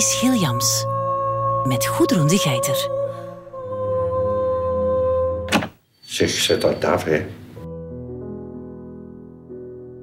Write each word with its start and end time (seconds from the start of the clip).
Maurice 0.00 0.18
Gilliams. 0.18 0.86
Met 1.64 1.86
Goedroen 1.86 2.28
de 2.28 2.36
Geiter. 2.36 2.90
Zeg, 6.00 6.30
zet 6.30 6.60
dat 6.60 6.84
af, 6.84 7.04
hè. 7.04 7.26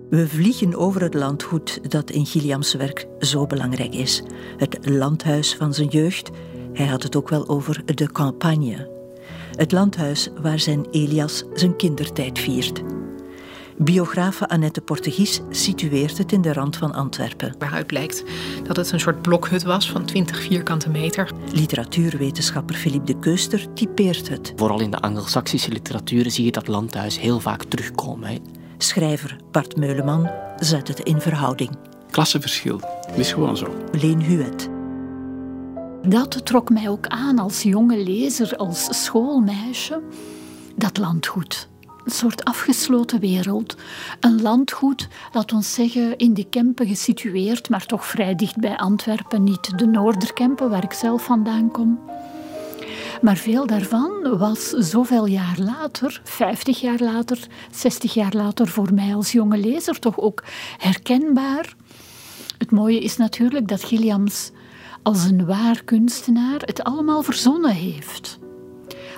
We 0.10 0.28
vliegen 0.28 0.76
over 0.76 1.02
het 1.02 1.14
landgoed 1.14 1.92
dat 1.92 2.10
in 2.10 2.26
Gilliams 2.26 2.74
werk 2.74 3.08
zo 3.20 3.46
belangrijk 3.46 3.96
is. 3.96 4.24
Het 4.58 4.78
landhuis 4.82 5.56
van 5.56 5.74
zijn 5.74 5.88
jeugd. 5.88 6.30
Hij 6.74 6.86
had 6.86 7.04
het 7.04 7.16
ook 7.16 7.30
wel 7.30 7.48
over 7.48 7.96
de 7.96 8.12
campagne. 8.12 8.90
Het 9.52 9.72
landhuis 9.72 10.30
waar 10.42 10.60
zijn 10.60 10.86
Elias 10.92 11.44
zijn 11.54 11.76
kindertijd 11.76 12.40
viert. 12.40 12.84
Biografe 13.80 14.48
Annette 14.48 14.82
Portegies 14.82 15.42
situeert 15.50 16.18
het 16.18 16.32
in 16.32 16.42
de 16.42 16.54
rand 16.54 16.78
van 16.78 16.94
Antwerpen. 16.94 17.56
Waaruit 17.60 17.88
blijkt 17.88 18.24
dat 18.64 18.76
het 18.76 18.92
een 18.92 19.00
soort 19.00 19.22
blokhut 19.22 19.64
was 19.64 19.92
van 19.92 20.06
20 20.06 20.42
vierkante 20.42 20.90
meter. 20.90 21.32
Literatuurwetenschapper 21.52 22.76
Philippe 22.76 23.14
de 23.14 23.20
Keuster 23.20 23.74
typeert 23.74 24.30
het. 24.30 24.54
Vooral 24.56 24.82
in 24.82 24.92
de 24.92 25.00
Anglo-Saxische 25.00 25.72
literatuur 25.72 26.32
zie 26.32 26.46
je 26.46 26.52
dat 26.52 26.68
landhuis 26.68 27.20
heel 27.20 27.40
vaak 27.40 27.64
terugkomen. 27.64 28.40
Schrijver 28.78 29.38
Bart 29.52 29.76
Meuleman 29.76 30.30
zet 30.60 30.88
het 30.88 31.00
in 31.00 31.22
verhouding. 31.22 31.78
Klassenverschil, 32.12 32.80
dat 32.80 33.18
is 33.18 33.34
gewoon 33.34 33.58
zo. 33.58 33.74
Leen 33.92 34.22
Huet. 34.22 34.70
Dat 36.08 36.46
trok 36.46 36.70
mij 36.70 36.90
ook 36.90 37.08
aan 37.08 37.40
als 37.40 37.62
jonge 37.62 38.04
lezer, 38.04 38.56
als 38.56 39.04
schoolmeisje. 39.04 40.02
Dat 40.76 40.98
landgoed. 40.98 41.68
Een 42.08 42.14
soort 42.14 42.44
afgesloten 42.44 43.20
wereld. 43.20 43.76
Een 44.20 44.42
landgoed, 44.42 45.08
laat 45.34 45.54
ons 45.54 45.74
zeggen, 45.74 46.18
in 46.18 46.34
de 46.34 46.50
Kempen 46.50 46.88
gesitueerd, 46.88 47.70
maar 47.70 47.86
toch 47.86 48.06
vrij 48.06 48.36
dicht 48.36 48.60
bij 48.60 48.78
Antwerpen. 48.78 49.44
Niet 49.44 49.78
de 49.78 49.86
Noorderkempen, 49.86 50.70
waar 50.70 50.84
ik 50.84 50.94
zelf 50.94 51.24
vandaan 51.24 51.72
kom. 51.72 52.00
Maar 53.22 53.36
veel 53.36 53.66
daarvan 53.66 54.38
was 54.38 54.70
zoveel 54.70 55.26
jaar 55.26 55.58
later, 55.60 56.22
50 56.24 56.82
jaar 56.82 57.00
later, 57.00 57.48
60 57.72 58.14
jaar 58.14 58.34
later 58.34 58.68
voor 58.68 58.94
mij 58.94 59.16
als 59.16 59.32
jonge 59.32 59.58
lezer 59.58 60.00
toch 60.00 60.20
ook 60.20 60.44
herkenbaar. 60.78 61.76
Het 62.58 62.72
mooie 62.72 63.00
is 63.00 63.18
natuurlijk 63.18 63.68
dat 63.68 63.84
Gilliams 63.84 64.52
als 65.04 65.24
een 65.24 65.46
waar 65.46 65.84
kunstenaar 65.84 66.60
het 66.60 66.84
allemaal 66.84 67.22
verzonnen 67.22 67.72
heeft. 67.72 68.40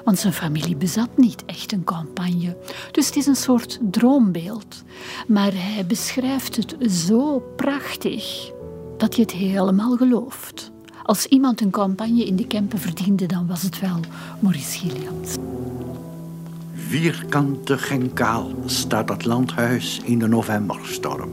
Want 0.03 0.19
zijn 0.19 0.33
familie 0.33 0.75
bezat 0.75 1.09
niet 1.15 1.45
echt 1.45 1.71
een 1.71 1.83
campagne. 1.83 2.57
Dus 2.91 3.05
het 3.05 3.15
is 3.15 3.25
een 3.25 3.35
soort 3.35 3.79
droombeeld. 3.81 4.83
Maar 5.27 5.51
hij 5.53 5.85
beschrijft 5.85 6.55
het 6.55 6.75
zo 6.91 7.43
prachtig 7.55 8.51
dat 8.97 9.15
je 9.15 9.21
het 9.21 9.31
helemaal 9.31 9.97
gelooft. 9.97 10.71
Als 11.03 11.25
iemand 11.25 11.61
een 11.61 11.69
campagne 11.69 12.25
in 12.25 12.35
de 12.35 12.47
Kempen 12.47 12.79
verdiende, 12.79 13.25
dan 13.25 13.47
was 13.47 13.61
het 13.61 13.79
wel 13.79 13.99
Maurice 14.39 14.79
Gilliams. 14.79 15.35
Vierkantig 16.73 17.91
en 17.91 18.13
kaal 18.13 18.51
staat 18.65 19.09
het 19.09 19.25
landhuis 19.25 20.01
in 20.03 20.19
de 20.19 20.27
novemberstorm. 20.27 21.29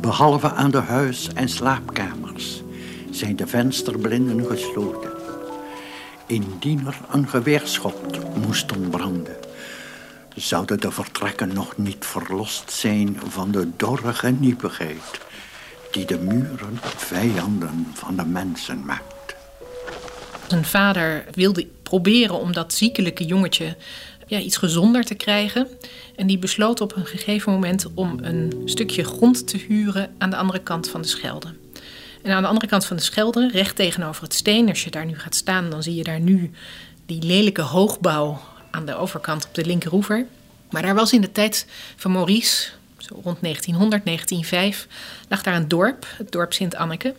Behalve 0.00 0.52
aan 0.52 0.70
de 0.70 0.80
huis- 0.80 1.32
en 1.34 1.48
slaapkamers 1.48 2.62
zijn 3.10 3.36
de 3.36 3.46
vensterblinden 3.46 4.46
gesloten. 4.46 5.15
Indien 6.26 6.86
er 6.86 6.98
een 7.10 7.28
geweerschot 7.28 8.36
moest 8.46 8.72
ontbranden, 8.72 9.36
zouden 10.34 10.80
de 10.80 10.90
vertrekken 10.90 11.54
nog 11.54 11.76
niet 11.76 12.04
verlost 12.04 12.70
zijn 12.70 13.20
van 13.28 13.50
de 13.50 13.70
dorre 13.76 14.14
geniepigheid 14.14 15.20
die 15.90 16.06
de 16.06 16.18
muren 16.18 16.78
vijanden 16.96 17.86
van 17.94 18.16
de 18.16 18.24
mensen 18.24 18.84
maakt. 18.84 19.36
Zijn 20.46 20.64
vader 20.64 21.24
wilde 21.32 21.66
proberen 21.82 22.40
om 22.40 22.52
dat 22.52 22.72
ziekelijke 22.72 23.24
jongetje 23.24 23.76
ja, 24.26 24.38
iets 24.38 24.56
gezonder 24.56 25.04
te 25.04 25.14
krijgen. 25.14 25.68
En 26.16 26.26
die 26.26 26.38
besloot 26.38 26.80
op 26.80 26.96
een 26.96 27.06
gegeven 27.06 27.52
moment 27.52 27.86
om 27.94 28.18
een 28.22 28.62
stukje 28.64 29.04
grond 29.04 29.46
te 29.48 29.56
huren 29.56 30.14
aan 30.18 30.30
de 30.30 30.36
andere 30.36 30.62
kant 30.62 30.88
van 30.88 31.02
de 31.02 31.08
Schelde. 31.08 31.54
En 32.26 32.32
aan 32.32 32.42
de 32.42 32.48
andere 32.48 32.66
kant 32.66 32.84
van 32.84 32.96
de 32.96 33.02
Schelde, 33.02 33.50
recht 33.52 33.76
tegenover 33.76 34.22
het 34.22 34.34
steen, 34.34 34.68
als 34.68 34.84
je 34.84 34.90
daar 34.90 35.06
nu 35.06 35.18
gaat 35.18 35.34
staan, 35.34 35.70
dan 35.70 35.82
zie 35.82 35.94
je 35.94 36.04
daar 36.04 36.20
nu 36.20 36.50
die 37.06 37.22
lelijke 37.22 37.62
hoogbouw 37.62 38.40
aan 38.70 38.86
de 38.86 38.94
overkant 38.94 39.46
op 39.46 39.54
de 39.54 39.64
linkeroever. 39.64 40.26
Maar 40.70 40.82
daar 40.82 40.94
was 40.94 41.12
in 41.12 41.20
de 41.20 41.32
tijd 41.32 41.66
van 41.96 42.12
Maurice, 42.12 42.70
zo 42.98 43.20
rond 43.22 43.40
1900, 43.40 44.04
1905, 44.04 44.86
lag 45.28 45.42
daar 45.42 45.54
een 45.54 45.68
dorp, 45.68 46.06
het 46.16 46.32
dorp 46.32 46.52
Sint-Anneke. 46.52 47.14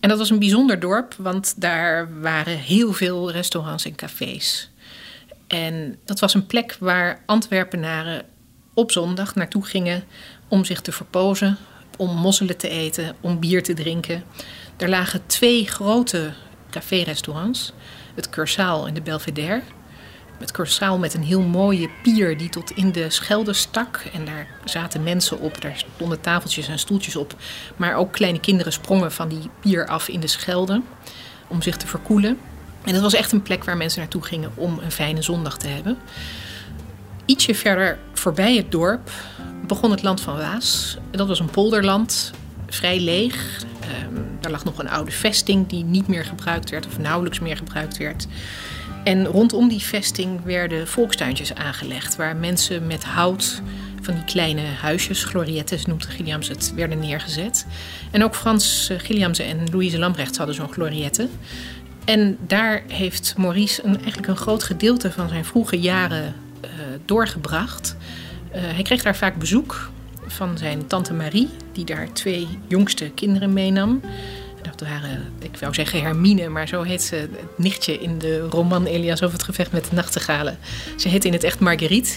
En 0.00 0.08
dat 0.08 0.18
was 0.18 0.30
een 0.30 0.38
bijzonder 0.38 0.80
dorp, 0.80 1.14
want 1.18 1.54
daar 1.56 2.20
waren 2.20 2.58
heel 2.58 2.92
veel 2.92 3.30
restaurants 3.30 3.84
en 3.84 3.94
cafés. 3.94 4.70
En 5.46 5.98
dat 6.04 6.20
was 6.20 6.34
een 6.34 6.46
plek 6.46 6.76
waar 6.78 7.22
Antwerpenaren 7.26 8.24
op 8.74 8.92
zondag 8.92 9.34
naartoe 9.34 9.64
gingen 9.64 10.04
om 10.48 10.64
zich 10.64 10.80
te 10.80 10.92
verpozen, 10.92 11.58
om 12.00 12.16
mosselen 12.16 12.56
te 12.56 12.68
eten, 12.68 13.16
om 13.20 13.38
bier 13.38 13.62
te 13.62 13.74
drinken. 13.74 14.24
Er 14.76 14.88
lagen 14.88 15.26
twee 15.26 15.66
grote 15.66 16.32
café-restaurants, 16.70 17.72
het 18.14 18.30
Cursaal 18.30 18.86
en 18.86 18.94
de 18.94 19.02
Belvedere. 19.02 19.62
Het 20.38 20.50
Cursaal 20.50 20.98
met 20.98 21.14
een 21.14 21.22
heel 21.22 21.42
mooie 21.42 21.90
pier 22.02 22.38
die 22.38 22.48
tot 22.48 22.70
in 22.70 22.92
de 22.92 23.10
Schelde 23.10 23.52
stak. 23.52 24.04
En 24.12 24.24
daar 24.24 24.46
zaten 24.64 25.02
mensen 25.02 25.38
op, 25.38 25.60
daar 25.60 25.84
stonden 25.94 26.20
tafeltjes 26.20 26.68
en 26.68 26.78
stoeltjes 26.78 27.16
op. 27.16 27.34
Maar 27.76 27.94
ook 27.94 28.12
kleine 28.12 28.40
kinderen 28.40 28.72
sprongen 28.72 29.12
van 29.12 29.28
die 29.28 29.50
pier 29.60 29.86
af 29.86 30.08
in 30.08 30.20
de 30.20 30.26
Schelde 30.26 30.82
om 31.48 31.62
zich 31.62 31.76
te 31.76 31.86
verkoelen. 31.86 32.38
En 32.84 32.92
dat 32.92 33.02
was 33.02 33.14
echt 33.14 33.32
een 33.32 33.42
plek 33.42 33.64
waar 33.64 33.76
mensen 33.76 34.00
naartoe 34.00 34.22
gingen 34.22 34.52
om 34.54 34.78
een 34.78 34.92
fijne 34.92 35.22
zondag 35.22 35.58
te 35.58 35.68
hebben. 35.68 35.98
Ietsje 37.30 37.54
verder 37.54 37.98
voorbij 38.12 38.56
het 38.56 38.70
dorp 38.70 39.10
begon 39.66 39.90
het 39.90 40.02
land 40.02 40.20
van 40.20 40.36
Waas. 40.36 40.96
Dat 41.10 41.28
was 41.28 41.40
een 41.40 41.50
polderland, 41.50 42.30
vrij 42.68 43.00
leeg. 43.00 43.64
Um, 44.06 44.26
daar 44.40 44.50
lag 44.50 44.64
nog 44.64 44.78
een 44.78 44.88
oude 44.88 45.10
vesting 45.10 45.66
die 45.66 45.84
niet 45.84 46.08
meer 46.08 46.24
gebruikt 46.24 46.70
werd 46.70 46.86
of 46.86 46.98
nauwelijks 46.98 47.40
meer 47.40 47.56
gebruikt 47.56 47.96
werd. 47.96 48.26
En 49.04 49.26
rondom 49.26 49.68
die 49.68 49.80
vesting 49.80 50.44
werden 50.44 50.88
volkstuintjes 50.88 51.54
aangelegd, 51.54 52.16
waar 52.16 52.36
mensen 52.36 52.86
met 52.86 53.04
hout 53.04 53.62
van 54.00 54.14
die 54.14 54.24
kleine 54.24 54.62
huisjes, 54.80 55.24
gloriettes 55.24 55.86
noemt 55.86 56.06
Gilliams 56.06 56.48
het, 56.48 56.72
werden 56.74 56.98
neergezet. 56.98 57.66
En 58.10 58.24
ook 58.24 58.34
Frans 58.34 58.88
eh, 58.88 58.98
Gilliams 58.98 59.38
en 59.38 59.70
Louise 59.72 59.98
Lambrechts 59.98 60.38
hadden 60.38 60.54
zo'n 60.54 60.72
gloriette. 60.72 61.28
En 62.04 62.38
daar 62.46 62.82
heeft 62.86 63.34
Maurice 63.36 63.84
een, 63.84 63.96
eigenlijk 63.96 64.26
een 64.26 64.36
groot 64.36 64.62
gedeelte 64.62 65.12
van 65.12 65.28
zijn 65.28 65.44
vroege 65.44 65.80
jaren 65.80 66.34
doorgebracht. 67.04 67.96
Uh, 68.54 68.60
hij 68.60 68.82
kreeg 68.82 69.02
daar 69.02 69.16
vaak 69.16 69.36
bezoek 69.36 69.90
van 70.26 70.58
zijn 70.58 70.86
tante 70.86 71.12
Marie, 71.12 71.48
die 71.72 71.84
daar 71.84 72.12
twee 72.12 72.48
jongste 72.68 73.10
kinderen 73.14 73.52
meenam. 73.52 74.00
Dat 74.62 74.88
waren, 74.88 75.32
ik 75.38 75.56
wou 75.56 75.74
zeggen 75.74 76.02
Hermine, 76.02 76.48
maar 76.48 76.68
zo 76.68 76.82
heet 76.82 77.02
ze 77.02 77.14
het 77.14 77.58
nichtje 77.58 77.98
in 77.98 78.18
de 78.18 78.40
roman 78.40 78.86
Elias 78.86 79.22
over 79.22 79.36
het 79.36 79.44
gevecht 79.44 79.72
met 79.72 79.84
de 79.84 79.94
nachtegalen. 79.94 80.58
Ze 80.96 81.08
heet 81.08 81.24
in 81.24 81.32
het 81.32 81.44
echt 81.44 81.60
Marguerite. 81.60 82.10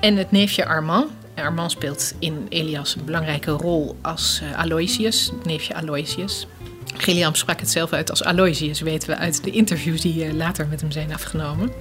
En 0.00 0.16
het 0.16 0.30
neefje 0.30 0.66
Armand. 0.66 1.10
Armand 1.34 1.70
speelt 1.70 2.14
in 2.18 2.46
Elias 2.48 2.94
een 2.94 3.04
belangrijke 3.04 3.50
rol 3.50 3.96
als 4.00 4.40
uh, 4.42 4.58
Aloysius, 4.58 5.32
neefje 5.42 5.74
Aloysius. 5.74 6.46
Gilliam 6.96 7.34
sprak 7.34 7.60
het 7.60 7.70
zelf 7.70 7.92
uit 7.92 8.10
als 8.10 8.24
Aloysius, 8.24 8.80
weten 8.80 9.08
we 9.08 9.16
uit 9.16 9.44
de 9.44 9.50
interviews 9.50 10.00
die 10.00 10.34
later 10.34 10.66
met 10.66 10.80
hem 10.80 10.90
zijn 10.90 11.12
afgenomen. 11.12 11.72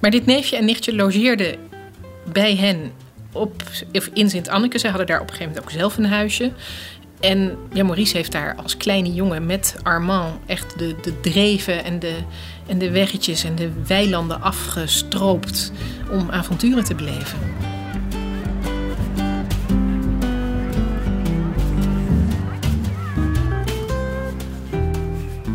Maar 0.00 0.10
dit 0.10 0.26
neefje 0.26 0.56
en 0.56 0.64
nichtje 0.64 0.94
logeerden 0.94 1.56
bij 2.32 2.56
hen 2.56 2.92
op, 3.32 3.62
in 4.12 4.30
Sint-Anneke. 4.30 4.78
Ze 4.78 4.88
hadden 4.88 5.06
daar 5.06 5.20
op 5.20 5.28
een 5.28 5.34
gegeven 5.34 5.52
moment 5.52 5.72
ook 5.72 5.78
zelf 5.80 5.96
een 5.96 6.06
huisje. 6.06 6.52
En 7.20 7.56
ja, 7.72 7.84
Maurice 7.84 8.16
heeft 8.16 8.32
daar 8.32 8.54
als 8.62 8.76
kleine 8.76 9.14
jongen 9.14 9.46
met 9.46 9.76
Armand 9.82 10.34
echt 10.46 10.78
de, 10.78 10.94
de 11.02 11.20
dreven 11.20 11.84
en 11.84 11.98
de, 11.98 12.14
en 12.66 12.78
de 12.78 12.90
weggetjes 12.90 13.44
en 13.44 13.54
de 13.54 13.70
weilanden 13.86 14.40
afgestroopt 14.40 15.72
om 16.10 16.30
avonturen 16.30 16.84
te 16.84 16.94
beleven. 16.94 17.38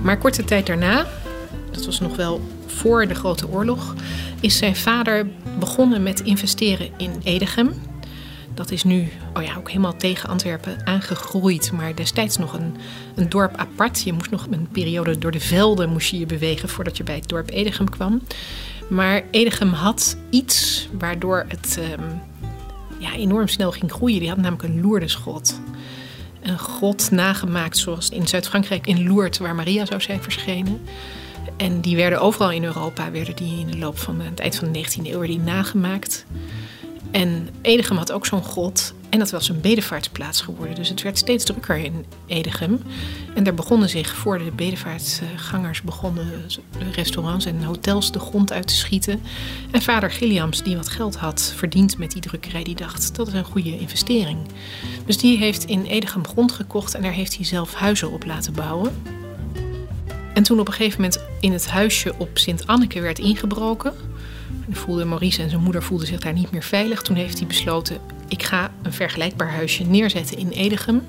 Maar 0.02 0.18
korte 0.18 0.44
tijd 0.44 0.66
daarna, 0.66 1.06
dat 1.72 1.86
was 1.86 2.00
nog 2.00 2.16
wel 2.16 2.42
voor 2.66 3.08
de 3.08 3.16
Grote 3.16 3.50
Oorlog, 3.50 3.96
is 4.44 4.58
zijn 4.58 4.76
vader 4.76 5.28
begonnen 5.60 6.04
met 6.04 6.20
investeren 6.20 6.90
in 6.98 7.12
Edegem. 7.24 7.74
Dat 8.54 8.72
is 8.72 8.84
nu 8.84 9.08
oh 9.34 9.44
ja, 9.44 9.56
ook 9.58 9.68
helemaal 9.68 9.98
tegen 9.98 10.30
Antwerpen 10.30 10.88
aangegroeid, 10.88 11.72
maar 11.72 11.96
destijds 11.96 12.38
nog 12.38 12.54
een, 12.54 12.76
een 13.16 13.30
dorp 13.30 13.56
apart. 13.56 14.02
Je 14.02 14.14
moest 14.14 14.32
nog 14.32 14.48
een 14.50 14.68
periode 14.72 15.18
door 15.18 15.32
de 15.32 15.40
velden 15.40 15.90
moest 15.90 16.10
je, 16.10 16.26
bewegen 16.26 16.70
voordat 16.70 16.98
je 16.98 17.04
bij 17.04 17.16
het 17.16 17.30
dorp 17.30 17.50
Edegem 17.50 17.90
kwam. 17.90 18.22
Maar 18.90 19.24
Edegem 19.32 19.72
had 19.72 20.18
iets 20.30 20.88
waardoor 20.98 21.46
het 21.48 21.80
um, 22.00 22.22
ja, 23.00 23.14
enorm 23.14 23.48
snel 23.48 23.72
ging 23.72 23.92
groeien. 23.92 24.20
Die 24.20 24.30
had 24.30 24.38
namelijk 24.38 24.64
een 24.64 24.82
loerdeschot. 24.82 25.60
een 26.42 26.60
grot 26.60 27.12
nagemaakt 27.12 27.78
zoals 27.78 28.10
in 28.10 28.28
Zuid-Frankrijk 28.28 28.88
in 28.88 29.08
Lourdes, 29.08 29.38
waar 29.38 29.56
Maria 29.56 29.86
zou 29.86 30.02
zijn 30.02 30.22
verschenen. 30.22 30.82
En 31.64 31.82
die 31.82 31.96
werden 31.96 32.22
overal 32.22 32.52
in 32.52 32.64
Europa, 32.64 33.12
werden 33.12 33.36
die 33.36 33.60
in 33.60 33.68
de 33.68 33.78
loop 33.78 34.00
van 34.00 34.22
het 34.22 34.40
eind 34.40 34.56
van 34.56 34.72
de 34.72 34.86
19e 34.86 35.06
eeuw 35.06 35.22
die 35.22 35.40
nagemaakt. 35.40 36.26
En 37.12 37.50
Edegem 37.62 37.98
had 37.98 38.12
ook 38.12 38.26
zo'n 38.26 38.44
grot. 38.44 38.94
En 39.10 39.20
dat 39.20 39.32
was 39.32 39.50
een 39.50 39.62
bedevaartsplaats 39.62 40.42
geworden. 40.42 40.76
Dus 40.76 40.90
het 40.90 41.02
werd 41.02 41.18
steeds 41.18 41.44
drukker 41.46 41.78
in 41.78 42.06
Edegem. 42.26 42.82
En 43.36 43.44
daar 43.44 43.54
begonnen 43.54 43.90
zich, 43.90 44.16
voor 44.16 44.38
de 44.38 44.52
bedevaartgangers 44.52 45.82
begonnen 45.82 46.28
restaurants 46.92 47.46
en 47.46 47.64
hotels 47.64 48.12
de 48.12 48.20
grond 48.20 48.54
uit 48.54 48.68
te 48.68 48.76
schieten. 48.76 49.22
En 49.72 49.82
vader 49.82 50.12
Gilliams, 50.12 50.64
die 50.64 50.76
wat 50.76 50.90
geld 50.90 51.16
had 51.16 51.54
verdiend 51.56 51.98
met 51.98 52.12
die 52.12 52.22
drukkerij, 52.22 52.64
die 52.64 52.76
dacht 52.76 53.16
dat 53.16 53.28
is 53.28 53.34
een 53.34 53.46
goede 53.46 53.80
investering. 53.80 54.38
Dus 55.06 55.18
die 55.18 55.38
heeft 55.38 55.66
in 55.66 55.86
Edegem 55.86 56.28
grond 56.28 56.52
gekocht 56.52 56.94
en 56.94 57.02
daar 57.02 57.12
heeft 57.12 57.36
hij 57.36 57.46
zelf 57.46 57.74
huizen 57.74 58.12
op 58.12 58.26
laten 58.26 58.54
bouwen. 58.54 58.92
En 60.34 60.44
toen 60.44 60.60
op 60.60 60.68
een 60.68 60.74
gegeven 60.74 61.02
moment 61.02 61.24
in 61.40 61.54
het 61.54 61.68
huisje 61.68 62.14
op 62.18 62.38
Sint-Anneke 62.38 63.02
werd 63.02 63.20
ingebroken, 63.20 63.94
voelde 64.72 65.06
Maurice 65.06 65.42
en 65.42 65.50
zijn 65.50 65.62
moeder 65.62 65.84
voelden 65.84 66.08
zich 66.08 66.20
daar 66.20 66.34
niet 66.34 66.52
meer 66.52 66.64
veilig. 66.64 67.02
Toen 67.02 67.16
heeft 67.16 67.38
hij 67.38 67.48
besloten: 67.48 67.98
ik 68.28 68.44
ga 68.44 68.72
een 68.82 68.94
vergelijkbaar 68.94 69.52
huisje 69.52 69.84
neerzetten 69.84 70.38
in 70.38 70.50
Edegem. 70.50 71.02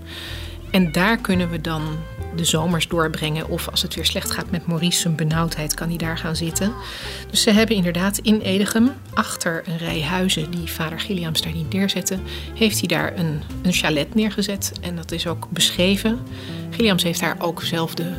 En 0.70 0.92
daar 0.92 1.16
kunnen 1.16 1.50
we 1.50 1.60
dan 1.60 1.82
de 2.36 2.44
zomers 2.44 2.88
doorbrengen. 2.88 3.48
Of 3.48 3.68
als 3.68 3.82
het 3.82 3.94
weer 3.94 4.04
slecht 4.04 4.30
gaat 4.30 4.50
met 4.50 4.66
Maurice, 4.66 5.00
zijn 5.00 5.16
benauwdheid, 5.16 5.74
kan 5.74 5.88
hij 5.88 5.96
daar 5.96 6.18
gaan 6.18 6.36
zitten. 6.36 6.72
Dus 7.30 7.42
ze 7.42 7.50
hebben 7.50 7.76
inderdaad 7.76 8.18
in 8.18 8.40
Edegem, 8.40 8.90
achter 9.14 9.62
een 9.66 9.78
rij 9.78 10.02
huizen 10.02 10.50
die 10.50 10.70
vader 10.70 11.00
Gilliams 11.00 11.42
daar 11.42 11.54
niet 11.54 11.72
neerzette, 11.72 12.18
heeft 12.54 12.78
hij 12.78 12.88
daar 12.88 13.18
een, 13.18 13.42
een 13.62 13.72
chalet 13.72 14.14
neergezet. 14.14 14.72
En 14.80 14.96
dat 14.96 15.12
is 15.12 15.26
ook 15.26 15.48
beschreven. 15.50 16.18
Gilliams 16.70 17.02
heeft 17.02 17.20
daar 17.20 17.36
ook 17.38 17.62
zelf 17.62 17.94
de, 17.94 18.12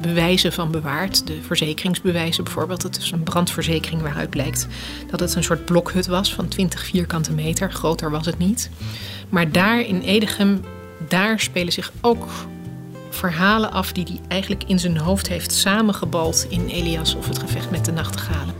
bewijzen 0.00 0.52
van 0.52 0.70
bewaard. 0.70 1.26
De 1.26 1.38
verzekeringsbewijzen 1.42 2.44
bijvoorbeeld. 2.44 2.82
Dat 2.82 2.96
is 2.96 3.10
een 3.10 3.22
brandverzekering 3.22 4.02
waaruit 4.02 4.30
blijkt 4.30 4.66
dat 5.10 5.20
het 5.20 5.34
een 5.34 5.44
soort 5.44 5.64
blokhut 5.64 6.06
was 6.06 6.34
van 6.34 6.48
20 6.48 6.84
vierkante 6.84 7.32
meter. 7.32 7.72
Groter 7.72 8.10
was 8.10 8.26
het 8.26 8.38
niet. 8.38 8.70
Maar 9.28 9.52
daar 9.52 9.80
in 9.80 10.00
Edegem, 10.00 10.60
daar 11.08 11.40
spelen 11.40 11.72
zich 11.72 11.92
ook 12.00 12.26
verhalen 13.10 13.72
af 13.72 13.92
die 13.92 14.04
hij 14.04 14.20
eigenlijk 14.28 14.64
in 14.66 14.78
zijn 14.78 14.98
hoofd 14.98 15.28
heeft 15.28 15.52
samengebald 15.52 16.46
in 16.48 16.66
Elias 16.66 17.14
of 17.14 17.28
het 17.28 17.38
gevecht 17.38 17.70
met 17.70 17.84
de 17.84 17.92
nachtegalen. 17.92 18.54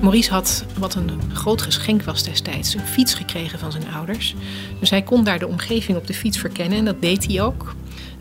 Maurice 0.00 0.30
had, 0.30 0.64
wat 0.78 0.94
een 0.94 1.10
groot 1.32 1.62
geschenk 1.62 2.02
was 2.02 2.22
destijds, 2.22 2.74
een 2.74 2.86
fiets 2.86 3.14
gekregen 3.14 3.58
van 3.58 3.72
zijn 3.72 3.92
ouders. 3.94 4.34
Dus 4.80 4.90
hij 4.90 5.02
kon 5.02 5.24
daar 5.24 5.38
de 5.38 5.48
omgeving 5.48 5.98
op 5.98 6.06
de 6.06 6.14
fiets 6.14 6.38
verkennen 6.38 6.78
en 6.78 6.84
dat 6.84 7.00
deed 7.00 7.26
hij 7.26 7.42
ook. 7.42 7.74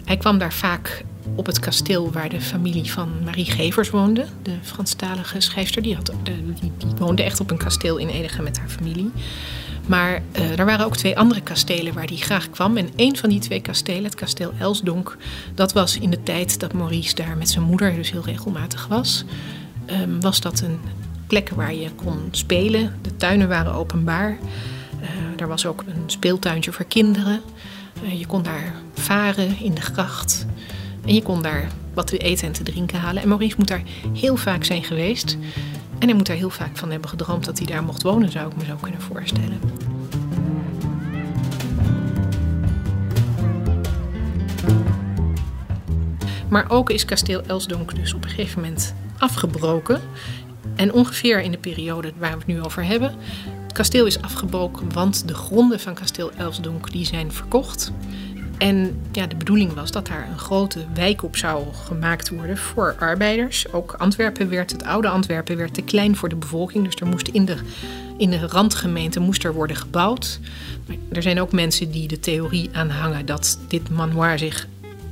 Hij 0.06 0.18
kwam 0.18 0.38
daar 0.38 0.54
vaak 0.54 1.04
op 1.36 1.46
het 1.46 1.60
kasteel 1.60 2.12
waar 2.12 2.30
de 2.30 2.42
familie 2.42 2.92
van 2.92 3.10
Marie 3.24 3.52
Gevers 3.52 3.90
woonde. 3.90 4.26
De 4.42 4.56
Franstalige 4.62 5.40
schrijfster, 5.40 5.82
die, 5.82 5.96
had, 5.96 6.12
die, 6.24 6.72
die 6.78 6.90
woonde 6.98 7.24
echt 7.24 7.40
op 7.40 7.52
een 7.52 7.58
kasteel 7.58 7.98
in 7.98 8.08
Edegem 8.08 8.44
met 8.44 8.58
haar 8.60 8.70
familie. 8.70 9.12
Maar 9.86 10.22
uh, 10.40 10.60
er 10.60 10.66
waren 10.66 10.86
ook 10.86 10.98
twee 10.98 11.18
andere 11.18 11.42
kastelen 11.42 11.94
waar 11.94 12.06
hij 12.06 12.16
graag 12.16 12.50
kwam. 12.50 12.78
En 12.78 12.90
een 12.96 13.18
van 13.18 13.30
die 13.30 13.40
twee 13.40 13.62
kastelen, 13.62 14.04
het 14.04 14.16
kasteel 14.16 14.54
Elsdonk, 14.58 15.18
dat 15.56 15.74
was 15.74 16.00
in 16.00 16.10
de 16.10 16.24
tijd 16.24 16.60
dat 16.60 16.74
Maurice 16.74 17.16
daar 17.16 17.38
met 17.38 17.50
zijn 17.50 17.64
moeder 17.64 17.96
dus 17.96 18.12
heel 18.12 18.24
regelmatig 18.24 18.88
was. 18.88 19.26
Um, 20.02 20.22
was 20.22 20.42
dat 20.42 20.60
een 20.60 20.80
plek 21.28 21.50
waar 21.50 21.74
je 21.74 21.90
kon 21.96 22.28
spelen. 22.32 22.96
De 23.02 23.16
tuinen 23.16 23.48
waren 23.48 23.74
openbaar. 23.74 24.38
Uh, 25.02 25.42
er 25.42 25.48
was 25.48 25.66
ook 25.66 25.84
een 25.88 26.04
speeltuintje 26.06 26.72
voor 26.72 26.86
kinderen. 26.86 27.42
Je 28.18 28.26
kon 28.26 28.44
daar 28.44 28.74
varen 28.94 29.60
in 29.60 29.74
de 29.74 29.82
gracht. 29.82 30.46
En 31.08 31.14
je 31.14 31.22
kon 31.22 31.42
daar 31.42 31.68
wat 31.94 32.08
te 32.08 32.18
eten 32.18 32.48
en 32.48 32.54
te 32.54 32.64
drinken 32.64 33.00
halen. 33.00 33.22
En 33.22 33.28
Maurice 33.28 33.56
moet 33.58 33.68
daar 33.68 33.84
heel 34.14 34.36
vaak 34.36 34.64
zijn 34.64 34.84
geweest. 34.84 35.38
En 36.00 36.08
hij 36.08 36.18
moet 36.18 36.26
daar 36.26 36.36
heel 36.36 36.50
vaak 36.50 36.78
van 36.78 36.92
hebben 36.92 37.10
gedroomd 37.10 37.46
dat 37.46 37.58
hij 37.58 37.68
daar 37.68 37.84
mocht 37.84 38.04
wonen, 38.04 38.32
zou 38.32 38.50
ik 38.52 38.58
me 38.58 38.66
zo 38.66 38.76
kunnen 38.82 39.02
voorstellen. 39.02 39.60
Maar 46.50 46.70
ook 46.70 46.90
is 46.90 47.06
kasteel 47.06 47.42
Elsdonk 47.46 47.96
dus 47.96 48.14
op 48.14 48.24
een 48.24 48.30
gegeven 48.30 48.62
moment 48.62 48.94
afgebroken. 49.18 50.02
En 50.76 50.94
ongeveer 50.94 51.42
in 51.42 51.52
de 51.52 51.58
periode 51.58 52.14
waar 52.18 52.32
we 52.32 52.38
het 52.38 52.48
nu 52.48 52.62
over 52.62 52.86
hebben. 52.86 53.16
Het 53.64 53.74
kasteel 53.74 54.06
is 54.06 54.22
afgebroken, 54.22 54.94
want 54.94 55.28
de 55.28 55.34
gronden 55.34 55.80
van 55.80 55.94
kasteel 55.94 56.32
Elsdonk 56.32 56.92
die 56.92 57.06
zijn 57.06 57.32
verkocht. 57.32 57.92
En 58.58 59.02
ja, 59.12 59.28
de 59.28 59.36
bedoeling 59.36 59.74
was 59.74 59.92
dat 59.92 60.08
daar 60.08 60.28
een 60.32 60.40
grote 60.40 60.86
wijk 60.94 61.24
op 61.24 61.38
zou 61.38 61.66
gemaakt 61.74 62.30
worden 62.30 62.58
voor 62.58 62.96
arbeiders. 63.00 63.74
Ook 63.74 63.94
Antwerpen 63.98 64.50
werd, 64.50 64.72
het 64.72 64.84
oude 64.84 65.08
Antwerpen 65.08 65.58
werd 65.58 65.74
te 65.74 65.82
klein 65.82 66.16
voor 66.16 66.30
de 66.30 66.36
bevolking. 66.36 66.86
Dus 66.86 66.96
er 66.96 67.08
moest 67.08 67.28
in 67.28 67.46
de, 67.46 67.58
in 68.18 68.30
de 68.30 68.48
randgemeente 68.48 69.20
moest 69.20 69.44
er 69.44 69.54
worden 69.54 69.76
gebouwd. 69.76 70.40
Maar 70.86 70.96
er 71.12 71.22
zijn 71.22 71.42
ook 71.42 71.52
mensen 71.52 71.92
die 71.92 72.08
de 72.08 72.20
theorie 72.20 72.70
aanhangen 72.74 73.26
dat 73.26 73.60
dit 73.68 73.90
manoir 73.90 74.38
zich 74.40 74.68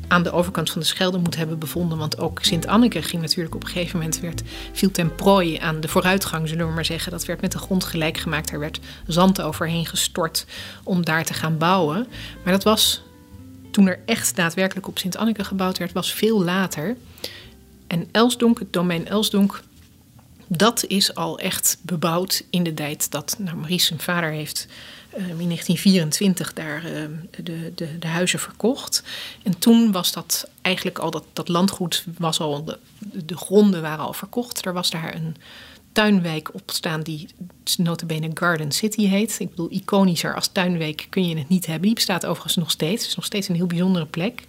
aan 0.08 0.24
de 0.24 0.32
overkant 0.32 0.70
van 0.70 0.82
de 0.82 0.88
Schelde 0.88 1.18
moet 1.18 1.36
hebben 1.36 1.60
bevonden. 1.60 1.98
Want 1.98 2.20
ook 2.20 2.40
Sint-Anneke 2.42 3.02
ging 3.02 3.22
natuurlijk 3.22 3.56
op 3.56 3.64
een 3.64 3.70
gegeven 3.70 4.00
moment... 4.00 4.20
Werd, 4.20 4.44
viel 4.72 4.92
ten 4.92 5.16
prooi 5.16 5.58
aan 5.58 5.80
de 5.80 5.88
vooruitgang, 5.88 6.48
zullen 6.48 6.68
we 6.68 6.74
maar 6.74 6.86
zeggen. 6.86 7.12
Dat 7.12 7.26
werd 7.26 7.42
met 7.42 7.52
de 7.52 7.58
grond 7.58 7.84
gelijk 7.84 8.18
gemaakt. 8.18 8.52
Er 8.52 8.60
werd 8.60 8.80
zand 9.08 9.42
overheen 9.42 9.86
gestort 9.86 10.46
om 10.84 11.06
daar 11.06 11.26
te 11.26 11.34
gaan 11.34 11.58
bouwen. 11.58 12.08
Maar 12.44 12.54
dat 12.54 12.64
was 12.64 13.05
toen 13.76 13.88
er 13.88 14.00
echt 14.06 14.36
daadwerkelijk 14.36 14.88
op 14.88 14.98
Sint-Anneke 14.98 15.44
gebouwd 15.44 15.78
werd, 15.78 15.92
was 15.92 16.14
veel 16.14 16.44
later. 16.44 16.96
En 17.88 18.08
Elsdonk, 18.12 18.60
het 18.60 18.74
domein 18.74 19.08
Elsdonk, 19.08 19.64
dat 20.48 20.86
is 20.86 21.16
al 21.16 21.40
echt 21.40 21.78
bebouwd 21.82 22.44
in 22.50 22.64
de 22.64 22.74
tijd 22.74 23.12
dat 23.12 23.36
nou, 23.40 23.58
Maurice 23.58 23.86
zijn 23.86 24.00
vader 24.00 24.32
heeft 24.32 24.68
uh, 25.10 25.18
in 25.18 25.26
1924 25.26 26.54
daar 26.54 26.86
uh, 26.86 27.06
de, 27.44 27.72
de, 27.76 27.98
de, 27.98 28.08
huizen 28.08 28.40
verkocht. 28.40 29.04
En 29.44 29.60
toen 29.60 29.92
was 29.92 30.12
dat 30.12 30.50
eigenlijk 30.62 31.00
al, 31.00 31.12
dat, 31.12 31.24
dat 31.34 31.48
landgoed 31.48 32.06
was 32.18 32.40
al, 32.40 32.64
de, 32.64 32.80
de 33.26 33.38
gronden 33.38 33.82
waren 33.82 34.06
al 34.06 34.14
verkocht. 34.14 34.66
Er 34.66 34.74
was 34.74 34.90
daar 34.90 35.16
een 35.16 35.36
tuinwijk 35.96 36.54
opstaan 36.54 37.02
die 37.02 37.28
notabene 37.78 38.30
Garden 38.34 38.72
City 38.72 39.08
heet. 39.08 39.40
Ik 39.40 39.50
bedoel, 39.50 39.72
iconischer 39.72 40.36
als 40.36 40.48
tuinwijk 40.48 41.08
kun 41.10 41.28
je 41.28 41.38
het 41.38 41.50
niet 41.50 41.66
hebben. 41.66 41.86
Die 41.86 41.94
bestaat 41.94 42.26
overigens 42.26 42.56
nog 42.56 42.72
steeds. 42.72 43.02
Het 43.02 43.10
is 43.10 43.16
nog 43.16 43.26
steeds 43.26 43.48
een 43.48 43.56
heel 43.56 43.68
bijzondere 43.68 44.06
plek. 44.06 44.44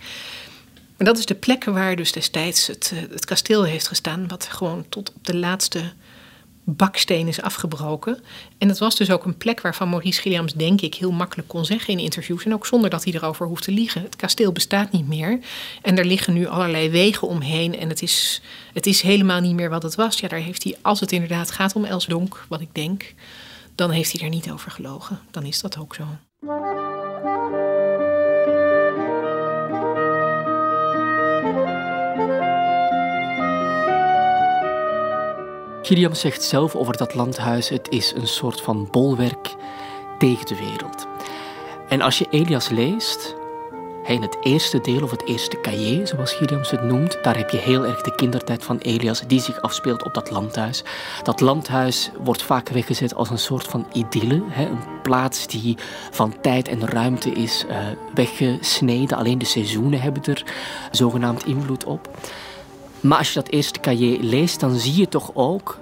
Maar 0.96 1.06
dat 1.06 1.18
is 1.18 1.26
de 1.26 1.34
plek 1.34 1.64
waar 1.64 1.96
dus 1.96 2.12
destijds 2.12 2.66
het, 2.66 2.92
eh, 2.94 3.00
het 3.10 3.24
kasteel 3.24 3.64
heeft 3.64 3.88
gestaan... 3.88 4.28
wat 4.28 4.46
gewoon 4.50 4.84
tot 4.88 5.12
op 5.14 5.26
de 5.26 5.36
laatste 5.36 5.92
baksteen 6.68 7.28
is 7.28 7.42
afgebroken. 7.42 8.22
En 8.58 8.68
dat 8.68 8.78
was 8.78 8.96
dus 8.96 9.10
ook 9.10 9.24
een 9.24 9.36
plek 9.36 9.60
waarvan 9.60 9.88
Maurice 9.88 10.20
Gilliams, 10.20 10.54
denk 10.54 10.80
ik, 10.80 10.94
heel 10.94 11.10
makkelijk 11.10 11.48
kon 11.48 11.64
zeggen 11.64 11.92
in 11.92 11.98
interviews. 11.98 12.44
En 12.44 12.54
ook 12.54 12.66
zonder 12.66 12.90
dat 12.90 13.04
hij 13.04 13.12
erover 13.12 13.46
hoeft 13.46 13.62
te 13.62 13.72
liegen. 13.72 14.02
Het 14.02 14.16
kasteel 14.16 14.52
bestaat 14.52 14.92
niet 14.92 15.08
meer. 15.08 15.38
En 15.82 15.98
er 15.98 16.04
liggen 16.04 16.34
nu 16.34 16.46
allerlei 16.46 16.90
wegen 16.90 17.28
omheen. 17.28 17.78
En 17.78 17.88
het 17.88 18.02
is, 18.02 18.42
het 18.72 18.86
is 18.86 19.00
helemaal 19.00 19.40
niet 19.40 19.54
meer 19.54 19.70
wat 19.70 19.82
het 19.82 19.94
was. 19.94 20.20
Ja, 20.20 20.28
daar 20.28 20.38
heeft 20.38 20.62
hij, 20.62 20.76
als 20.82 21.00
het 21.00 21.12
inderdaad 21.12 21.50
gaat 21.50 21.74
om 21.74 21.84
Elsdonk, 21.84 22.44
wat 22.48 22.60
ik 22.60 22.74
denk, 22.74 23.14
dan 23.74 23.90
heeft 23.90 24.12
hij 24.12 24.20
er 24.22 24.34
niet 24.34 24.50
over 24.50 24.70
gelogen. 24.70 25.20
Dan 25.30 25.44
is 25.44 25.60
dat 25.60 25.78
ook 25.78 25.94
zo. 25.94 26.04
Gilliam 35.86 36.14
zegt 36.14 36.42
zelf 36.42 36.74
over 36.74 36.96
dat 36.96 37.14
landhuis: 37.14 37.68
het 37.68 37.88
is 37.88 38.12
een 38.16 38.26
soort 38.26 38.60
van 38.60 38.88
bolwerk 38.90 39.54
tegen 40.18 40.46
de 40.46 40.56
wereld. 40.56 41.06
En 41.88 42.00
als 42.00 42.18
je 42.18 42.26
Elias 42.30 42.68
leest, 42.68 43.34
in 44.06 44.22
het 44.22 44.36
eerste 44.42 44.80
deel 44.80 45.02
of 45.02 45.10
het 45.10 45.26
eerste 45.26 45.60
cahier, 45.60 46.06
zoals 46.06 46.32
Gilliams 46.32 46.70
het 46.70 46.82
noemt, 46.82 47.18
daar 47.22 47.36
heb 47.36 47.50
je 47.50 47.56
heel 47.56 47.84
erg 47.84 48.02
de 48.02 48.14
kindertijd 48.14 48.64
van 48.64 48.78
Elias 48.78 49.20
die 49.26 49.40
zich 49.40 49.60
afspeelt 49.60 50.02
op 50.04 50.14
dat 50.14 50.30
landhuis. 50.30 50.84
Dat 51.22 51.40
landhuis 51.40 52.10
wordt 52.18 52.42
vaak 52.42 52.68
weggezet 52.68 53.14
als 53.14 53.30
een 53.30 53.38
soort 53.38 53.66
van 53.66 53.86
idylle, 53.92 54.42
een 54.56 54.78
plaats 55.02 55.46
die 55.46 55.76
van 56.10 56.40
tijd 56.40 56.68
en 56.68 56.86
ruimte 56.86 57.30
is 57.30 57.64
uh, 57.68 57.76
weggesneden. 58.14 59.16
Alleen 59.16 59.38
de 59.38 59.44
seizoenen 59.44 60.00
hebben 60.00 60.24
er 60.24 60.44
zogenaamd 60.90 61.44
invloed 61.44 61.84
op. 61.84 62.08
Maar 63.06 63.18
als 63.18 63.32
je 63.32 63.40
dat 63.40 63.48
eerste 63.48 63.80
cahier 63.80 64.18
leest, 64.20 64.60
dan 64.60 64.74
zie 64.74 64.96
je 64.96 65.08
toch 65.08 65.30
ook 65.34 65.78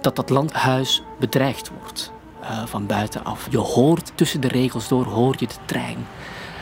dat 0.00 0.16
dat 0.16 0.30
landhuis 0.30 1.02
bedreigd 1.18 1.70
wordt 1.80 2.12
uh, 2.42 2.66
van 2.66 2.86
buitenaf. 2.86 3.46
Je 3.50 3.58
hoort 3.58 4.12
tussen 4.14 4.40
de 4.40 4.48
regels 4.48 4.88
door, 4.88 5.04
hoor 5.04 5.34
je 5.38 5.46
de 5.46 5.54
trein, 5.64 6.06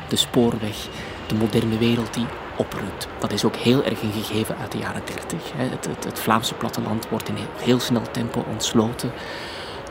de 0.09 0.16
spoorweg, 0.16 0.88
de 1.26 1.35
moderne 1.35 1.78
wereld 1.78 2.14
die 2.14 2.26
oprukt. 2.56 3.09
Dat 3.18 3.33
is 3.33 3.44
ook 3.44 3.56
heel 3.56 3.85
erg 3.85 4.02
een 4.02 4.12
gegeven 4.12 4.56
uit 4.56 4.73
de 4.73 4.78
jaren 4.78 5.02
30. 5.04 5.52
Het, 5.54 5.87
het, 5.87 6.04
het 6.04 6.18
Vlaamse 6.18 6.54
platteland 6.54 7.09
wordt 7.09 7.28
in 7.28 7.37
heel 7.62 7.80
snel 7.80 8.11
tempo 8.11 8.44
ontsloten 8.50 9.12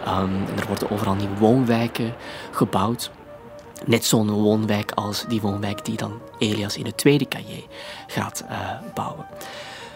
Ehm, 0.05 0.35
en 0.47 0.57
er 0.59 0.67
worden 0.67 0.91
overal 0.91 1.13
nieuwe 1.13 1.37
woonwijken 1.37 2.15
gebouwd. 2.51 3.11
Net 3.85 4.05
zo'n 4.05 4.31
woonwijk 4.31 4.91
als 4.91 5.25
die 5.27 5.41
woonwijk 5.41 5.85
die 5.85 5.97
dan 5.97 6.21
Elias 6.37 6.77
in 6.77 6.85
het 6.85 6.97
tweede 6.97 7.27
cahier 7.27 7.63
gaat 8.07 8.43
uh, 8.49 8.57
bouwen. 8.93 9.25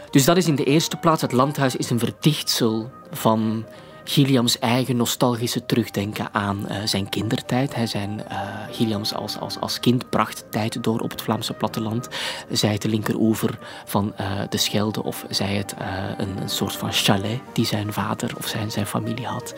Dus 0.09 0.25
dat 0.25 0.37
is 0.37 0.47
in 0.47 0.55
de 0.55 0.63
eerste 0.63 0.97
plaats. 0.97 1.21
Het 1.21 1.31
landhuis 1.31 1.75
is 1.75 1.89
een 1.89 1.99
verdichtsel 1.99 2.91
van 3.11 3.65
Gilliams 4.03 4.59
eigen 4.59 4.95
nostalgische 4.95 5.65
terugdenken 5.65 6.33
aan 6.33 6.65
uh, 6.69 6.77
zijn 6.85 7.09
kindertijd. 7.09 7.75
Hij 7.75 7.87
zijn 7.87 8.23
uh, 8.31 8.39
Gilliams 8.71 9.13
als, 9.13 9.39
als, 9.39 9.59
als 9.59 9.79
kind 9.79 10.09
bracht 10.09 10.45
tijd 10.49 10.83
door 10.83 10.99
op 10.99 11.09
het 11.11 11.21
Vlaamse 11.21 11.53
platteland. 11.53 12.07
Zij 12.49 12.71
het 12.71 12.81
de 12.81 12.89
linkeroever 12.89 13.59
van 13.85 14.13
uh, 14.21 14.41
de 14.49 14.57
Schelde 14.57 15.03
of 15.03 15.25
zij 15.29 15.55
het 15.55 15.75
een, 16.17 16.41
een, 16.41 16.49
soort 16.49 16.75
van 16.75 16.93
chalet 16.93 17.39
die 17.53 17.65
zijn 17.65 17.93
vader 17.93 18.33
of 18.37 18.47
zijn, 18.47 18.71
zijn 18.71 18.85
familie 18.85 19.25
had 19.25 19.55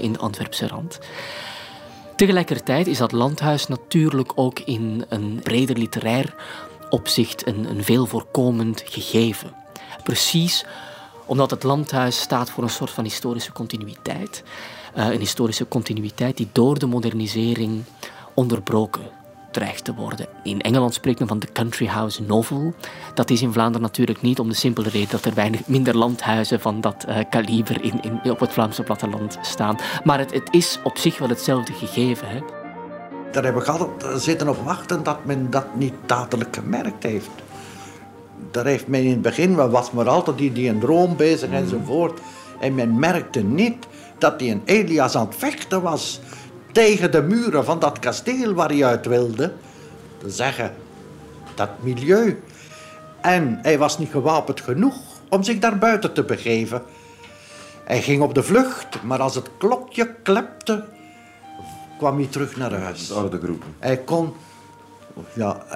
in 0.00 0.12
de 0.12 0.18
Antwerpse 0.18 0.66
rand. 0.66 0.98
Tegelijkertijd 2.16 2.86
is 2.86 2.98
dat 2.98 3.12
landhuis 3.12 3.66
natuurlijk 3.66 4.32
ook 4.34 4.58
in 4.58 5.04
een 5.08 5.40
breder 5.42 5.78
literair 5.78 6.34
opzicht 6.90 7.46
een, 7.46 7.70
een 7.70 7.84
veel 7.84 8.06
voorkomend 8.06 8.82
gegeven. 8.86 9.59
Precies 10.02 10.64
omdat 11.26 11.50
het 11.50 11.62
landhuis 11.62 12.20
staat 12.20 12.50
voor 12.50 12.62
een 12.62 12.70
soort 12.70 12.90
van 12.90 13.04
historische 13.04 13.52
continuïteit. 13.52 14.42
Uh, 14.96 15.10
een 15.10 15.18
historische 15.18 15.68
continuïteit 15.68 16.36
die 16.36 16.48
door 16.52 16.78
de 16.78 16.86
modernisering 16.86 17.82
onderbroken 18.34 19.02
dreigt 19.50 19.84
te 19.84 19.94
worden. 19.94 20.26
In 20.42 20.60
Engeland 20.60 20.94
spreekt 20.94 21.18
men 21.18 21.28
van 21.28 21.38
de 21.38 21.52
country 21.52 21.86
house 21.86 22.22
novel. 22.22 22.74
Dat 23.14 23.30
is 23.30 23.42
in 23.42 23.52
Vlaanderen 23.52 23.82
natuurlijk 23.82 24.22
niet 24.22 24.38
om 24.38 24.48
de 24.48 24.54
simpele 24.54 24.88
reden 24.88 25.10
dat 25.10 25.24
er 25.24 25.34
weinig 25.34 25.66
minder 25.66 25.96
landhuizen 25.96 26.60
van 26.60 26.80
dat 26.80 27.04
uh, 27.08 27.18
kaliber 27.30 27.84
in, 27.84 28.02
in, 28.02 28.30
op 28.30 28.40
het 28.40 28.52
Vlaamse 28.52 28.82
platteland 28.82 29.38
staan. 29.42 29.78
Maar 30.04 30.18
het, 30.18 30.32
het 30.32 30.48
is 30.50 30.78
op 30.84 30.98
zich 30.98 31.18
wel 31.18 31.28
hetzelfde 31.28 31.72
gegeven. 31.72 32.28
Hè. 32.28 32.38
Daar 33.32 33.44
heb 33.44 33.56
ik 33.56 33.66
altijd 33.66 34.22
zitten 34.22 34.48
op 34.48 34.56
wachten 34.64 35.02
dat 35.02 35.24
men 35.24 35.50
dat 35.50 35.74
niet 35.74 35.94
dadelijk 36.06 36.56
gemerkt 36.56 37.02
heeft 37.02 37.30
daar 38.50 38.66
heeft 38.66 38.86
men 38.86 39.02
in 39.02 39.10
het 39.10 39.22
begin, 39.22 39.70
was 39.70 39.90
maar 39.90 40.08
altijd 40.08 40.38
die, 40.38 40.52
die 40.52 40.68
een 40.68 40.80
droom 40.80 41.16
bezig 41.16 41.48
mm. 41.48 41.54
enzovoort. 41.54 42.20
En 42.60 42.74
men 42.74 42.98
merkte 42.98 43.40
niet 43.42 43.86
dat 44.18 44.40
hij 44.40 44.50
een 44.50 44.62
Elias 44.64 45.16
aan 45.16 45.26
het 45.26 45.36
vechten 45.36 45.82
was 45.82 46.20
tegen 46.72 47.10
de 47.10 47.22
muren 47.22 47.64
van 47.64 47.78
dat 47.78 47.98
kasteel 47.98 48.54
waar 48.54 48.68
hij 48.68 48.84
uit 48.84 49.06
wilde. 49.06 49.52
Te 50.18 50.30
zeggen, 50.30 50.74
dat 51.54 51.68
milieu. 51.80 52.42
En 53.20 53.58
hij 53.62 53.78
was 53.78 53.98
niet 53.98 54.10
gewapend 54.10 54.60
genoeg 54.60 54.96
om 55.28 55.42
zich 55.42 55.58
daar 55.58 55.78
buiten 55.78 56.12
te 56.12 56.24
begeven. 56.24 56.82
Hij 57.84 58.02
ging 58.02 58.22
op 58.22 58.34
de 58.34 58.42
vlucht, 58.42 59.02
maar 59.02 59.20
als 59.20 59.34
het 59.34 59.50
klokje 59.58 60.14
klepte, 60.22 60.84
kwam 61.98 62.16
hij 62.16 62.26
terug 62.26 62.56
naar 62.56 62.72
huis. 62.72 63.12
Oude 63.12 63.38
groepen. 63.38 63.74
Hij 63.78 63.98
kon, 63.98 64.32
ja, 65.32 65.66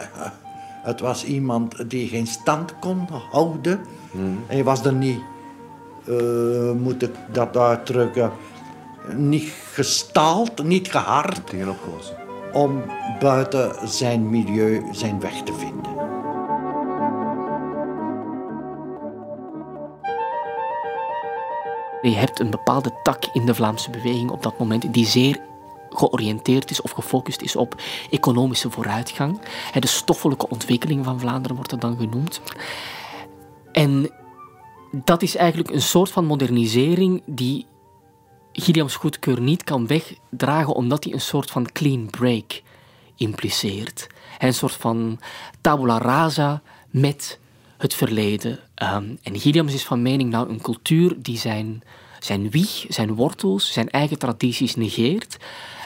het 0.85 1.01
was 1.01 1.25
iemand 1.25 1.91
die 1.91 2.09
geen 2.09 2.27
stand 2.27 2.79
kon 2.79 3.09
houden. 3.31 3.81
Hmm. 4.11 4.39
Hij 4.47 4.65
was 4.65 4.85
er 4.85 4.93
niet, 4.93 5.21
uh, 6.05 6.73
moet 6.73 7.03
ik 7.03 7.15
dat 7.33 7.57
uitdrukken, 7.57 8.31
niet 9.17 9.53
gestaald, 9.73 10.65
niet 10.65 10.91
gehard. 10.91 11.41
Om 12.53 12.83
buiten 13.21 13.89
zijn 13.89 14.31
milieu 14.31 14.83
zijn 14.93 15.21
weg 15.21 15.43
te 15.43 15.53
vinden. 15.53 15.93
Je 22.03 22.15
hebt 22.15 22.41
een 22.41 22.51
bepaalde 22.51 22.93
tak 23.03 23.25
in 23.33 23.47
de 23.47 23.55
Vlaamse 23.55 23.91
beweging 23.91 24.31
op 24.31 24.43
dat 24.43 24.59
moment 24.59 24.93
die 24.95 25.07
zeer 25.07 25.39
georiënteerd 25.95 26.71
is 26.71 26.83
of 26.83 26.91
gefocust 26.91 27.41
is 27.41 27.57
op 27.57 27.83
economische 28.11 28.71
vooruitgang. 28.71 29.41
De 29.79 29.87
stoffelijke 29.87 30.49
ontwikkeling 30.49 31.05
van 31.05 31.21
Vlaanderen 31.21 31.57
wordt 31.57 31.71
dat 31.71 31.81
dan 31.81 31.97
genoemd. 31.97 32.41
En 33.73 34.11
dat 34.91 35.23
is 35.23 35.37
eigenlijk 35.37 35.71
een 35.71 35.83
soort 35.83 36.11
van 36.11 36.25
modernisering 36.25 37.23
die 37.27 37.67
Gilliams 38.53 38.97
goedkeur 38.97 39.41
niet 39.41 39.65
kan 39.65 39.87
wegdragen, 39.87 40.75
omdat 40.75 41.05
hij 41.05 41.13
een 41.13 41.21
soort 41.21 41.51
van 41.51 41.73
clean 41.73 42.11
break 42.11 42.63
impliceert. 43.17 44.07
Een 44.39 44.55
soort 44.55 44.73
van 44.73 45.21
tabula 45.61 45.99
rasa 45.99 46.63
met 46.91 47.39
het 47.77 47.95
verleden. 47.95 48.59
Ehm, 48.75 49.05
en 49.23 49.41
Gilliams 49.41 49.75
is 49.75 49.85
van 49.85 50.03
mening, 50.03 50.31
nou, 50.31 50.49
een 50.49 50.61
cultuur 50.61 51.15
die 51.19 51.39
zijn, 51.39 51.83
zijn 52.19 52.51
wieg, 52.51 52.85
zijn 52.89 53.15
wortels, 53.15 53.73
zijn 53.73 53.91
eigen 53.91 54.19
tradities 54.19 54.75
negeert, 54.77 55.37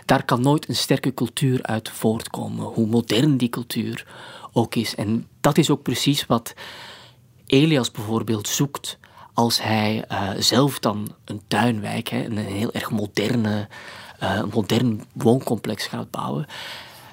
daar 0.09 0.25
kan 0.25 0.41
nooit 0.41 0.69
een 0.69 0.77
sterke 0.77 1.15
cultuur 1.15 1.63
uit 1.63 1.89
voortkomen, 1.89 2.65
hoe 2.65 2.87
modern 2.87 3.37
die 3.37 3.49
cultuur 3.49 4.07
ook 4.53 4.75
is. 4.75 4.95
En 4.95 5.29
dat 5.41 5.59
is 5.59 5.71
ook 5.71 5.83
precies 5.83 6.27
wat 6.27 6.55
Elias 7.47 7.91
bijvoorbeeld 7.91 8.49
zoekt 8.49 8.99
als 9.35 9.63
hij 9.63 10.05
uh, 10.13 10.31
zelf 10.39 10.79
dan 10.79 11.15
een 11.25 11.41
tuinwijk, 11.49 12.09
hè, 12.09 12.25
een 12.25 12.37
heel 12.37 12.73
erg 12.73 12.91
moderne, 12.91 13.69
uh, 14.23 14.43
modern 14.53 15.05
wooncomplex 15.13 15.87
gaat 15.87 16.11
bouwen. 16.11 16.47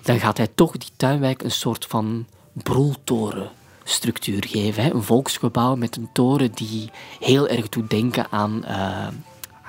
Dan 0.01 0.19
gaat 0.19 0.37
hij 0.37 0.49
toch 0.55 0.71
die 0.71 0.91
tuinwijk 0.95 1.43
een 1.43 1.51
soort 1.51 1.85
van 1.85 2.25
broeltorenstructuur 2.53 4.43
geven. 4.47 4.83
Hè. 4.83 4.93
Een 4.93 5.03
volksgebouw 5.03 5.75
met 5.75 5.95
een 5.95 6.09
toren 6.13 6.51
die 6.51 6.89
heel 7.19 7.47
erg 7.47 7.69
doet 7.69 7.89
denken 7.89 8.27
aan 8.31 8.61
uh, 8.67 9.07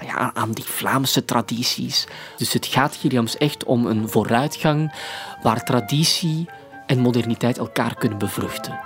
ja, 0.01 0.31
aan 0.35 0.53
die 0.53 0.65
Vlaamse 0.65 1.25
tradities. 1.25 2.07
Dus 2.37 2.53
het 2.53 2.67
gaat 2.67 2.97
Gilliams 2.97 3.37
echt 3.37 3.65
om 3.65 3.87
een 3.87 4.09
vooruitgang 4.09 4.93
waar 5.43 5.65
traditie 5.65 6.49
en 6.87 6.99
moderniteit 6.99 7.59
elkaar 7.59 7.95
kunnen 7.95 8.19
bevruchten. 8.19 8.81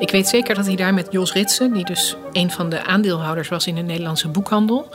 Ik 0.00 0.10
weet 0.10 0.28
zeker 0.28 0.54
dat 0.54 0.66
hij 0.66 0.76
daar 0.76 0.94
met 0.94 1.08
Jos 1.10 1.32
Ritsen, 1.32 1.72
die 1.72 1.84
dus 1.84 2.16
een 2.32 2.50
van 2.50 2.70
de 2.70 2.84
aandeelhouders 2.84 3.48
was 3.48 3.66
in 3.66 3.74
de 3.74 3.82
Nederlandse 3.82 4.28
boekhandel, 4.28 4.88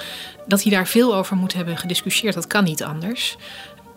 dat 0.46 0.64
hij 0.64 0.72
daar 0.72 0.88
veel 0.88 1.16
over 1.16 1.36
moet 1.36 1.54
hebben 1.54 1.78
gediscussieerd. 1.78 2.34
Dat 2.34 2.48
kan 2.48 2.64
niet 2.64 2.84
anders. 2.84 3.38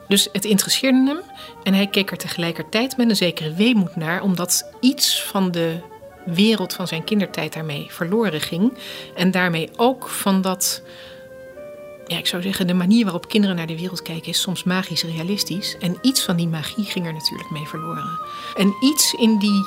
Dus 0.09 0.29
het 0.33 0.45
interesseerde 0.45 1.07
hem 1.07 1.21
en 1.63 1.75
hij 1.75 1.87
keek 1.87 2.11
er 2.11 2.17
tegelijkertijd 2.17 2.97
met 2.97 3.09
een 3.09 3.17
zekere 3.17 3.55
weemoed 3.55 3.97
naar, 3.97 4.23
omdat 4.23 4.71
iets 4.81 5.23
van 5.23 5.51
de 5.51 5.81
wereld 6.25 6.73
van 6.73 6.87
zijn 6.87 7.05
kindertijd 7.05 7.53
daarmee 7.53 7.87
verloren 7.89 8.41
ging. 8.41 8.73
En 9.15 9.31
daarmee 9.31 9.71
ook 9.77 10.09
van 10.09 10.43
dat, 10.43 10.83
ja, 12.07 12.19
ik 12.19 12.27
zou 12.27 12.43
zeggen, 12.43 12.67
de 12.67 12.75
manier 12.75 13.05
waarop 13.05 13.29
kinderen 13.29 13.57
naar 13.57 13.67
de 13.67 13.79
wereld 13.79 14.03
kijken 14.03 14.29
is 14.29 14.41
soms 14.41 14.65
magisch 14.65 15.03
realistisch. 15.03 15.77
En 15.81 15.99
iets 16.03 16.23
van 16.23 16.37
die 16.37 16.49
magie 16.49 16.85
ging 16.85 17.07
er 17.07 17.13
natuurlijk 17.13 17.51
mee 17.51 17.67
verloren. 17.67 18.19
En 18.57 18.75
iets 18.81 19.15
in 19.15 19.39
die 19.39 19.63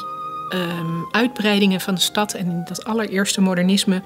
ehm, 0.50 1.02
uitbreidingen 1.12 1.82
van 1.82 1.96
de 1.96 2.02
stad 2.02 2.34
en 2.34 2.46
in 2.46 2.64
dat 2.68 2.86
allereerste 2.86 3.42
modernisme, 3.42 4.02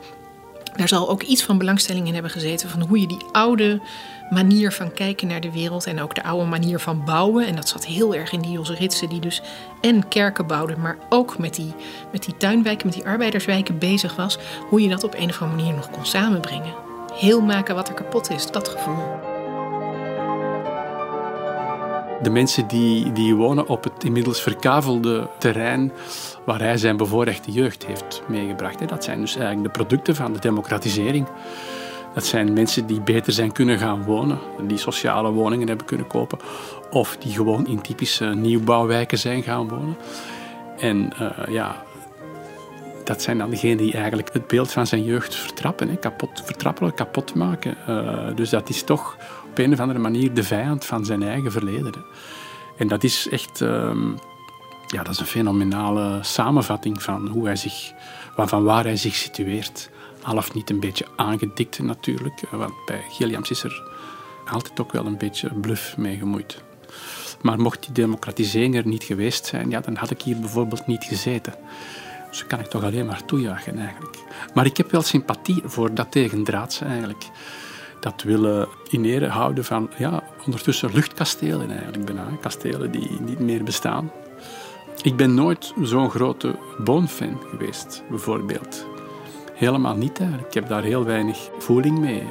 daar 0.76 0.88
zal 0.88 1.10
ook 1.10 1.24
iets 1.24 1.44
van 1.44 1.58
belangstelling 1.58 2.08
in 2.08 2.14
hebben 2.14 2.32
gezeten 2.32 2.70
van 2.70 2.82
hoe 2.82 3.00
je 3.00 3.08
die 3.08 3.26
oude 3.32 3.82
manier 4.30 4.72
van 4.72 4.94
kijken 4.94 5.28
naar 5.28 5.42
de 5.42 5.52
wereld 5.52 5.86
en 5.86 6.02
ook 6.02 6.16
de 6.16 6.24
oude 6.24 6.50
manier 6.50 6.80
van 6.80 7.04
bouwen. 7.06 7.48
En 7.48 7.56
dat 7.56 7.68
zat 7.68 7.86
heel 7.86 8.16
erg 8.16 8.32
in 8.32 8.42
die 8.42 8.52
Jos 8.52 8.70
Ritsen, 8.70 9.10
die 9.10 9.20
dus 9.20 9.42
en 9.82 10.08
kerken 10.08 10.48
bouwde, 10.48 10.78
maar 10.78 10.98
ook 11.10 11.38
met 11.38 11.56
die, 11.56 11.74
met 12.12 12.24
die 12.24 12.38
tuinwijken, 12.38 12.86
met 12.86 12.96
die 12.96 13.06
arbeiderswijken 13.06 13.78
bezig 13.78 14.16
was. 14.16 14.38
Hoe 14.70 14.82
je 14.82 14.90
dat 14.90 15.04
op 15.04 15.14
een 15.14 15.30
of 15.30 15.42
andere 15.42 15.62
manier 15.62 15.76
nog 15.76 15.90
kon 15.90 16.06
samenbrengen. 16.06 16.74
Heel 17.14 17.42
maken 17.42 17.76
wat 17.76 17.88
er 17.88 17.94
kapot 17.94 18.30
is, 18.30 18.52
dat 18.52 18.68
gevoel. 18.68 19.04
De 22.22 22.30
mensen 22.30 22.68
die, 22.68 23.12
die 23.12 23.36
wonen 23.36 23.68
op 23.68 23.84
het 23.84 24.04
inmiddels 24.04 24.42
verkavelde 24.42 25.30
terrein 25.38 25.92
waar 26.46 26.60
hij 26.60 26.78
zijn 26.78 26.98
bevoorrechte 26.98 27.52
jeugd 27.52 27.86
heeft 27.86 28.22
meegebracht. 28.28 28.88
Dat 28.88 29.04
zijn 29.04 29.20
dus 29.20 29.36
eigenlijk 29.36 29.66
de 29.66 29.80
producten 29.80 30.16
van 30.16 30.34
de 30.34 30.40
democratisering. 30.40 31.28
Dat 32.16 32.26
zijn 32.26 32.54
mensen 32.54 32.86
die 32.86 33.02
beter 33.02 33.34
zijn 33.34 33.52
kunnen 33.52 33.80
gaan 33.80 34.04
wonen, 34.04 34.40
die 34.68 34.78
sociale 34.78 35.32
woningen 35.32 35.68
hebben 35.68 35.86
kunnen 35.86 36.08
kopen, 36.08 36.40
of 36.92 37.18
die 37.18 37.34
gewoon 37.34 37.68
in 37.68 37.82
typische 37.82 38.26
nieuwbouwwijken 38.26 39.18
zijn 39.18 39.44
gaan 39.44 39.68
wonen. 39.68 39.98
En 40.78 41.12
uh, 41.22 41.30
ja, 41.50 41.84
dat 43.04 43.22
zijn 43.22 43.38
dan 43.38 43.50
degenen 43.50 43.78
die 43.78 43.94
eigenlijk 43.94 44.34
het 44.34 44.48
beeld 44.48 44.72
van 44.72 44.88
zijn 44.88 45.04
jeugd 45.04 45.36
vertrappen, 45.36 45.90
hè, 45.90 45.96
kapot, 45.96 46.42
vertrappelen, 46.46 46.94
kapot 46.94 47.34
maken. 47.34 47.76
Uh, 47.90 48.36
dus 48.36 48.50
dat 48.50 48.70
is 48.70 48.84
toch 48.84 49.18
op 49.50 49.58
een 49.58 49.74
of 49.74 49.80
andere 49.80 50.00
manier 50.00 50.34
de 50.34 50.44
vijand 50.44 50.86
van 50.86 51.06
zijn 51.06 51.24
eigen 51.24 51.52
verleden. 51.52 52.06
En 52.78 52.88
dat 52.88 53.04
is 53.04 53.28
echt 53.30 53.60
um, 53.60 54.18
ja, 54.88 55.04
dat 55.04 55.14
is 55.14 55.20
een 55.20 55.26
fenomenale 55.26 56.20
samenvatting 56.22 57.04
van, 57.04 57.28
hoe 57.28 57.46
hij 57.46 57.56
zich, 57.56 57.94
van 58.36 58.64
waar 58.64 58.84
hij 58.84 58.98
zich 58.98 59.16
situeert 59.16 59.90
half 60.26 60.54
niet 60.54 60.70
een 60.70 60.80
beetje 60.80 61.06
aangedikt 61.16 61.80
natuurlijk. 61.80 62.42
Want 62.52 62.74
bij 62.86 63.04
Gilliams 63.10 63.50
is 63.50 63.64
er 63.64 63.84
altijd 64.52 64.80
ook 64.80 64.92
wel 64.92 65.06
een 65.06 65.18
beetje 65.18 65.54
bluff 65.54 65.98
mee 65.98 66.18
gemoeid. 66.18 66.64
Maar 67.42 67.60
mocht 67.60 67.84
die 67.84 67.92
democratisering 67.92 68.76
er 68.76 68.88
niet 68.88 69.04
geweest 69.04 69.46
zijn, 69.46 69.70
ja, 69.70 69.80
dan 69.80 69.96
had 69.96 70.10
ik 70.10 70.22
hier 70.22 70.40
bijvoorbeeld 70.40 70.88
niet 70.88 71.04
gezeten. 71.04 71.54
Dus 72.30 72.48
kan 72.48 72.60
ik 72.60 72.66
toch 72.66 72.84
alleen 72.84 73.06
maar 73.06 73.26
toejuichen 73.26 73.78
eigenlijk. 73.78 74.18
Maar 74.54 74.66
ik 74.66 74.78
heb 74.78 74.92
wel 74.92 75.02
sympathie 75.02 75.62
voor 75.66 75.94
dat 75.94 76.12
tegendraadse 76.12 76.86
eigenlijk. 76.86 77.30
Dat 78.00 78.22
willen 78.22 78.68
in 78.90 79.06
ere 79.06 79.28
houden 79.28 79.66
van 79.66 79.90
ja, 79.98 80.24
ondertussen 80.46 80.94
luchtkastelen 80.94 81.70
eigenlijk 81.72 82.06
bijna. 82.06 82.28
Kastelen 82.42 82.92
die 82.92 83.22
niet 83.22 83.40
meer 83.40 83.64
bestaan. 83.64 84.12
Ik 85.02 85.16
ben 85.16 85.34
nooit 85.34 85.74
zo'n 85.82 86.10
grote 86.10 86.56
boonfan 86.84 87.42
geweest, 87.50 88.04
bijvoorbeeld. 88.10 88.95
Helemaal 89.56 89.96
niet 89.96 90.20
eigenlijk. 90.20 90.48
Ik 90.48 90.54
heb 90.54 90.68
daar 90.68 90.84
heel 90.84 91.06
weinig 91.06 91.50
voeling 91.58 92.00
mee. 92.00 92.24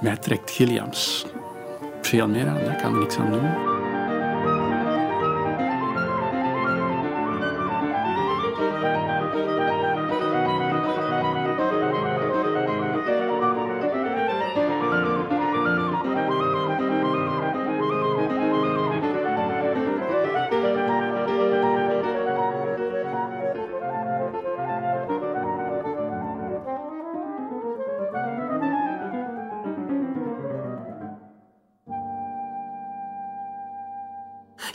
Mij 0.00 0.16
trekt 0.16 0.50
Gilliams 0.50 1.26
veel 2.02 2.28
meer 2.28 2.46
aan, 2.46 2.64
daar 2.64 2.76
kan 2.76 2.94
er 2.94 3.00
niks 3.00 3.16
aan 3.18 3.32
doen. 3.32 3.87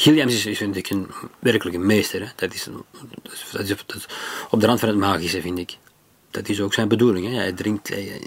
Gilliams 0.03 0.45
is, 0.45 0.57
vind 0.57 0.75
ik 0.75 0.89
een 0.89 1.07
werkelijk 1.39 1.75
een 1.75 1.85
meester. 1.85 2.21
Hè. 2.21 2.27
Dat, 2.35 2.53
is, 2.53 2.67
dat, 3.51 3.61
is, 3.61 3.69
dat 3.85 4.05
op 4.49 4.59
de 4.59 4.65
rand 4.65 4.79
van 4.79 4.89
het 4.89 4.97
magische, 4.97 5.41
vind 5.41 5.59
ik. 5.59 5.77
Dat 6.31 6.49
is 6.49 6.61
ook 6.61 6.73
zijn 6.73 6.87
bedoeling. 6.87 7.27
Hè. 7.27 7.33
Hij, 7.33 7.51
drinkt, 7.51 7.87
hij 7.87 8.21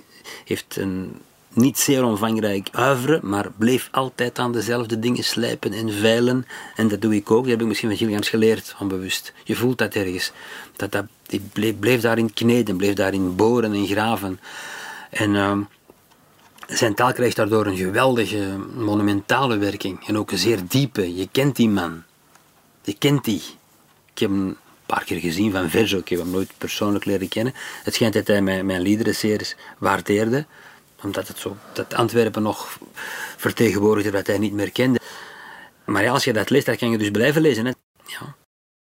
heeft 0.45 0.76
een 0.76 1.21
niet 1.52 1.78
zeer 1.78 2.04
omvangrijk 2.04 2.68
uiveren, 2.73 3.21
maar 3.23 3.50
bleef 3.59 3.88
altijd 3.92 4.38
aan 4.38 4.52
dezelfde 4.52 4.99
dingen 4.99 5.25
slijpen 5.25 5.73
en 5.73 5.92
veilen. 5.92 6.47
En 6.76 6.88
dat 6.88 7.00
doe 7.00 7.14
ik 7.14 7.30
ook. 7.30 7.42
Dat 7.42 7.50
heb 7.50 7.61
ik 7.61 7.66
misschien 7.66 7.88
van 7.88 7.99
Gilliams 7.99 8.28
geleerd, 8.28 8.76
onbewust. 8.80 9.33
Je 9.45 9.56
voelt 9.56 9.78
dat 9.78 9.95
ergens. 9.95 10.33
Dat, 10.76 10.92
dat, 10.92 11.04
die 11.26 11.75
bleef, 11.78 12.00
daarin 12.00 12.33
kneden, 12.33 12.76
bleef 12.76 12.95
daarin 12.95 13.37
boren 13.37 13.73
en 13.73 13.87
graven. 13.87 14.40
En... 15.11 15.35
Uh, 15.35 15.59
zijn 16.66 16.94
taal 16.94 17.12
krijgt 17.12 17.37
daardoor 17.37 17.66
een 17.66 17.76
geweldige, 17.76 18.58
monumentale 18.75 19.56
werking. 19.56 20.06
En 20.06 20.18
ook 20.18 20.30
een 20.30 20.38
zeer 20.38 20.61
diepe. 20.68 21.14
Je 21.16 21.28
kent 21.32 21.56
die 21.56 21.68
man. 21.68 22.02
Je 22.82 22.94
kent 22.99 23.25
die. 23.25 23.42
Ik 24.12 24.18
heb 24.18 24.30
hem 24.30 24.46
een 24.46 24.56
paar 24.87 25.04
keer 25.04 25.20
gezien 25.20 25.52
van 25.52 25.70
Verzo. 25.70 25.99
Ik 25.99 26.08
heb 26.08 26.18
hem 26.18 26.30
nooit 26.30 26.50
persoonlijk 26.58 27.04
leren 27.04 27.28
kennen. 27.28 27.54
Het 27.82 27.94
schijnt 27.94 28.14
dat 28.14 28.26
hij 28.26 28.42
mijn, 28.42 28.66
mijn 28.66 28.80
liederen 28.80 29.14
zeer 29.14 29.54
waardeerde. 29.78 30.46
Omdat 31.02 31.28
het 31.28 31.38
zo, 31.38 31.56
dat 31.73 31.94
Antwerpen 31.94 32.42
nog 32.42 32.78
vertegenwoordigde 33.37 34.11
dat 34.11 34.26
hij 34.26 34.38
niet 34.38 34.52
meer 34.52 34.73
kende. 34.73 35.00
Maar 35.85 36.02
ja, 36.02 36.12
als 36.12 36.25
je 36.25 36.32
dat 36.32 36.50
leest, 36.50 36.66
dan 36.66 36.76
kan 36.76 36.90
je 36.90 36.99
dus 36.99 37.11
blijven 37.11 37.42
lezen. 37.42 37.64
Hè? 37.66 37.73
Ja. 38.06 38.35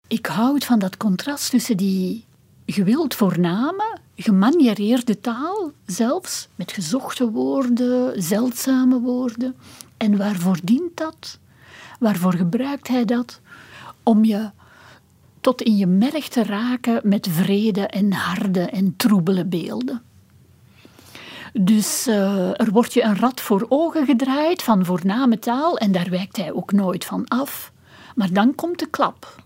Ik 0.08 0.26
houd 0.26 0.64
van 0.64 0.78
dat 0.78 0.96
contrast 0.96 1.50
tussen 1.50 1.76
die 1.76 2.24
gewild 2.66 3.14
voorname 3.14 3.98
gemaniereerde 4.16 5.21
taal, 5.21 5.73
zelfs 5.87 6.49
met 6.54 6.73
gezochte 6.73 7.31
woorden, 7.31 8.23
zeldzame 8.23 9.00
woorden. 9.00 9.57
En 9.97 10.16
waarvoor 10.16 10.59
dient 10.62 10.97
dat? 10.97 11.38
Waarvoor 11.99 12.35
gebruikt 12.35 12.88
hij 12.88 13.04
dat? 13.04 13.40
Om 14.02 14.25
je 14.25 14.50
tot 15.40 15.62
in 15.62 15.76
je 15.76 15.87
merg 15.87 16.28
te 16.28 16.42
raken 16.42 17.00
met 17.04 17.28
vrede 17.31 17.87
en 17.87 18.12
harde 18.12 18.61
en 18.61 18.97
troebele 18.97 19.45
beelden. 19.45 20.02
Dus 21.52 22.06
uh, 22.08 22.60
er 22.60 22.71
wordt 22.71 22.93
je 22.93 23.02
een 23.02 23.19
rad 23.19 23.41
voor 23.41 23.67
ogen 23.69 24.06
gedraaid 24.06 24.63
van 24.63 24.84
voorname 24.84 25.39
taal 25.39 25.78
en 25.78 25.93
daar 25.93 26.10
wijkt 26.10 26.36
hij 26.36 26.52
ook 26.52 26.73
nooit 26.73 27.04
van 27.04 27.28
af. 27.28 27.73
Maar 28.15 28.32
dan 28.32 28.54
komt 28.54 28.78
de 28.78 28.86
klap. 28.86 29.43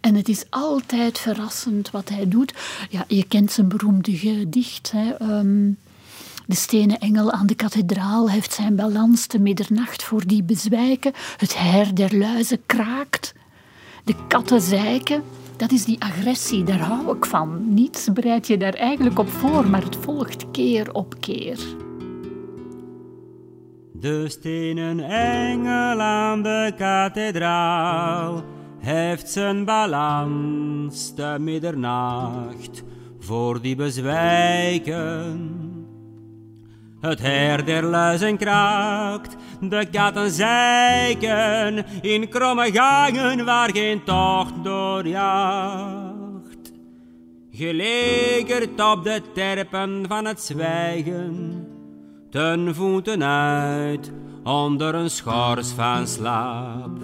En 0.00 0.14
het 0.14 0.28
is 0.28 0.44
altijd 0.50 1.18
verrassend 1.18 1.90
wat 1.90 2.08
hij 2.08 2.28
doet. 2.28 2.54
Ja, 2.90 3.04
je 3.08 3.24
kent 3.24 3.52
zijn 3.52 3.68
beroemde 3.68 4.16
gedicht. 4.16 4.92
Hè. 4.92 5.10
Ehm, 5.10 5.70
de 6.46 6.54
stenen 6.54 6.98
engel 6.98 7.32
aan 7.32 7.46
de 7.46 7.54
kathedraal 7.54 8.30
heeft 8.30 8.52
zijn 8.52 8.76
balans 8.76 9.26
te 9.26 9.38
middernacht 9.38 10.02
voor 10.02 10.26
die 10.26 10.42
bezwijken. 10.42 11.12
Het 11.36 11.58
her 11.58 11.94
der 11.94 12.16
luizen 12.16 12.58
kraakt. 12.66 13.34
De 14.04 14.14
katten 14.28 14.60
zeiken. 14.60 15.22
Dat 15.56 15.72
is 15.72 15.84
die 15.84 16.00
agressie, 16.02 16.64
daar 16.64 16.78
hou 16.78 17.16
ik 17.16 17.24
van. 17.24 17.74
Niets 17.74 18.12
bereid 18.12 18.46
je 18.46 18.56
daar 18.56 18.74
eigenlijk 18.74 19.18
op 19.18 19.28
voor, 19.28 19.68
maar 19.68 19.84
het 19.84 19.96
volgt 19.96 20.50
keer 20.50 20.92
op 20.92 21.14
keer. 21.20 21.58
De 23.92 24.28
stenen 24.28 25.00
engel 25.00 26.00
aan 26.00 26.42
de 26.42 26.72
kathedraal 26.76 28.44
heeft 28.78 29.30
zijn 29.30 29.64
balans 29.64 31.14
de 31.14 31.36
middernacht 31.40 32.84
voor 33.18 33.60
die 33.60 33.76
bezwijken. 33.76 35.54
Het 37.00 37.20
her 37.20 37.64
der 37.64 37.82
luizen 37.82 38.36
kraakt, 38.36 39.36
de 39.60 39.86
katten 39.90 40.30
zeiken 40.30 41.84
in 42.02 42.28
kromme 42.28 42.70
gangen 42.72 43.44
waar 43.44 43.70
geen 43.70 44.04
tocht 44.04 44.64
doorjaagt. 44.64 46.14
Gelegerd 47.50 48.80
op 48.92 49.04
de 49.04 49.22
terpen 49.34 50.04
van 50.08 50.24
het 50.24 50.40
zwijgen, 50.40 51.66
ten 52.30 52.74
voeten 52.74 53.24
uit 53.24 54.12
onder 54.44 54.94
een 54.94 55.10
schors 55.10 55.70
van 55.70 56.06
slaap 56.06 56.98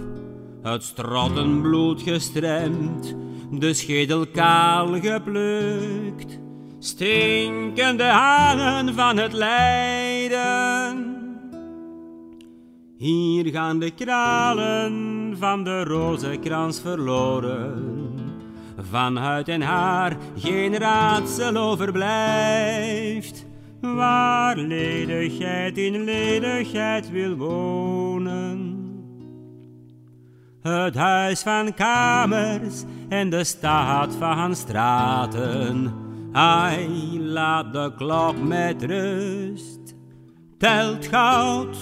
het 0.63 0.83
strottenbloed 0.83 2.01
gestremd, 2.01 3.15
de 3.51 3.73
schedel 3.73 4.27
kaal 4.27 5.01
geplukt, 5.01 6.39
stinkende 6.79 8.03
hangen 8.03 8.93
van 8.93 9.17
het 9.17 9.33
lijden. 9.33 11.11
Hier 12.97 13.51
gaan 13.51 13.79
de 13.79 13.91
kralen 13.91 15.35
van 15.39 15.63
de 15.63 15.83
rozenkrans 15.83 16.79
verloren, 16.79 18.13
van 18.89 19.15
huid 19.15 19.47
en 19.47 19.61
haar 19.61 20.17
geen 20.37 20.77
raadsel 20.77 21.55
overblijft, 21.55 23.45
waar 23.81 24.57
ledigheid 24.57 25.77
in 25.77 26.03
ledigheid 26.03 27.11
wil 27.11 27.35
wonen 27.35 28.82
het 30.63 30.95
huis 30.95 31.41
van 31.41 31.73
kamers 31.73 32.83
en 33.09 33.29
de 33.29 33.43
stad 33.43 34.15
van 34.19 34.55
straten. 34.55 35.93
Hij 36.31 36.89
laat 37.19 37.73
de 37.73 37.91
klok 37.97 38.41
met 38.41 38.83
rust, 38.83 39.95
telt 40.57 41.07
goud, 41.07 41.77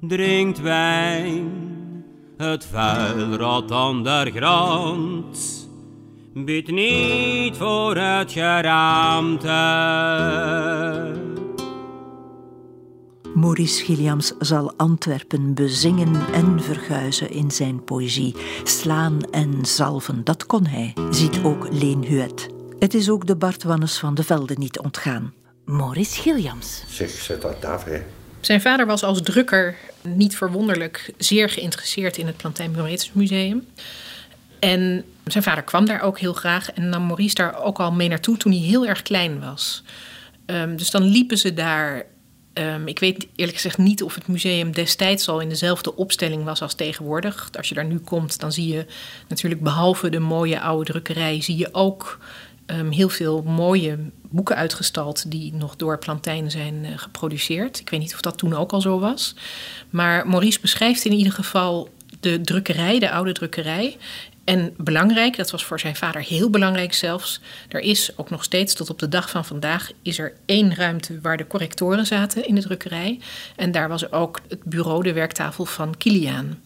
drinkt 0.00 0.60
wijn, 0.60 1.50
het 2.36 2.66
vuil 2.66 3.34
rot 3.34 3.70
ondergrond. 3.70 5.68
Biedt 6.34 6.70
niet 6.70 7.56
voor 7.56 7.96
het 7.96 8.32
geraamte. 8.32 9.48
Maurice 13.40 13.84
Gilliams 13.84 14.32
zal 14.38 14.72
Antwerpen 14.76 15.54
bezingen 15.54 16.32
en 16.32 16.62
verguizen 16.62 17.30
in 17.30 17.50
zijn 17.50 17.84
poëzie. 17.84 18.34
Slaan 18.64 19.30
en 19.30 19.64
zalven, 19.66 20.24
dat 20.24 20.46
kon 20.46 20.66
hij, 20.66 20.92
ziet 21.10 21.42
ook 21.42 21.72
Leen 21.72 22.04
Huet. 22.04 22.48
Het 22.78 22.94
is 22.94 23.10
ook 23.10 23.26
de 23.26 23.36
Bart 23.36 23.62
Wannes 23.62 23.98
van 23.98 24.14
de 24.14 24.22
Velde 24.22 24.54
niet 24.58 24.78
ontgaan. 24.78 25.32
Maurice 25.64 26.20
Gilliams. 26.20 26.84
Zeg, 26.88 27.10
zet 27.10 27.42
dat 27.42 27.64
af, 27.64 27.84
hè. 27.84 28.02
Zijn 28.40 28.60
vader 28.60 28.86
was 28.86 29.02
als 29.02 29.22
drukker, 29.22 29.76
niet 30.02 30.36
verwonderlijk, 30.36 31.12
zeer 31.18 31.48
geïnteresseerd 31.48 32.16
in 32.16 32.26
het 32.26 32.36
Plantijn 32.36 32.76
Museum. 33.12 33.66
En 34.58 35.04
zijn 35.24 35.44
vader 35.44 35.62
kwam 35.62 35.86
daar 35.86 36.00
ook 36.00 36.18
heel 36.18 36.32
graag 36.32 36.72
en 36.72 36.88
nam 36.88 37.06
Maurice 37.06 37.34
daar 37.34 37.62
ook 37.62 37.80
al 37.80 37.92
mee 37.92 38.08
naartoe 38.08 38.36
toen 38.36 38.52
hij 38.52 38.60
heel 38.60 38.86
erg 38.86 39.02
klein 39.02 39.40
was. 39.40 39.82
Um, 40.46 40.76
dus 40.76 40.90
dan 40.90 41.02
liepen 41.02 41.38
ze 41.38 41.54
daar 41.54 42.06
Ehm, 42.52 42.86
ik 42.86 42.98
weet 42.98 43.26
eerlijk 43.36 43.56
gezegd 43.56 43.78
niet 43.78 44.02
of 44.02 44.14
het 44.14 44.26
museum 44.26 44.72
destijds 44.72 45.28
al 45.28 45.40
in 45.40 45.48
dezelfde 45.48 45.96
opstelling 45.96 46.44
was 46.44 46.62
als 46.62 46.74
tegenwoordig. 46.74 47.48
Als 47.56 47.68
je 47.68 47.74
daar 47.74 47.84
nu 47.84 47.98
komt, 47.98 48.40
dan 48.40 48.52
zie 48.52 48.68
je 48.68 48.86
natuurlijk 49.28 49.62
behalve 49.62 50.08
de 50.08 50.18
mooie 50.18 50.60
oude 50.60 50.90
drukkerij, 50.90 51.42
zie 51.42 51.56
je 51.56 51.74
ook 51.74 52.18
ehm, 52.66 52.90
heel 52.90 53.08
veel 53.08 53.42
mooie 53.42 53.98
boeken 54.30 54.56
uitgestald 54.56 55.30
die 55.30 55.54
nog 55.54 55.76
door 55.76 55.98
Plantijn 55.98 56.50
zijn 56.50 56.84
eh, 56.84 56.92
geproduceerd. 56.96 57.80
Ik 57.80 57.90
weet 57.90 58.00
niet 58.00 58.14
of 58.14 58.20
dat 58.20 58.38
toen 58.38 58.54
ook 58.54 58.72
al 58.72 58.80
zo 58.80 58.98
was. 58.98 59.34
Maar 59.90 60.28
Maurice 60.28 60.60
beschrijft 60.60 61.04
in 61.04 61.12
ieder 61.12 61.32
geval 61.32 61.88
de 62.20 62.40
drukkerij, 62.40 62.98
de 62.98 63.10
oude 63.10 63.32
drukkerij. 63.32 63.96
En 64.50 64.74
belangrijk, 64.76 65.36
dat 65.36 65.50
was 65.50 65.64
voor 65.64 65.80
zijn 65.80 65.96
vader 65.96 66.22
heel 66.22 66.50
belangrijk 66.50 66.94
zelfs. 66.94 67.40
Er 67.68 67.80
is 67.80 68.10
ook 68.16 68.30
nog 68.30 68.44
steeds 68.44 68.74
tot 68.74 68.90
op 68.90 68.98
de 68.98 69.08
dag 69.08 69.30
van 69.30 69.44
vandaag 69.44 69.90
is 70.02 70.18
er 70.18 70.32
één 70.46 70.74
ruimte 70.74 71.20
waar 71.20 71.36
de 71.36 71.46
correctoren 71.46 72.06
zaten 72.06 72.46
in 72.46 72.54
de 72.54 72.60
drukkerij. 72.60 73.20
En 73.56 73.72
daar 73.72 73.88
was 73.88 74.12
ook 74.12 74.40
het 74.48 74.64
bureau, 74.64 75.02
de 75.02 75.12
werktafel 75.12 75.64
van 75.64 75.96
Kiliaan. 75.96 76.62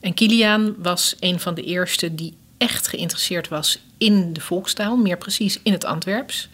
En 0.00 0.14
Kiliaan 0.14 0.74
was 0.78 1.16
een 1.20 1.40
van 1.40 1.54
de 1.54 1.62
eerste 1.62 2.14
die 2.14 2.36
echt 2.58 2.88
geïnteresseerd 2.88 3.48
was 3.48 3.78
in 3.98 4.32
de 4.32 4.40
volkstaal, 4.40 4.96
meer 4.96 5.18
precies 5.18 5.60
in 5.62 5.72
het 5.72 5.84
Antwerps. 5.84 6.48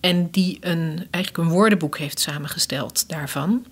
En 0.00 0.30
die 0.30 0.58
een, 0.60 1.06
eigenlijk 1.10 1.44
een 1.44 1.54
woordenboek 1.54 1.98
heeft 1.98 2.20
samengesteld 2.20 3.08
daarvan. 3.08 3.66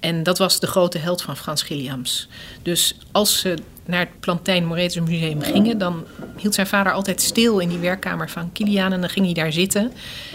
En 0.00 0.22
dat 0.22 0.38
was 0.38 0.60
de 0.60 0.66
grote 0.66 0.98
held 0.98 1.22
van 1.22 1.36
Frans 1.36 1.62
Gilliams. 1.62 2.28
Dus 2.62 2.96
als 3.12 3.38
ze 3.38 3.58
naar 3.86 4.00
het 4.00 4.20
Plantijn 4.20 4.66
Moretus 4.66 5.00
Museum 5.00 5.40
gingen, 5.40 5.78
dan 5.78 6.04
hield 6.36 6.54
zijn 6.54 6.66
vader 6.66 6.92
altijd 6.92 7.20
stil 7.20 7.58
in 7.58 7.68
die 7.68 7.78
werkkamer 7.78 8.30
van 8.30 8.52
Kiliaan 8.52 8.92
en 8.92 9.00
dan 9.00 9.10
ging 9.10 9.24
hij 9.24 9.34
daar 9.34 9.52
zitten. 9.52 9.92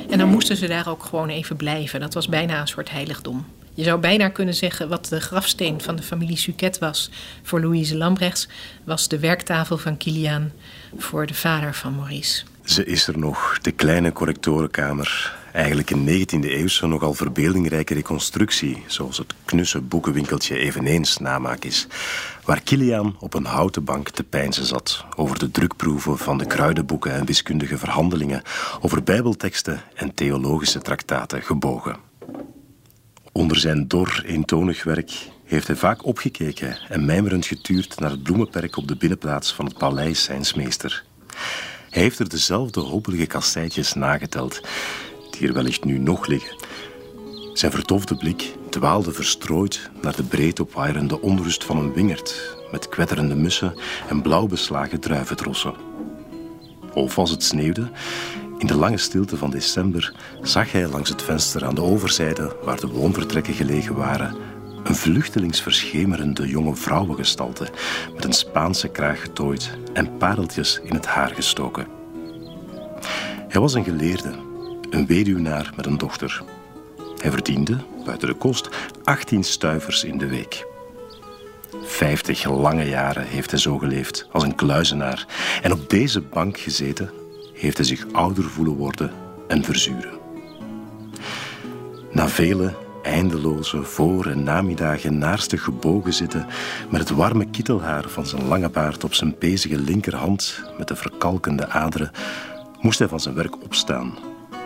En 0.09 0.17
dan 0.17 0.29
moesten 0.29 0.57
ze 0.57 0.67
daar 0.67 0.89
ook 0.89 1.03
gewoon 1.03 1.29
even 1.29 1.55
blijven. 1.55 1.99
Dat 1.99 2.13
was 2.13 2.27
bijna 2.27 2.61
een 2.61 2.67
soort 2.67 2.91
heiligdom. 2.91 3.45
Je 3.73 3.83
zou 3.83 3.99
bijna 3.99 4.29
kunnen 4.29 4.53
zeggen 4.53 4.89
wat 4.89 5.05
de 5.05 5.21
grafsteen 5.21 5.81
van 5.81 5.95
de 5.95 6.03
familie 6.03 6.37
Suquet 6.37 6.79
was 6.79 7.09
voor 7.43 7.61
Louise 7.61 7.97
Lambrechts, 7.97 8.47
was 8.83 9.07
de 9.07 9.19
werktafel 9.19 9.77
van 9.77 9.97
Kiliaan 9.97 10.51
voor 10.97 11.25
de 11.25 11.33
vader 11.33 11.73
van 11.73 11.95
Maurice. 11.95 12.43
Ze 12.63 12.85
is 12.85 13.07
er 13.07 13.17
nog, 13.17 13.59
de 13.61 13.71
kleine 13.71 14.11
correctorenkamer. 14.11 15.39
Eigenlijk 15.53 15.89
een 15.89 16.07
19e 16.07 16.45
eeuwse, 16.45 16.87
nogal 16.87 17.13
verbeeldingrijke 17.13 17.93
reconstructie, 17.93 18.83
zoals 18.87 19.17
het 19.17 19.33
knusse 19.45 19.81
boekenwinkeltje 19.81 20.57
eveneens 20.57 21.17
namaak 21.17 21.63
is, 21.63 21.87
waar 22.45 22.61
Kiliaan 22.61 23.15
op 23.19 23.33
een 23.33 23.45
houten 23.45 23.83
bank 23.83 24.09
te 24.09 24.23
pijnzen 24.23 24.65
zat 24.65 25.05
over 25.15 25.39
de 25.39 25.51
drukproeven 25.51 26.17
van 26.17 26.37
de 26.37 26.45
kruidenboeken 26.45 27.11
en 27.11 27.25
wiskundige 27.25 27.77
verhandelingen, 27.77 28.41
over 28.81 29.03
bijbelteksten 29.03 29.81
en 29.93 30.13
theologische 30.13 30.81
traktaten 30.81 31.41
gebogen. 31.41 31.95
Onder 33.31 33.57
zijn 33.57 33.87
dor, 33.87 34.23
eentonig 34.25 34.83
werk 34.83 35.11
heeft 35.45 35.67
hij 35.67 35.75
vaak 35.75 36.05
opgekeken 36.05 36.77
en 36.89 37.05
mijmerend 37.05 37.45
getuurd 37.45 37.99
naar 37.99 38.11
het 38.11 38.23
bloemenperk 38.23 38.77
op 38.77 38.87
de 38.87 38.95
binnenplaats 38.95 39.53
van 39.53 39.65
het 39.65 39.77
paleis 39.77 40.23
zijns 40.23 40.53
meester. 40.53 41.03
Hij 41.89 42.01
heeft 42.01 42.19
er 42.19 42.29
dezelfde 42.29 42.79
hopelige 42.79 43.25
kasseitjes 43.25 43.93
nageteld, 43.93 44.61
die 45.41 45.49
er 45.49 45.55
wellicht 45.55 45.83
nu 45.83 45.97
nog 45.97 46.27
liggen. 46.27 46.55
Zijn 47.53 47.71
vertofde 47.71 48.15
blik 48.15 48.53
dwaalde 48.69 49.11
verstrooid 49.11 49.89
naar 50.01 50.15
de 50.15 50.23
breed 50.23 50.59
opwaaiende 50.59 51.21
onrust 51.21 51.63
van 51.63 51.77
een 51.77 51.93
wingerd 51.93 52.57
met 52.71 52.89
kwetterende 52.89 53.35
mussen 53.35 53.73
en 54.09 54.21
blauw 54.21 54.47
beslagen 54.47 54.99
druiventrossen. 54.99 55.73
Of 56.93 57.17
als 57.17 57.29
het 57.29 57.43
sneeuwde, 57.43 57.91
in 58.57 58.67
de 58.67 58.75
lange 58.75 58.97
stilte 58.97 59.37
van 59.37 59.49
december 59.49 60.13
zag 60.41 60.71
hij 60.71 60.87
langs 60.87 61.09
het 61.09 61.21
venster 61.21 61.65
aan 61.65 61.75
de 61.75 61.81
overzijde, 61.81 62.55
waar 62.63 62.79
de 62.79 62.87
woonvertrekken 62.87 63.53
gelegen 63.53 63.95
waren, 63.95 64.35
een 64.83 64.95
vluchtelingsverschemerende 64.95 66.47
jonge 66.47 66.75
vrouwengestalte 66.75 67.67
met 68.13 68.23
een 68.23 68.33
Spaanse 68.33 68.87
kraag 68.87 69.21
getooid 69.21 69.77
en 69.93 70.17
pareltjes 70.17 70.79
in 70.83 70.93
het 70.93 71.05
haar 71.05 71.29
gestoken. 71.29 71.87
Hij 73.47 73.61
was 73.61 73.73
een 73.73 73.83
geleerde, 73.83 74.49
een 74.91 75.05
weduwnaar 75.05 75.73
met 75.75 75.85
een 75.85 75.97
dochter. 75.97 76.43
Hij 77.17 77.31
verdiende, 77.31 77.77
buiten 78.05 78.27
de 78.27 78.33
kost, 78.33 78.69
18 79.03 79.43
stuivers 79.43 80.03
in 80.03 80.17
de 80.17 80.27
week. 80.27 80.65
Vijftig 81.83 82.49
lange 82.49 82.85
jaren 82.85 83.25
heeft 83.25 83.51
hij 83.51 83.59
zo 83.59 83.77
geleefd, 83.77 84.27
als 84.31 84.43
een 84.43 84.55
kluizenaar. 84.55 85.25
En 85.61 85.71
op 85.71 85.89
deze 85.89 86.21
bank 86.21 86.57
gezeten 86.57 87.09
heeft 87.53 87.77
hij 87.77 87.85
zich 87.85 88.05
ouder 88.11 88.43
voelen 88.43 88.75
worden 88.75 89.11
en 89.47 89.63
verzuren. 89.63 90.19
Na 92.11 92.27
vele 92.27 92.73
eindeloze 93.03 93.83
voor- 93.83 94.25
en 94.25 94.43
namiddagen 94.43 95.17
naarstig 95.17 95.63
gebogen 95.63 96.13
zitten 96.13 96.47
met 96.89 97.01
het 97.01 97.09
warme 97.09 97.45
kittelhaar 97.45 98.09
van 98.09 98.25
zijn 98.25 98.47
lange 98.47 98.69
baard 98.69 99.03
op 99.03 99.13
zijn 99.13 99.35
bezige 99.39 99.77
linkerhand 99.79 100.63
met 100.77 100.87
de 100.87 100.95
verkalkende 100.95 101.69
aderen, 101.69 102.11
moest 102.79 102.99
hij 102.99 103.07
van 103.07 103.19
zijn 103.19 103.35
werk 103.35 103.63
opstaan, 103.63 104.13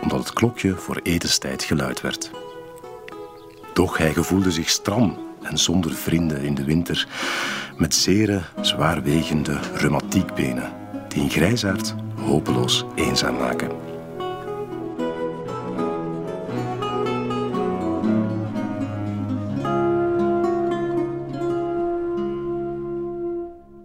omdat 0.02 0.18
het 0.18 0.32
klokje 0.32 0.76
voor 0.76 1.00
etenstijd 1.02 1.62
geluid 1.62 2.00
werd. 2.00 2.30
Doch 3.72 3.98
hij 3.98 4.12
gevoelde 4.12 4.50
zich 4.50 4.68
stram 4.68 5.18
en 5.42 5.58
zonder 5.58 5.94
vrienden 5.94 6.42
in 6.42 6.54
de 6.54 6.64
winter, 6.64 7.08
met 7.76 7.94
zere, 7.94 8.42
zwaarwegende 8.60 9.60
reumatiekbenen, 9.74 10.72
die 11.08 11.22
een 11.22 11.30
grijsaard 11.30 11.94
hopeloos 12.14 12.84
eenzaam 12.94 13.36
maken. 13.36 13.70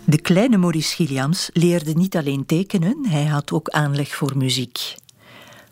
De 0.06 0.22
kleine 0.22 0.58
Maurice 0.58 0.96
Gilliams 0.96 1.50
leerde 1.54 1.94
niet 1.94 2.16
alleen 2.16 2.46
tekenen, 2.46 3.06
hij 3.08 3.26
had 3.26 3.52
ook 3.52 3.70
aanleg 3.70 4.16
voor 4.16 4.38
muziek. 4.38 4.96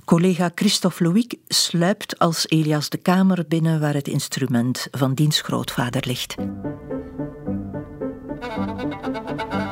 Collega 0.10 0.52
Christophe 0.56 1.04
Louic 1.04 1.36
sluipt 1.48 2.20
als 2.20 2.48
Elias 2.48 2.90
de 2.90 2.98
kamer 2.98 3.46
binnen 3.48 3.80
waar 3.80 3.94
het 3.94 4.08
instrument 4.08 4.88
van 4.92 5.14
diens 5.14 5.42
grootvader 5.42 6.04
ligt. 6.08 6.36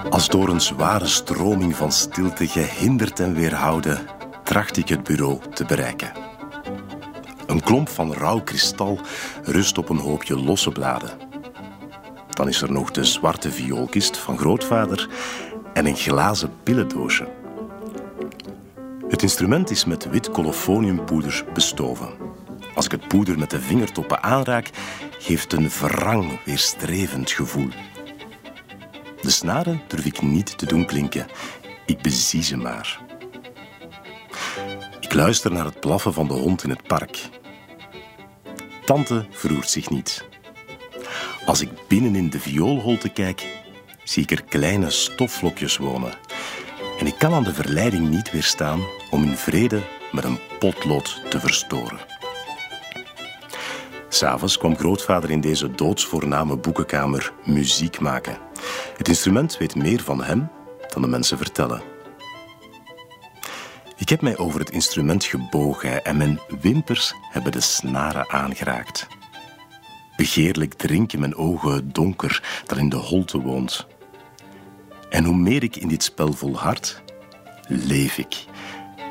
Als 0.09 0.29
door 0.29 0.49
een 0.49 0.61
zware 0.61 1.07
stroming 1.07 1.75
van 1.75 1.91
stilte 1.91 2.47
gehinderd 2.47 3.19
en 3.19 3.33
weerhouden, 3.33 4.05
tracht 4.43 4.77
ik 4.77 4.89
het 4.89 5.03
bureau 5.03 5.39
te 5.53 5.65
bereiken. 5.65 6.11
Een 7.47 7.61
klomp 7.61 7.89
van 7.89 8.13
rauw 8.13 8.41
kristal 8.41 8.99
rust 9.43 9.77
op 9.77 9.89
een 9.89 9.99
hoopje 9.99 10.39
losse 10.39 10.71
bladen. 10.71 11.17
Dan 12.29 12.47
is 12.47 12.61
er 12.61 12.71
nog 12.71 12.91
de 12.91 13.03
zwarte 13.03 13.51
vioolkist 13.51 14.17
van 14.17 14.37
grootvader 14.37 15.09
en 15.73 15.85
een 15.85 15.95
glazen 15.95 16.51
pillendoosje. 16.63 17.36
Het 19.09 19.21
instrument 19.21 19.69
is 19.69 19.85
met 19.85 20.09
wit 20.09 20.31
colofoniumpoeder 20.31 21.45
bestoven. 21.53 22.09
Als 22.75 22.85
ik 22.85 22.91
het 22.91 23.07
poeder 23.07 23.39
met 23.39 23.49
de 23.49 23.59
vingertoppen 23.59 24.23
aanraak, 24.23 24.69
geeft 25.19 25.53
een 25.53 25.69
wrang, 25.69 26.43
weerstrevend 26.45 27.31
gevoel. 27.31 27.69
De 29.21 29.29
snaren 29.29 29.81
durf 29.87 30.05
ik 30.05 30.21
niet 30.21 30.57
te 30.57 30.65
doen 30.65 30.85
klinken. 30.85 31.27
Ik 31.85 32.01
bezie 32.01 32.43
ze 32.43 32.57
maar. 32.57 32.99
Ik 34.99 35.13
luister 35.13 35.51
naar 35.51 35.65
het 35.65 35.79
blaffen 35.79 36.13
van 36.13 36.27
de 36.27 36.33
hond 36.33 36.63
in 36.63 36.69
het 36.69 36.83
park. 36.83 37.29
Tante 38.85 39.25
verroert 39.31 39.69
zich 39.69 39.89
niet. 39.89 40.25
Als 41.45 41.61
ik 41.61 41.69
binnen 41.87 42.15
in 42.15 42.29
de 42.29 42.39
vioolholte 42.39 43.09
kijk, 43.09 43.47
zie 44.03 44.23
ik 44.23 44.31
er 44.31 44.43
kleine 44.43 44.89
stofvlokjes 44.89 45.77
wonen. 45.77 46.26
En 46.97 47.07
ik 47.07 47.17
kan 47.17 47.33
aan 47.33 47.43
de 47.43 47.53
verleiding 47.53 48.09
niet 48.09 48.31
weerstaan 48.31 48.79
om 49.09 49.23
in 49.23 49.35
vrede 49.35 49.81
met 50.11 50.23
een 50.23 50.39
potlood 50.59 51.21
te 51.29 51.39
verstoren. 51.39 51.99
S'avonds 54.09 54.57
kwam 54.57 54.77
grootvader 54.77 55.31
in 55.31 55.41
deze 55.41 55.71
doodsvoorname 55.71 56.57
boekenkamer 56.57 57.33
muziek 57.45 57.99
maken. 57.99 58.37
Het 58.97 59.07
instrument 59.07 59.57
weet 59.57 59.75
meer 59.75 60.01
van 60.01 60.23
hem 60.23 60.49
dan 60.93 61.01
de 61.01 61.07
mensen 61.07 61.37
vertellen. 61.37 61.81
Ik 63.97 64.09
heb 64.09 64.21
mij 64.21 64.37
over 64.37 64.59
het 64.59 64.69
instrument 64.69 65.23
gebogen 65.23 66.05
en 66.05 66.17
mijn 66.17 66.39
wimpers 66.61 67.13
hebben 67.31 67.51
de 67.51 67.61
snaren 67.61 68.29
aangeraakt. 68.29 69.07
Begeerlijk 70.15 70.73
drinken 70.73 71.19
mijn 71.19 71.35
ogen 71.35 71.71
het 71.71 71.95
donker 71.95 72.63
dat 72.65 72.77
in 72.77 72.89
de 72.89 72.95
holte 72.95 73.41
woont. 73.41 73.87
En 75.09 75.23
hoe 75.23 75.35
meer 75.35 75.63
ik 75.63 75.75
in 75.75 75.87
dit 75.87 76.03
spel 76.03 76.33
volhard, 76.33 77.01
leef 77.67 78.17
ik 78.17 78.45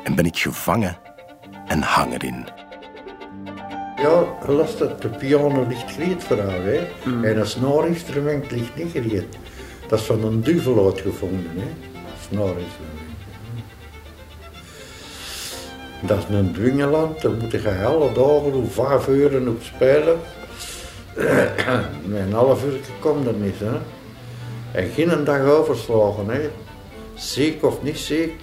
en 0.03 0.15
ben 0.15 0.25
ik 0.25 0.37
gevangen 0.37 0.97
en 1.67 1.81
hang 1.81 2.13
erin. 2.13 2.45
Ja, 4.01 4.23
last 4.47 4.77
dat 4.77 5.01
de 5.01 5.09
piano 5.09 5.65
ligt 5.67 5.91
gereed 5.91 6.23
voor 6.23 6.37
haar, 6.39 6.63
hè. 6.63 6.87
En 7.03 7.39
een 7.39 7.47
snaarinstrument 7.47 8.51
ligt 8.51 8.75
niet 8.75 8.91
gereed. 8.91 9.37
Dat 9.87 9.99
is 9.99 10.05
van 10.05 10.23
een 10.23 10.41
duvel 10.41 10.85
uitgevonden, 10.85 11.51
hè. 11.55 11.67
Snaarinstrument. 12.29 12.95
Dat 16.01 16.17
is 16.17 16.35
een 16.35 16.53
dwingeland, 16.53 17.21
daar 17.21 17.31
moet 17.31 17.51
je 17.51 17.85
alle 17.85 18.11
dagen 18.11 18.53
om 18.53 18.67
vijf 18.69 19.07
uur 19.07 19.49
op 19.49 19.61
spelen. 19.61 20.19
Met 22.05 22.21
een 22.21 22.33
half 22.33 22.65
uur 22.65 22.79
komt 22.99 23.27
er 23.27 23.33
niet, 23.33 23.59
hè. 23.59 23.77
En 24.71 24.89
geen 24.89 25.23
dag 25.23 25.41
overslagen, 25.41 26.27
hè. 26.29 26.49
Ziek 27.15 27.63
of 27.63 27.83
niet 27.83 27.97
ziek. 27.97 28.33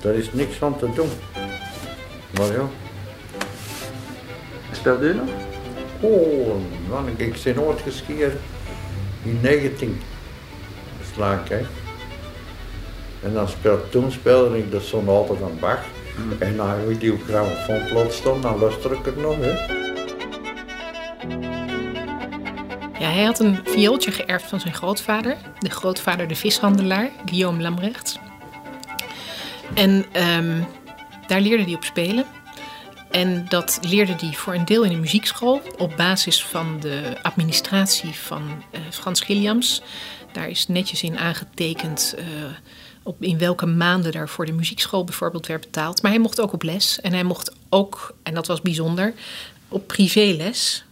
Daar 0.00 0.14
is 0.14 0.32
niks 0.32 0.56
van 0.56 0.78
te 0.78 0.92
doen. 0.94 1.08
Maar 2.30 2.52
ja. 2.52 2.68
Speelt 4.72 5.02
u 5.02 5.14
nog? 5.14 5.28
Oh, 6.00 6.54
man, 6.88 7.08
ik 7.16 7.42
ben 7.44 7.54
nooit 7.54 7.80
geskierd. 7.80 8.36
In 9.22 9.38
19 9.42 10.00
slaak, 11.14 11.48
hè. 11.48 11.60
En 13.22 13.32
dan 13.32 13.48
speelt, 13.48 13.90
toen 13.90 14.12
speelde 14.12 14.58
ik 14.58 14.70
de 14.70 14.80
sonate 14.80 15.34
van 15.34 15.56
Bach. 15.60 15.84
En 16.38 16.56
dan 16.56 16.68
heb 16.68 16.90
ik 16.90 17.00
die 17.00 17.12
op 17.12 17.22
grammofoonplaat 17.28 18.12
staan, 18.12 18.40
dan 18.40 18.58
luister 18.58 18.92
ik 18.92 19.04
het 19.04 19.16
nog, 19.16 19.36
hè. 19.40 19.77
Ja, 22.98 23.10
hij 23.10 23.24
had 23.24 23.40
een 23.40 23.60
viooltje 23.64 24.12
geërfd 24.12 24.48
van 24.48 24.60
zijn 24.60 24.74
grootvader, 24.74 25.36
de 25.58 25.70
grootvader 25.70 26.28
de 26.28 26.34
vishandelaar, 26.34 27.10
Guillaume 27.24 27.62
Lamrechts. 27.62 28.18
En 29.74 30.04
ehm, 30.12 30.62
daar 31.26 31.40
leerde 31.40 31.64
hij 31.64 31.74
op 31.74 31.84
spelen. 31.84 32.26
En 33.10 33.46
dat 33.48 33.78
leerde 33.82 34.14
hij 34.18 34.32
voor 34.32 34.54
een 34.54 34.64
deel 34.64 34.84
in 34.84 34.92
een 34.92 35.00
muziekschool 35.00 35.62
op 35.76 35.96
basis 35.96 36.44
van 36.44 36.80
de 36.80 37.16
administratie 37.22 38.14
van 38.14 38.62
eh, 38.70 38.80
Frans 38.90 39.20
Gilliams. 39.20 39.82
Daar 40.32 40.48
is 40.48 40.66
netjes 40.66 41.02
in 41.02 41.18
aangetekend 41.18 42.14
eh, 42.18 42.24
op 43.02 43.22
in 43.22 43.38
welke 43.38 43.66
maanden 43.66 44.12
daar 44.12 44.28
voor 44.28 44.46
de 44.46 44.52
muziekschool 44.52 45.04
bijvoorbeeld 45.04 45.46
werd 45.46 45.60
betaald. 45.60 46.02
Maar 46.02 46.10
hij 46.10 46.20
mocht 46.20 46.40
ook 46.40 46.52
op 46.52 46.62
les 46.62 47.00
en 47.00 47.12
hij 47.12 47.24
mocht 47.24 47.52
ook, 47.68 48.14
en 48.22 48.34
dat 48.34 48.46
was 48.46 48.60
bijzonder, 48.60 49.14
op 49.68 49.86
privéles. 49.86 50.84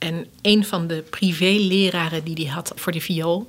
En 0.00 0.26
een 0.42 0.64
van 0.64 0.86
de 0.86 1.04
privéleraren 1.10 2.24
die 2.24 2.34
hij 2.34 2.54
had 2.54 2.72
voor 2.76 2.92
de 2.92 3.00
viool, 3.00 3.46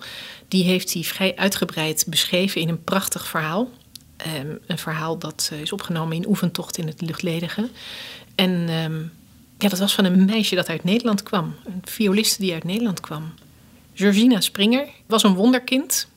die 0.47 0.63
heeft 0.63 0.93
hij 0.93 1.03
vrij 1.03 1.35
uitgebreid 1.35 2.05
beschreven 2.07 2.61
in 2.61 2.69
een 2.69 2.83
prachtig 2.83 3.27
verhaal. 3.27 3.69
Ehm, 4.17 4.55
een 4.67 4.77
verhaal 4.77 5.17
dat 5.17 5.49
eh, 5.51 5.61
is 5.61 5.71
opgenomen 5.71 6.15
in 6.15 6.27
Oefentocht 6.27 6.77
in 6.77 6.87
het 6.87 7.01
Luchtledige. 7.01 7.69
En 8.35 8.69
ehm, 8.69 8.99
ja, 9.57 9.69
dat 9.69 9.79
was 9.79 9.93
van 9.93 10.05
een 10.05 10.25
meisje 10.25 10.55
dat 10.55 10.69
uit 10.69 10.83
Nederland 10.83 11.23
kwam. 11.23 11.55
Een 11.65 11.81
violiste 11.83 12.41
die 12.41 12.53
uit 12.53 12.63
Nederland 12.63 12.99
kwam. 12.99 13.33
Georgina 13.93 14.41
Springer 14.41 14.87
was 15.05 15.23
een 15.23 15.33
wonderkind. 15.33 16.07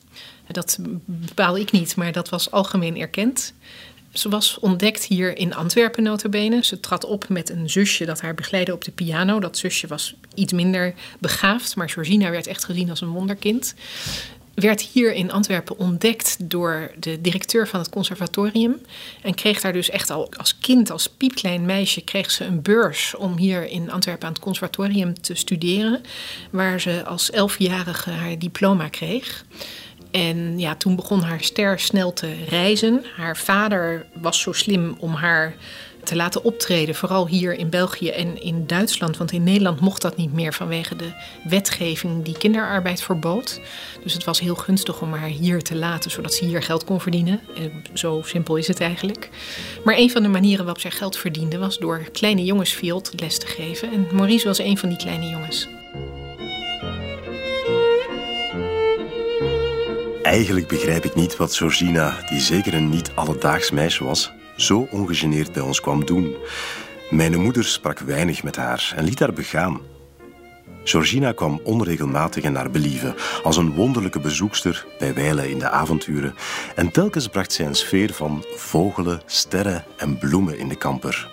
Dat 0.51 0.77
bepaal 1.05 1.57
ik 1.57 1.71
niet, 1.71 1.95
maar 1.95 2.11
dat 2.11 2.29
was 2.29 2.51
algemeen 2.51 2.97
erkend. 2.97 3.53
Ze 4.17 4.29
was 4.29 4.59
ontdekt 4.59 5.03
hier 5.03 5.37
in 5.37 5.53
Antwerpen 5.53 6.03
notabene. 6.03 6.63
Ze 6.63 6.79
trad 6.79 7.05
op 7.05 7.29
met 7.29 7.49
een 7.49 7.69
zusje 7.69 8.05
dat 8.05 8.21
haar 8.21 8.33
begeleidde 8.33 8.73
op 8.73 8.83
de 8.83 8.91
piano. 8.91 9.39
Dat 9.39 9.57
zusje 9.57 9.87
was 9.87 10.15
iets 10.33 10.53
minder 10.53 10.93
begaafd, 11.19 11.75
maar 11.75 11.89
Georgina 11.89 12.29
werd 12.29 12.47
echt 12.47 12.63
gezien 12.63 12.89
als 12.89 13.01
een 13.01 13.09
wonderkind 13.09 13.75
werd 14.55 14.81
hier 14.81 15.13
in 15.13 15.31
Antwerpen 15.31 15.77
ontdekt 15.77 16.49
door 16.49 16.91
de 16.99 17.21
directeur 17.21 17.67
van 17.67 17.79
het 17.79 17.89
conservatorium. 17.89 18.81
En 19.21 19.33
kreeg 19.33 19.61
daar 19.61 19.73
dus 19.73 19.89
echt 19.89 20.09
al 20.09 20.29
als 20.37 20.57
kind, 20.57 20.89
als 20.91 21.09
piepklein 21.09 21.65
meisje, 21.65 22.01
kreeg 22.01 22.31
ze 22.31 22.45
een 22.45 22.61
beurs 22.61 23.15
om 23.15 23.37
hier 23.37 23.67
in 23.67 23.91
Antwerpen 23.91 24.27
aan 24.27 24.33
het 24.33 24.41
conservatorium 24.41 25.21
te 25.21 25.35
studeren. 25.35 26.01
Waar 26.49 26.81
ze 26.81 27.03
als 27.05 27.31
elfjarige 27.31 28.09
haar 28.09 28.39
diploma 28.39 28.89
kreeg. 28.89 29.45
En 30.15 30.59
ja, 30.59 30.75
toen 30.75 30.95
begon 30.95 31.21
haar 31.21 31.41
ster 31.41 31.79
snel 31.79 32.13
te 32.13 32.33
reizen. 32.49 33.05
Haar 33.15 33.37
vader 33.37 34.05
was 34.13 34.41
zo 34.41 34.51
slim 34.51 34.95
om 34.99 35.13
haar 35.13 35.55
te 36.03 36.15
laten 36.15 36.43
optreden, 36.43 36.95
vooral 36.95 37.27
hier 37.27 37.53
in 37.53 37.69
België 37.69 38.09
en 38.09 38.41
in 38.41 38.67
Duitsland. 38.67 39.17
Want 39.17 39.31
in 39.31 39.43
Nederland 39.43 39.79
mocht 39.79 40.01
dat 40.01 40.17
niet 40.17 40.33
meer 40.33 40.53
vanwege 40.53 40.95
de 40.95 41.11
wetgeving 41.43 42.23
die 42.23 42.37
kinderarbeid 42.37 43.01
verbood. 43.01 43.61
Dus 44.03 44.13
het 44.13 44.23
was 44.23 44.39
heel 44.39 44.55
gunstig 44.55 45.01
om 45.01 45.13
haar 45.13 45.27
hier 45.27 45.61
te 45.61 45.75
laten, 45.75 46.11
zodat 46.11 46.33
ze 46.33 46.45
hier 46.45 46.63
geld 46.63 46.83
kon 46.83 47.01
verdienen. 47.01 47.39
Zo 47.93 48.21
simpel 48.25 48.55
is 48.55 48.67
het 48.67 48.79
eigenlijk. 48.79 49.29
Maar 49.83 49.97
een 49.97 50.11
van 50.11 50.23
de 50.23 50.29
manieren 50.29 50.65
waarop 50.65 50.81
zij 50.81 50.91
geld 50.91 51.17
verdiende 51.17 51.57
was 51.57 51.77
door 51.77 52.09
kleine 52.11 52.43
jongens 52.43 52.73
vioolles 52.73 53.37
te 53.37 53.47
geven. 53.47 53.91
En 53.91 54.07
Maurice 54.11 54.47
was 54.47 54.59
een 54.59 54.77
van 54.77 54.89
die 54.89 54.97
kleine 54.97 55.29
jongens. 55.29 55.67
Eigenlijk 60.25 60.67
begrijp 60.67 61.05
ik 61.05 61.15
niet 61.15 61.37
wat 61.37 61.55
Georgina, 61.55 62.17
die 62.29 62.39
zeker 62.39 62.73
een 62.73 62.89
niet 62.89 63.11
alledaags 63.15 63.71
meisje 63.71 64.03
was, 64.03 64.31
zo 64.55 64.87
ongegeneerd 64.91 65.51
bij 65.51 65.61
ons 65.61 65.81
kwam 65.81 66.05
doen. 66.05 66.35
Mijn 67.09 67.41
moeder 67.41 67.63
sprak 67.63 67.99
weinig 67.99 68.43
met 68.43 68.55
haar 68.55 68.93
en 68.95 69.03
liet 69.03 69.19
haar 69.19 69.33
begaan. 69.33 69.81
Georgina 70.83 71.31
kwam 71.31 71.59
onregelmatig 71.63 72.43
en 72.43 72.51
naar 72.51 72.71
believen, 72.71 73.15
als 73.43 73.57
een 73.57 73.73
wonderlijke 73.73 74.19
bezoekster 74.19 74.85
bij 74.99 75.13
wijlen 75.13 75.49
in 75.49 75.59
de 75.59 75.69
avonturen. 75.69 76.35
En 76.75 76.91
telkens 76.91 77.27
bracht 77.27 77.51
zij 77.51 77.65
een 77.65 77.75
sfeer 77.75 78.13
van 78.13 78.45
vogelen, 78.55 79.21
sterren 79.25 79.83
en 79.97 80.17
bloemen 80.17 80.57
in 80.57 80.67
de 80.67 80.77
kamper. 80.77 81.29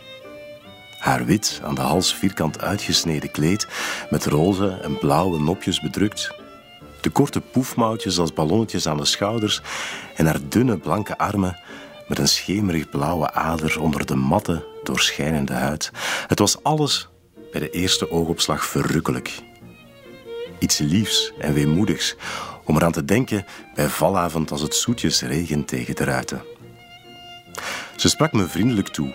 Haar 0.99 1.25
wit, 1.25 1.61
aan 1.65 1.75
de 1.75 1.81
hals 1.81 2.15
vierkant 2.15 2.61
uitgesneden 2.61 3.31
kleed, 3.31 3.67
met 4.11 4.27
roze 4.27 4.79
en 4.83 4.99
blauwe 4.99 5.41
nopjes 5.41 5.81
bedrukt. 5.81 6.42
De 7.03 7.11
korte 7.11 7.41
poefmouwtjes 7.41 8.19
als 8.19 8.33
ballonnetjes 8.33 8.87
aan 8.87 8.97
de 8.97 9.05
schouders 9.05 9.61
en 10.15 10.27
haar 10.27 10.39
dunne 10.49 10.79
blanke 10.79 11.19
armen 11.19 11.59
met 12.09 12.19
een 12.19 12.29
schemerig 12.29 12.89
blauwe 12.89 13.33
ader 13.33 13.81
onder 13.81 14.07
de 14.07 14.15
matte, 14.15 14.67
doorschijnende 14.83 15.53
huid. 15.53 15.91
Het 16.27 16.39
was 16.39 16.63
alles 16.63 17.09
bij 17.51 17.61
de 17.61 17.71
eerste 17.71 18.11
oogopslag 18.11 18.65
verrukkelijk. 18.65 19.39
Iets 20.59 20.79
liefs 20.79 21.33
en 21.39 21.55
weemoedigs 21.55 22.17
om 22.65 22.77
eraan 22.77 22.93
te 22.93 23.05
denken 23.05 23.45
bij 23.75 23.89
valavond 23.89 24.51
als 24.51 24.61
het 24.61 24.75
zoetjes 24.75 25.23
regent 25.23 25.69
tegen 25.69 25.95
de 25.95 26.05
ruiten. 26.05 26.43
Ze 27.97 28.09
sprak 28.09 28.33
me 28.33 28.47
vriendelijk 28.47 28.89
toe, 28.89 29.15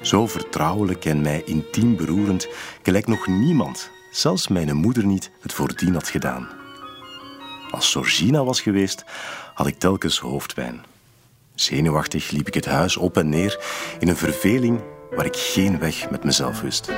zo 0.00 0.26
vertrouwelijk 0.26 1.04
en 1.04 1.20
mij 1.20 1.42
intiem 1.44 1.96
beroerend, 1.96 2.48
gelijk 2.82 3.06
nog 3.06 3.26
niemand, 3.26 3.90
zelfs 4.10 4.48
mijn 4.48 4.76
moeder 4.76 5.04
niet, 5.04 5.30
het 5.40 5.52
voordien 5.52 5.94
had 5.94 6.08
gedaan. 6.08 6.61
Als 7.72 7.92
Georgina 7.92 8.44
was 8.44 8.60
geweest, 8.60 9.04
had 9.54 9.66
ik 9.66 9.78
telkens 9.78 10.18
hoofdpijn. 10.18 10.84
Zenuwachtig 11.54 12.30
liep 12.30 12.46
ik 12.46 12.54
het 12.54 12.64
huis 12.64 12.96
op 12.96 13.16
en 13.16 13.28
neer 13.28 13.64
in 13.98 14.08
een 14.08 14.16
verveling 14.16 14.80
waar 15.10 15.26
ik 15.26 15.36
geen 15.36 15.78
weg 15.78 16.10
met 16.10 16.24
mezelf 16.24 16.60
wist. 16.60 16.90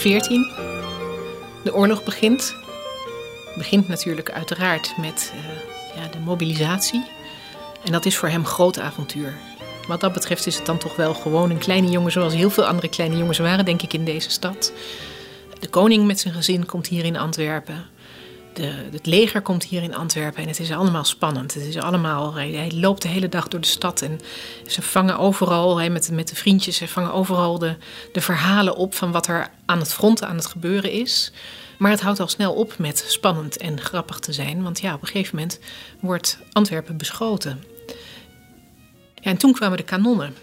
14. 0.00 0.46
De 1.64 1.74
oorlog 1.74 2.04
begint. 2.04 2.54
Begint 3.56 3.88
natuurlijk 3.88 4.30
uiteraard 4.30 4.94
met 4.96 5.32
uh, 5.34 6.02
ja, 6.02 6.08
de 6.10 6.18
mobilisatie. 6.18 7.04
En 7.84 7.92
dat 7.92 8.06
is 8.06 8.16
voor 8.16 8.28
hem 8.28 8.46
groot 8.46 8.78
avontuur. 8.78 9.34
Wat 9.88 10.00
dat 10.00 10.12
betreft 10.12 10.46
is 10.46 10.56
het 10.56 10.66
dan 10.66 10.78
toch 10.78 10.96
wel 10.96 11.14
gewoon 11.14 11.50
een 11.50 11.58
kleine 11.58 11.90
jongen, 11.90 12.12
zoals 12.12 12.34
heel 12.34 12.50
veel 12.50 12.66
andere 12.66 12.88
kleine 12.88 13.16
jongens 13.16 13.38
waren, 13.38 13.64
denk 13.64 13.82
ik, 13.82 13.92
in 13.92 14.04
deze 14.04 14.30
stad. 14.30 14.72
De 15.58 15.68
koning 15.68 16.06
met 16.06 16.20
zijn 16.20 16.34
gezin 16.34 16.66
komt 16.66 16.86
hier 16.86 17.04
in 17.04 17.16
Antwerpen. 17.16 17.84
Het 18.66 19.06
leger 19.06 19.42
komt 19.42 19.64
hier 19.64 19.82
in 19.82 19.94
Antwerpen 19.94 20.42
en 20.42 20.48
het 20.48 20.60
is 20.60 20.72
allemaal 20.72 21.04
spannend. 21.04 21.54
Het 21.54 21.62
is 21.62 21.76
allemaal, 21.76 22.34
hij, 22.34 22.50
hij 22.50 22.72
loopt 22.72 23.02
de 23.02 23.08
hele 23.08 23.28
dag 23.28 23.48
door 23.48 23.60
de 23.60 23.66
stad 23.66 24.02
en 24.02 24.20
ze 24.66 24.82
vangen 24.82 25.18
overal, 25.18 25.90
met, 25.90 26.10
met 26.10 26.28
de 26.28 26.36
vriendjes, 26.36 26.76
ze 26.76 26.88
vangen 26.88 27.12
overal 27.12 27.58
de, 27.58 27.76
de 28.12 28.20
verhalen 28.20 28.76
op 28.76 28.94
van 28.94 29.12
wat 29.12 29.26
er 29.26 29.50
aan 29.66 29.78
het 29.78 29.92
front 29.92 30.22
aan 30.22 30.36
het 30.36 30.46
gebeuren 30.46 30.90
is. 30.90 31.32
Maar 31.78 31.90
het 31.90 32.00
houdt 32.00 32.20
al 32.20 32.28
snel 32.28 32.54
op 32.54 32.78
met 32.78 33.04
spannend 33.08 33.56
en 33.56 33.80
grappig 33.80 34.18
te 34.18 34.32
zijn, 34.32 34.62
want 34.62 34.80
ja, 34.80 34.94
op 34.94 35.02
een 35.02 35.08
gegeven 35.08 35.36
moment 35.36 35.58
wordt 36.00 36.38
Antwerpen 36.52 36.96
beschoten. 36.96 37.64
Ja, 39.14 39.30
en 39.30 39.36
toen 39.36 39.52
kwamen 39.52 39.76
de 39.76 39.82
kanonnen. 39.82 40.34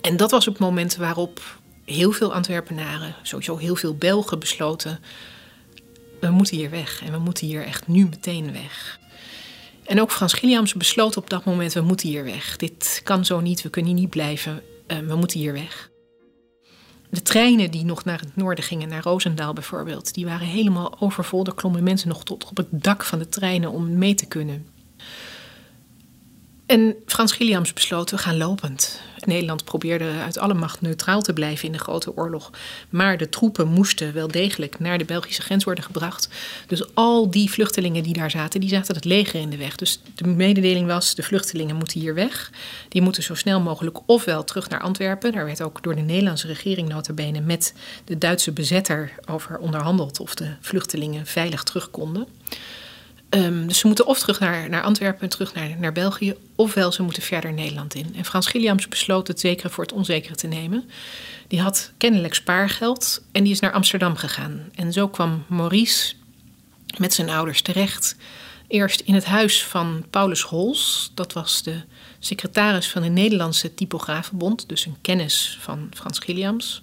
En 0.00 0.16
dat 0.16 0.30
was 0.30 0.44
het 0.44 0.58
moment 0.58 0.96
waarop 0.96 1.40
heel 1.84 2.12
veel 2.12 2.34
Antwerpenaren, 2.34 3.14
sowieso 3.22 3.56
heel 3.56 3.76
veel 3.76 3.94
Belgen 3.94 4.38
besloten 4.38 5.00
we 6.20 6.30
moeten 6.30 6.56
hier 6.56 6.70
weg 6.70 7.02
en 7.04 7.12
we 7.12 7.18
moeten 7.18 7.46
hier 7.46 7.64
echt 7.64 7.86
nu 7.86 8.04
meteen 8.04 8.52
weg. 8.52 8.98
En 9.84 10.00
ook 10.00 10.10
Frans 10.10 10.32
Gilliams 10.32 10.74
besloot 10.74 11.16
op 11.16 11.30
dat 11.30 11.44
moment, 11.44 11.72
we 11.72 11.80
moeten 11.80 12.08
hier 12.08 12.24
weg. 12.24 12.56
Dit 12.56 13.00
kan 13.04 13.24
zo 13.24 13.40
niet, 13.40 13.62
we 13.62 13.70
kunnen 13.70 13.90
hier 13.90 14.00
niet 14.00 14.10
blijven, 14.10 14.62
uh, 14.86 14.98
we 14.98 15.16
moeten 15.16 15.40
hier 15.40 15.52
weg. 15.52 15.90
De 17.10 17.22
treinen 17.22 17.70
die 17.70 17.84
nog 17.84 18.04
naar 18.04 18.20
het 18.20 18.36
noorden 18.36 18.64
gingen, 18.64 18.88
naar 18.88 19.02
Roosendaal 19.02 19.52
bijvoorbeeld, 19.52 20.14
die 20.14 20.24
waren 20.24 20.46
helemaal 20.46 21.00
overvol. 21.00 21.44
Er 21.44 21.54
klommen 21.54 21.82
mensen 21.82 22.08
nog 22.08 22.24
tot 22.24 22.44
op 22.50 22.56
het 22.56 22.68
dak 22.70 23.04
van 23.04 23.18
de 23.18 23.28
treinen 23.28 23.70
om 23.70 23.98
mee 23.98 24.14
te 24.14 24.26
kunnen. 24.26 24.66
En 26.70 26.94
Frans 27.06 27.32
Gilliams 27.32 27.72
besloot, 27.72 28.10
we 28.10 28.18
gaan 28.18 28.36
lopend. 28.36 29.00
Nederland 29.24 29.64
probeerde 29.64 30.10
uit 30.24 30.38
alle 30.38 30.54
macht 30.54 30.80
neutraal 30.80 31.22
te 31.22 31.32
blijven 31.32 31.66
in 31.66 31.72
de 31.72 31.78
Grote 31.78 32.16
Oorlog. 32.16 32.50
Maar 32.88 33.16
de 33.16 33.28
troepen 33.28 33.68
moesten 33.68 34.12
wel 34.12 34.28
degelijk 34.28 34.78
naar 34.78 34.98
de 34.98 35.04
Belgische 35.04 35.42
grens 35.42 35.64
worden 35.64 35.84
gebracht. 35.84 36.28
Dus 36.66 36.94
al 36.94 37.30
die 37.30 37.50
vluchtelingen 37.50 38.02
die 38.02 38.12
daar 38.12 38.30
zaten, 38.30 38.60
die 38.60 38.68
zaten 38.68 38.94
het 38.94 39.04
leger 39.04 39.40
in 39.40 39.50
de 39.50 39.56
weg. 39.56 39.76
Dus 39.76 40.00
de 40.14 40.26
mededeling 40.26 40.86
was, 40.86 41.14
de 41.14 41.22
vluchtelingen 41.22 41.76
moeten 41.76 42.00
hier 42.00 42.14
weg. 42.14 42.50
Die 42.88 43.02
moeten 43.02 43.22
zo 43.22 43.34
snel 43.34 43.60
mogelijk 43.60 43.98
ofwel 44.06 44.44
terug 44.44 44.68
naar 44.68 44.80
Antwerpen. 44.80 45.32
Daar 45.32 45.44
werd 45.44 45.62
ook 45.62 45.82
door 45.82 45.94
de 45.94 46.00
Nederlandse 46.00 46.46
regering 46.46 46.88
notabene 46.88 47.40
met 47.40 47.74
de 48.04 48.18
Duitse 48.18 48.52
bezetter 48.52 49.12
over 49.26 49.58
onderhandeld... 49.58 50.20
of 50.20 50.34
de 50.34 50.54
vluchtelingen 50.60 51.26
veilig 51.26 51.62
terug 51.62 51.90
konden. 51.90 52.26
Um, 53.34 53.66
dus 53.66 53.78
ze 53.78 53.86
moeten 53.86 54.06
of 54.06 54.18
terug 54.18 54.40
naar, 54.40 54.68
naar 54.68 54.82
Antwerpen, 54.82 55.28
terug 55.28 55.54
naar, 55.54 55.76
naar 55.78 55.92
België, 55.92 56.34
ofwel 56.54 56.92
ze 56.92 57.02
moeten 57.02 57.22
verder 57.22 57.52
Nederland 57.52 57.94
in. 57.94 58.14
En 58.16 58.24
Frans 58.24 58.46
Gilliams 58.46 58.88
besloot 58.88 59.28
het 59.28 59.40
zekere 59.40 59.68
voor 59.68 59.84
het 59.84 59.92
onzekere 59.92 60.34
te 60.34 60.46
nemen. 60.46 60.90
Die 61.48 61.60
had 61.60 61.92
kennelijk 61.96 62.34
spaargeld 62.34 63.22
en 63.32 63.42
die 63.42 63.52
is 63.52 63.60
naar 63.60 63.72
Amsterdam 63.72 64.16
gegaan. 64.16 64.68
En 64.74 64.92
zo 64.92 65.08
kwam 65.08 65.44
Maurice 65.46 66.14
met 66.98 67.14
zijn 67.14 67.30
ouders 67.30 67.62
terecht. 67.62 68.16
Eerst 68.68 69.00
in 69.00 69.14
het 69.14 69.24
huis 69.24 69.64
van 69.64 70.04
Paulus 70.10 70.42
Hols, 70.42 71.10
dat 71.14 71.32
was 71.32 71.62
de 71.62 71.80
secretaris 72.18 72.88
van 72.88 73.02
de 73.02 73.08
Nederlandse 73.08 73.74
Typografenbond, 73.74 74.68
dus 74.68 74.86
een 74.86 74.96
kennis 75.00 75.58
van 75.60 75.88
Frans 75.94 76.18
Gilliams. 76.18 76.82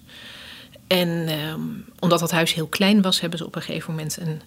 En 0.86 1.08
um, 1.48 1.84
omdat 1.98 2.18
dat 2.18 2.30
huis 2.30 2.54
heel 2.54 2.66
klein 2.66 3.02
was, 3.02 3.20
hebben 3.20 3.38
ze 3.38 3.46
op 3.46 3.56
een 3.56 3.62
gegeven 3.62 3.90
moment 3.90 4.16
een 4.20 4.40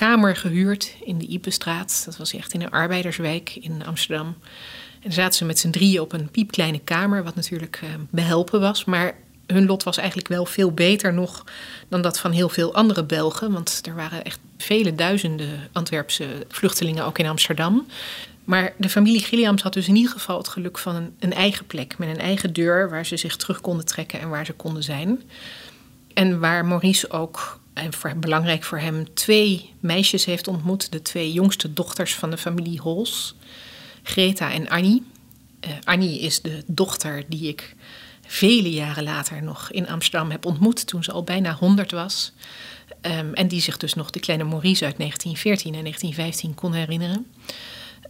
kamer 0.00 0.36
gehuurd 0.36 0.94
in 1.04 1.18
de 1.18 1.26
Ipenstraat. 1.26 2.02
Dat 2.04 2.16
was 2.16 2.34
echt 2.34 2.52
in 2.52 2.62
een 2.62 2.70
arbeiderswijk 2.70 3.56
in 3.60 3.86
Amsterdam. 3.86 4.36
En 5.02 5.12
zaten 5.12 5.34
ze 5.34 5.44
met 5.44 5.58
z'n 5.58 5.70
drieën 5.70 6.00
op 6.00 6.12
een 6.12 6.30
piepkleine 6.30 6.80
kamer, 6.84 7.24
wat 7.24 7.34
natuurlijk 7.34 7.80
uh, 7.84 7.90
behelpen 8.10 8.60
was. 8.60 8.84
Maar 8.84 9.14
hun 9.46 9.66
lot 9.66 9.82
was 9.82 9.96
eigenlijk 9.96 10.28
wel 10.28 10.46
veel 10.46 10.72
beter 10.72 11.12
nog 11.12 11.44
dan 11.88 12.02
dat 12.02 12.18
van 12.18 12.30
heel 12.30 12.48
veel 12.48 12.74
andere 12.74 13.04
Belgen. 13.04 13.52
Want 13.52 13.80
er 13.86 13.94
waren 13.94 14.24
echt 14.24 14.38
vele 14.58 14.94
duizenden 14.94 15.68
Antwerpse 15.72 16.26
vluchtelingen 16.48 17.04
ook 17.04 17.18
in 17.18 17.26
Amsterdam. 17.26 17.86
Maar 18.44 18.72
de 18.76 18.88
familie 18.88 19.22
Gilliams 19.22 19.62
had 19.62 19.72
dus 19.72 19.88
in 19.88 19.96
ieder 19.96 20.12
geval 20.12 20.38
het 20.38 20.48
geluk 20.48 20.78
van 20.78 21.10
een 21.18 21.32
eigen 21.32 21.66
plek. 21.66 21.98
Met 21.98 22.08
een 22.08 22.20
eigen 22.20 22.52
deur 22.52 22.90
waar 22.90 23.06
ze 23.06 23.16
zich 23.16 23.36
terug 23.36 23.60
konden 23.60 23.86
trekken 23.86 24.20
en 24.20 24.28
waar 24.28 24.46
ze 24.46 24.52
konden 24.52 24.82
zijn. 24.82 25.22
En 26.14 26.40
waar 26.40 26.64
Maurice 26.64 27.10
ook 27.10 27.59
en 27.80 28.20
belangrijk 28.20 28.64
voor 28.64 28.78
hem, 28.78 29.14
twee 29.14 29.70
meisjes 29.80 30.24
heeft 30.24 30.48
ontmoet. 30.48 30.92
De 30.92 31.02
twee 31.02 31.32
jongste 31.32 31.72
dochters 31.72 32.14
van 32.14 32.30
de 32.30 32.38
familie 32.38 32.80
Hols, 32.80 33.34
Greta 34.02 34.52
en 34.52 34.68
Annie. 34.68 35.02
Uh, 35.66 35.70
Annie 35.84 36.20
is 36.20 36.40
de 36.40 36.62
dochter 36.66 37.24
die 37.28 37.48
ik 37.48 37.74
vele 38.26 38.70
jaren 38.70 39.02
later 39.02 39.42
nog 39.42 39.70
in 39.70 39.88
Amsterdam 39.88 40.30
heb 40.30 40.46
ontmoet, 40.46 40.86
toen 40.86 41.04
ze 41.04 41.12
al 41.12 41.24
bijna 41.24 41.54
100 41.54 41.90
was. 41.90 42.32
Um, 43.02 43.34
en 43.34 43.48
die 43.48 43.60
zich 43.60 43.76
dus 43.76 43.94
nog 43.94 44.10
de 44.10 44.20
kleine 44.20 44.44
Maurice 44.44 44.84
uit 44.84 44.96
1914 44.96 45.74
en 45.74 45.80
1915 45.80 46.54
kon 46.54 46.72
herinneren. 46.72 47.26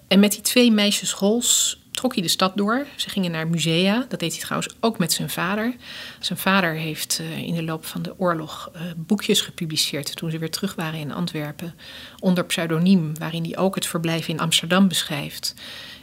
En 0.09 0.21
met 0.21 0.33
die 0.33 0.41
twee 0.41 0.73
meisjes 0.73 1.13
Hols 1.13 1.80
trok 2.01 2.15
hij 2.15 2.23
de 2.23 2.29
stad 2.29 2.57
door. 2.57 2.87
Ze 2.97 3.11
gingen 3.11 3.31
naar 3.31 3.49
musea. 3.49 4.05
Dat 4.09 4.21
deed 4.21 4.33
hij 4.33 4.41
trouwens 4.41 4.75
ook 4.81 4.99
met 4.99 5.13
zijn 5.13 5.31
vader. 5.31 5.75
Zijn 6.19 6.39
vader 6.39 6.75
heeft 6.75 7.21
uh, 7.23 7.39
in 7.39 7.55
de 7.55 7.63
loop 7.63 7.87
van 7.87 8.03
de 8.03 8.19
oorlog 8.19 8.71
uh, 8.75 8.83
boekjes 8.97 9.41
gepubliceerd 9.41 10.17
toen 10.17 10.31
ze 10.31 10.39
weer 10.39 10.51
terug 10.51 10.75
waren 10.75 11.01
in 11.01 11.13
Antwerpen. 11.13 11.75
Onder 12.19 12.45
pseudoniem, 12.45 13.19
waarin 13.19 13.45
hij 13.45 13.59
ook 13.59 13.75
het 13.75 13.87
verblijf 13.87 14.29
in 14.29 14.41
Amsterdam 14.41 14.89
beschrijft. 14.89 15.55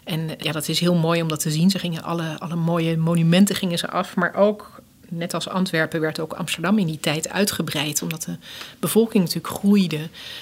En 0.04 0.30
ja, 0.38 0.52
dat 0.52 0.68
is 0.68 0.80
heel 0.80 0.96
mooi 0.96 1.22
om 1.22 1.28
dat 1.28 1.40
te 1.40 1.52
zien. 1.52 1.70
Ze 1.70 1.80
gingen 1.80 2.04
alle, 2.04 2.40
alle 2.40 2.56
mooie 2.56 2.98
monumenten 2.98 3.56
gingen 3.56 3.78
ze 3.78 3.90
af, 3.90 4.16
maar 4.16 4.34
ook 4.34 4.77
net 5.10 5.34
als 5.34 5.50
Antwerpen 5.50 6.02
werd 6.02 6.20
ook 6.20 6.34
Amsterdam 6.34 6.78
in 6.78 6.88
die 6.88 7.00
tijd 7.00 7.30
uitgebreid, 7.30 8.02
omdat 8.02 8.24
de 8.24 8.38
bevolking 8.80 9.24
natuurlijk 9.24 9.54
groeide. 9.54 10.00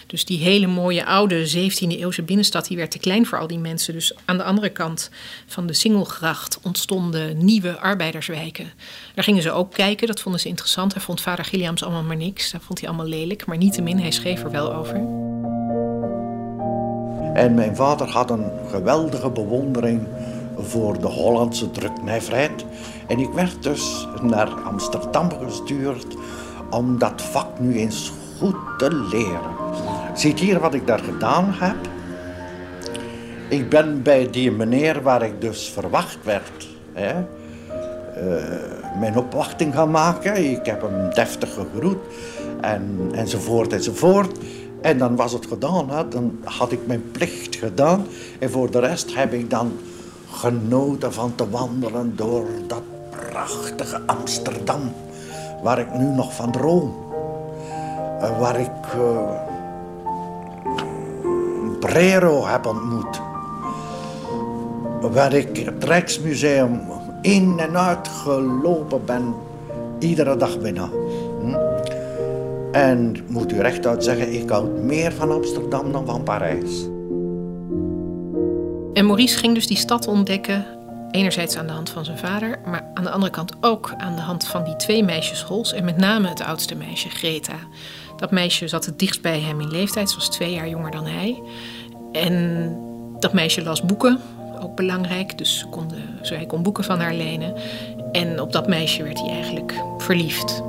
Dus 0.08 0.26
die 0.26 0.40
hele 0.40 0.68
mooie 0.68 1.06
oude 1.06 1.50
17e 1.50 1.88
eeuwse 1.88 2.22
binnenstad 2.22 2.68
die 2.68 2.78
werd 2.78 2.92
te 2.92 3.00
klein 3.00 3.26
voor 3.26 3.40
al 3.40 3.48
die 3.48 3.60
mensen. 3.60 3.94
Dus 3.94 4.16
aan 4.26 4.38
de 4.38 4.44
andere 4.44 4.70
kant 4.70 5.10
van 5.46 5.68
de 5.68 5.74
Singelgracht 5.74 6.60
ontstonden 6.62 7.46
nieuwe 7.46 7.80
arbeiderswijken. 7.80 8.72
Daar 9.16 9.24
gingen 9.24 9.42
ze 9.42 9.52
ook 9.52 9.74
kijken, 9.74 10.08
dat 10.08 10.20
vonden 10.20 10.42
ze 10.42 10.48
interessant. 10.48 10.94
Hij 10.94 11.02
vond 11.02 11.22
vader 11.22 11.46
Gilliams 11.46 11.84
allemaal 11.84 12.04
maar 12.04 12.16
niks, 12.16 12.52
dat 12.52 12.62
vond 12.64 12.80
hij 12.80 12.90
allemaal 12.90 13.08
lelijk, 13.08 13.46
maar 13.46 13.58
niettemin, 13.58 14.00
hij 14.00 14.12
schreef 14.12 14.44
er 14.44 14.52
wel 14.52 14.74
over. 14.74 14.96
En 17.34 17.54
mijn 17.54 17.76
vader 17.76 18.08
had 18.08 18.30
een 18.30 18.52
geweldige 18.70 19.30
bewondering 19.30 20.08
voor 20.58 21.00
de 21.00 21.08
Hollandse 21.08 21.72
druknijverheid. 21.72 22.66
En 23.08 23.20
ik 23.20 23.30
werd 23.30 23.64
dus 23.64 24.08
naar 24.22 24.50
Amsterdam 24.50 25.30
gestuurd 25.46 26.16
om 26.70 26.98
dat 27.00 27.22
vak 27.22 27.60
nu 27.60 27.78
eens 27.78 28.14
goed 28.40 28.56
te 28.78 28.94
leren. 28.94 29.56
Ziet 30.14 30.40
hier 30.40 30.60
wat 30.60 30.74
ik 30.74 30.88
daar 30.88 31.00
gedaan 31.00 31.46
heb. 31.54 31.76
Ik 33.50 33.70
ben 33.70 34.04
bij 34.04 34.30
die 34.30 34.52
meneer 34.52 35.02
waar 35.02 35.22
ik 35.22 35.42
dus 35.42 35.70
verwacht 35.70 36.18
werd, 36.24 36.68
hè, 36.94 37.14
uh, 37.18 39.00
mijn 39.00 39.18
opwachting 39.18 39.74
gaan 39.74 39.92
maken. 39.92 40.52
Ik 40.52 40.66
heb 40.66 40.82
hem 40.82 41.14
deftig 41.14 41.54
gegroet 41.54 41.98
en, 42.62 43.10
enzovoort 43.12 43.74
enzovoort. 43.74 44.38
En 44.82 44.98
dan 44.98 45.16
was 45.16 45.32
het 45.32 45.46
gedaan, 45.46 45.88
dan 46.10 46.40
had 46.44 46.72
ik 46.72 46.88
mijn 46.88 47.12
plicht 47.12 47.56
gedaan. 47.56 48.06
En 48.40 48.52
voor 48.52 48.72
de 48.72 48.80
rest 48.80 49.16
heb 49.16 49.34
ik 49.34 49.50
dan 49.50 49.72
genoten 50.32 51.14
van 51.14 51.36
te 51.36 51.50
wandelen 51.50 52.16
door 52.16 52.46
dat 52.68 52.82
prachtige 53.10 54.02
Amsterdam, 54.06 54.94
waar 55.64 55.80
ik 55.80 55.94
nu 55.94 56.06
nog 56.06 56.34
van 56.34 56.52
droom. 56.52 56.96
Waar 58.40 58.60
ik 58.60 58.94
uh, 58.98 59.30
Brero 61.80 62.46
heb 62.46 62.66
ontmoet. 62.66 63.22
Waar 65.14 65.34
ik 65.34 65.58
het 65.58 65.84
Rijksmuseum 65.84 66.82
in 67.22 67.60
en 67.60 67.78
uit 67.78 68.08
gelopen 68.08 69.06
ben, 69.06 69.34
iedere 70.00 70.38
dag 70.38 70.60
bijna. 70.60 70.90
Hm? 71.42 71.56
En 72.72 73.16
moet 73.28 73.52
u 73.52 73.60
rechtuit 73.60 74.04
zeggen, 74.04 74.34
ik 74.34 74.50
houd 74.50 74.78
meer 74.78 75.12
van 75.12 75.32
Amsterdam 75.32 75.92
dan 75.92 76.06
van 76.06 76.24
Parijs. 76.24 76.95
En 78.96 79.06
Maurice 79.06 79.38
ging 79.38 79.54
dus 79.54 79.68
die 79.68 79.78
stad 79.78 80.08
ontdekken. 80.08 80.66
Enerzijds 81.12 81.58
aan 81.58 81.68
de 81.68 81.74
hand 81.74 81.90
van 81.90 82.06
zijn 82.06 82.18
vader, 82.18 82.60
maar 82.66 82.92
aan 82.94 83.04
de 83.04 83.10
andere 83.10 83.32
kant 83.32 83.54
ook 83.62 83.94
aan 83.98 84.16
de 84.16 84.22
hand 84.22 84.48
van 84.48 84.64
die 84.64 84.76
twee 84.76 85.04
meisjes 85.04 85.42
Hols. 85.42 85.74
En 85.74 85.86
met 85.86 85.98
name 85.98 86.28
het 86.28 86.42
oudste 86.42 86.76
meisje, 86.76 87.10
Greta. 87.10 87.56
Dat 88.18 88.32
meisje 88.32 88.68
zat 88.68 88.86
het 88.86 89.00
dichtst 89.00 89.22
bij 89.22 89.40
hem 89.40 89.62
in 89.62 89.72
leeftijd, 89.72 90.10
ze 90.10 90.16
was 90.16 90.30
twee 90.30 90.54
jaar 90.54 90.70
jonger 90.70 90.92
dan 90.92 91.06
hij. 91.06 91.42
En 92.12 92.78
dat 93.20 93.34
meisje 93.34 93.64
las 93.64 93.82
boeken, 93.82 94.20
ook 94.62 94.76
belangrijk, 94.76 95.38
dus 95.38 95.66
hij 96.22 96.46
kon 96.46 96.64
boeken 96.64 96.84
van 96.84 97.00
haar 97.00 97.14
lenen. 97.14 97.54
En 98.12 98.42
op 98.42 98.52
dat 98.52 98.68
meisje 98.68 99.04
werd 99.04 99.20
hij 99.20 99.30
eigenlijk 99.30 99.74
verliefd. 99.98 100.64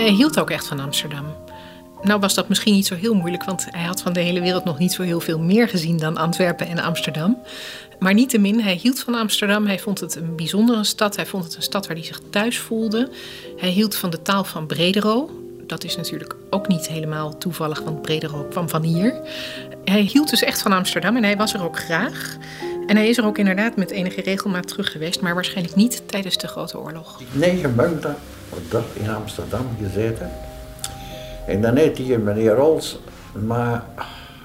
Hij 0.00 0.10
hield 0.10 0.40
ook 0.40 0.50
echt 0.50 0.66
van 0.66 0.80
Amsterdam. 0.80 1.24
Nou 2.02 2.20
was 2.20 2.34
dat 2.34 2.48
misschien 2.48 2.74
niet 2.74 2.86
zo 2.86 2.94
heel 2.94 3.14
moeilijk, 3.14 3.44
want 3.44 3.66
hij 3.70 3.84
had 3.84 4.02
van 4.02 4.12
de 4.12 4.20
hele 4.20 4.40
wereld 4.40 4.64
nog 4.64 4.78
niet 4.78 4.92
zo 4.92 5.02
heel 5.02 5.20
veel 5.20 5.38
meer 5.38 5.68
gezien 5.68 5.96
dan 5.96 6.16
Antwerpen 6.16 6.66
en 6.66 6.78
Amsterdam. 6.78 7.38
Maar 7.98 8.14
niettemin, 8.14 8.60
hij 8.60 8.74
hield 8.74 9.00
van 9.00 9.14
Amsterdam. 9.14 9.66
Hij 9.66 9.78
vond 9.78 10.00
het 10.00 10.16
een 10.16 10.36
bijzondere 10.36 10.84
stad. 10.84 11.16
Hij 11.16 11.26
vond 11.26 11.44
het 11.44 11.56
een 11.56 11.62
stad 11.62 11.86
waar 11.86 11.96
hij 11.96 12.04
zich 12.04 12.20
thuis 12.30 12.58
voelde. 12.58 13.10
Hij 13.56 13.68
hield 13.68 13.96
van 13.96 14.10
de 14.10 14.22
taal 14.22 14.44
van 14.44 14.66
Bredero. 14.66 15.30
Dat 15.66 15.84
is 15.84 15.96
natuurlijk 15.96 16.36
ook 16.50 16.68
niet 16.68 16.88
helemaal 16.88 17.38
toevallig, 17.38 17.80
want 17.80 18.02
Bredero 18.02 18.46
kwam 18.50 18.68
van 18.68 18.82
hier. 18.82 19.20
Hij 19.84 20.00
hield 20.00 20.30
dus 20.30 20.42
echt 20.42 20.62
van 20.62 20.72
Amsterdam 20.72 21.16
en 21.16 21.22
hij 21.22 21.36
was 21.36 21.54
er 21.54 21.62
ook 21.62 21.78
graag. 21.78 22.36
En 22.86 22.96
hij 22.96 23.08
is 23.08 23.18
er 23.18 23.24
ook 23.24 23.38
inderdaad 23.38 23.76
met 23.76 23.90
enige 23.90 24.20
regelmaat 24.20 24.68
terug 24.68 24.92
geweest, 24.92 25.20
maar 25.20 25.34
waarschijnlijk 25.34 25.76
niet 25.76 26.02
tijdens 26.06 26.38
de 26.38 26.46
Grote 26.46 26.78
Oorlog. 26.78 27.20
Negen 28.50 28.62
maanden 28.68 28.84
in 28.92 29.10
Amsterdam 29.10 29.66
gezeten. 29.82 30.30
En 31.46 31.62
dan 31.62 31.76
heeft 31.76 31.98
hij 31.98 32.18
meneer 32.18 32.54
Rols 32.54 33.00
maar 33.46 33.84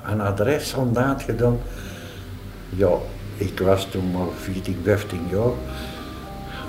een 0.03 0.21
adres 0.21 0.69
vandaan 0.69 1.19
gedaan. 1.19 1.59
Ja, 2.69 2.91
ik 3.37 3.59
was 3.59 3.87
toen 3.91 4.11
maar 4.11 4.27
14, 4.39 4.79
15 4.83 5.19
jaar. 5.29 5.51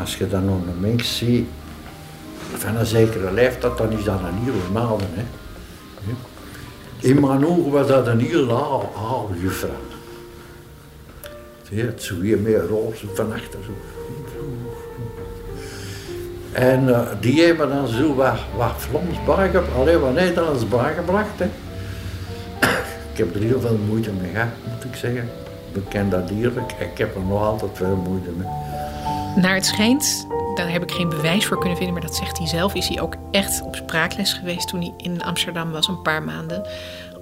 Als 0.01 0.17
je 0.17 0.29
dan 0.29 0.49
een 0.49 0.81
mens 0.81 1.17
ziet 1.17 1.49
van 2.55 2.77
een 2.77 2.87
zekere 2.87 3.33
leeftijd, 3.33 3.79
dan 3.79 3.93
is 3.93 4.05
dat 4.05 4.21
een 4.21 4.45
heel 4.45 4.73
maanden. 4.73 5.09
Hè. 5.13 5.25
In 6.99 7.21
mijn 7.21 7.47
ogen 7.47 7.71
was 7.71 7.87
dat 7.87 8.07
een 8.07 8.21
heel 8.21 8.53
oude 8.95 9.41
juffrouw. 9.41 9.71
Het 11.69 12.03
zo 12.03 12.19
weer 12.19 12.39
meer 12.39 12.67
roze 12.67 13.07
van 13.15 13.33
achter. 13.33 13.61
En 16.57 16.89
uh, 16.89 17.01
die 17.21 17.43
hebben 17.43 17.69
dan 17.69 17.89
zo 17.89 18.15
wat, 18.15 18.39
wat 18.57 18.73
Vlaams 18.77 19.17
alleen 19.77 20.01
wat 20.01 20.15
Nederlands 20.15 20.69
bijgebracht. 20.69 21.39
Hè. 21.39 21.45
ik 23.13 23.19
heb 23.19 23.35
er 23.35 23.41
heel 23.41 23.61
veel 23.61 23.79
moeite 23.89 24.11
mee 24.21 24.31
gehad, 24.31 24.49
moet 24.73 24.85
ik 24.85 24.97
zeggen. 24.97 25.29
Ik 25.73 25.83
ken 25.89 26.11
dat 26.11 26.29
dierlijk, 26.29 26.73
ik 26.73 26.99
heb 26.99 27.15
er 27.15 27.21
nog 27.21 27.43
altijd 27.43 27.71
veel 27.75 27.97
moeite 27.97 28.31
mee. 28.31 28.49
Naar 29.37 29.55
het 29.55 29.67
schijnt, 29.67 30.27
daar 30.55 30.71
heb 30.71 30.83
ik 30.83 30.91
geen 30.91 31.09
bewijs 31.09 31.47
voor 31.47 31.59
kunnen 31.59 31.77
vinden, 31.77 31.95
maar 31.95 32.07
dat 32.07 32.17
zegt 32.17 32.39
hij 32.39 32.47
zelf, 32.47 32.75
is 32.75 32.89
hij 32.89 33.01
ook 33.01 33.15
echt 33.31 33.63
op 33.63 33.77
spraakles 33.77 34.33
geweest 34.33 34.69
toen 34.69 34.81
hij 34.81 34.93
in 34.97 35.23
Amsterdam 35.23 35.71
was, 35.71 35.89
een 35.89 36.03
paar 36.03 36.23
maanden. 36.23 36.67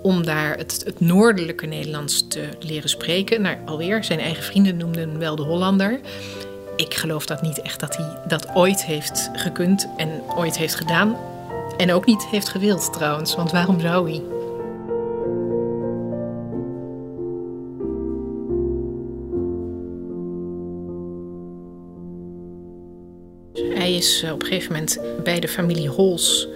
Om 0.03 0.25
daar 0.25 0.57
het, 0.57 0.95
noordelijke 0.99 1.67
Nederlands 1.67 2.29
te 2.29 2.49
leren 2.61 2.89
spreken. 2.89 3.43
Nou, 3.43 3.57
alweer, 3.65 4.05
zijn 4.05 4.21
eigen 4.21 4.43
vrienden 4.43 4.77
noemden 4.77 5.09
hem 5.09 5.19
wel 5.19 5.37
de 5.37 5.43
Hollander. 5.43 6.01
Ik 6.77 6.95
geloof 6.95 7.27
dat 7.27 7.43
niet 7.43 7.63
echt 7.63 7.81
dat 7.81 7.97
hij 7.97 8.19
dat 8.27 8.49
ooit 8.55 8.85
heeft 8.85 9.31
gekund 9.33 9.89
en 9.97 10.23
ooit 10.37 10.59
heeft 10.59 10.75
gedaan. 10.75 11.17
En 11.77 11.93
ook 11.93 12.07
niet 12.07 12.27
heeft 12.27 12.49
gewild 12.49 12.93
trouwens, 12.93 13.35
want 13.35 13.53
waarom 13.53 13.81
zou 13.81 14.11
hij? 14.11 14.23
Hij 23.75 23.95
is 23.95 24.23
eh, 24.23 24.33
op 24.33 24.41
een 24.41 24.47
gegeven 24.47 24.73
moment 24.73 25.01
bij 25.25 25.41
de 25.41 25.49
familie 25.49 25.89
Hols 25.89 26.49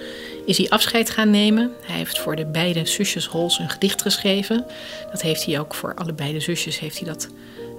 is 0.47 0.59
hij 0.59 0.69
afscheid 0.69 1.11
gaan 1.11 1.31
nemen. 1.31 1.73
Hij 1.83 1.97
heeft 1.97 2.19
voor 2.19 2.37
de 2.37 2.47
beide 2.47 2.87
zusjes 2.87 3.27
Hols 3.27 3.59
een 3.59 3.71
gedicht 3.71 4.03
geschreven. 4.03 4.67
Dat 5.11 5.23
heeft 5.23 5.45
hij 5.45 5.61
ook 5.61 5.75
voor 5.75 5.95
alle 5.95 6.13
beide 6.13 6.41
zusjes 6.41 6.79
heeft 6.79 6.99
hij 6.99 7.09
dat 7.09 7.29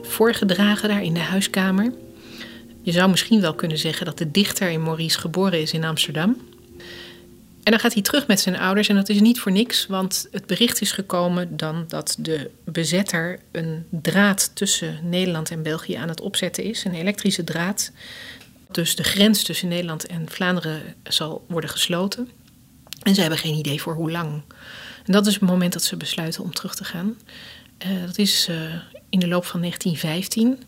voorgedragen 0.01 0.89
daar 0.89 1.03
in 1.03 1.13
de 1.13 1.19
huiskamer. 1.19 1.91
Je 2.81 2.91
zou 2.91 3.09
misschien 3.09 3.41
wel 3.41 3.53
kunnen 3.53 3.77
zeggen 3.77 4.05
dat 4.05 4.17
de 4.17 4.31
dichter 4.31 4.69
in 4.69 4.83
Maurice 4.83 5.19
geboren 5.19 5.61
is 5.61 5.73
in 5.73 5.83
Amsterdam. 5.83 6.37
En 7.63 7.75
dan 7.75 7.79
gaat 7.79 7.93
hij 7.93 8.01
terug 8.01 8.27
met 8.27 8.39
zijn 8.39 8.57
ouders 8.57 8.87
en 8.87 8.95
dat 8.95 9.09
is 9.09 9.19
niet 9.19 9.39
voor 9.39 9.51
niks, 9.51 9.87
want 9.87 10.27
het 10.31 10.45
bericht 10.45 10.81
is 10.81 10.91
gekomen 10.91 11.57
dan 11.57 11.85
dat 11.87 12.15
de 12.19 12.51
bezetter 12.63 13.39
een 13.51 13.85
draad 13.89 14.51
tussen 14.53 14.99
Nederland 15.03 15.51
en 15.51 15.63
België 15.63 15.93
aan 15.93 16.09
het 16.09 16.21
opzetten 16.21 16.63
is, 16.63 16.83
een 16.83 16.93
elektrische 16.93 17.43
draad. 17.43 17.91
Dus 18.71 18.95
de 18.95 19.03
grens 19.03 19.43
tussen 19.43 19.67
Nederland 19.67 20.05
en 20.05 20.29
Vlaanderen 20.29 20.81
zal 21.03 21.45
worden 21.47 21.69
gesloten. 21.69 22.29
En 23.03 23.15
ze 23.15 23.21
hebben 23.21 23.39
geen 23.39 23.55
idee 23.55 23.81
voor 23.81 23.93
hoe 23.93 24.11
lang. 24.11 24.41
En 25.05 25.11
dat 25.11 25.27
is 25.27 25.33
het 25.33 25.43
moment 25.43 25.73
dat 25.73 25.83
ze 25.83 25.97
besluiten 25.97 26.43
om 26.43 26.53
terug 26.53 26.75
te 26.75 26.83
gaan. 26.83 27.17
Uh, 27.87 28.05
dat 28.05 28.17
is 28.17 28.47
uh, 28.49 28.73
in 29.09 29.19
de 29.19 29.27
loop 29.27 29.45
van 29.45 29.59
1915. 29.59 30.63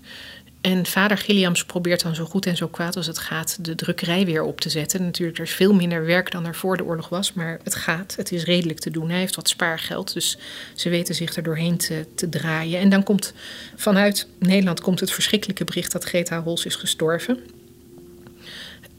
En 0.62 0.86
vader 0.86 1.18
Gilliams 1.18 1.66
probeert 1.66 2.02
dan 2.02 2.16
zo 2.16 2.26
goed 2.26 2.46
en 2.46 2.56
zo 2.56 2.68
kwaad 2.68 2.96
als 2.96 3.08
het 3.08 3.18
gaat 3.18 3.66
de 3.66 3.76
drukkerij 3.76 4.26
weer 4.26 4.44
op 4.44 4.62
te 4.62 4.70
zetten. 4.70 5.04
Natuurlijk, 5.04 5.38
er 5.38 5.44
is 5.44 5.52
veel 5.52 5.74
minder 5.74 6.06
werk 6.06 6.32
dan 6.32 6.46
er 6.46 6.56
voor 6.56 6.78
de 6.78 6.84
oorlog 6.84 7.10
was, 7.10 7.34
maar 7.34 7.60
het 7.64 7.76
gaat. 7.76 8.16
Het 8.16 8.32
is 8.32 8.44
redelijk 8.44 8.80
te 8.80 8.92
doen. 8.92 9.10
Hij 9.10 9.20
heeft 9.20 9.36
wat 9.36 9.50
spaargeld, 9.50 10.14
dus 10.14 10.38
ze 10.76 10.90
weten 10.90 11.16
zich 11.16 11.36
er 11.36 11.44
doorheen 11.44 11.78
te, 11.78 12.06
te 12.16 12.30
draaien. 12.30 12.80
En 12.80 12.90
dan 12.90 13.04
komt 13.04 13.34
vanuit 13.76 14.28
Nederland 14.40 14.82
komt 14.82 15.00
het 15.00 15.12
verschrikkelijke 15.12 15.64
bericht 15.64 15.92
dat 15.92 16.04
Greta 16.04 16.42
Hols 16.42 16.66
is 16.66 16.76
gestorven. 16.76 17.40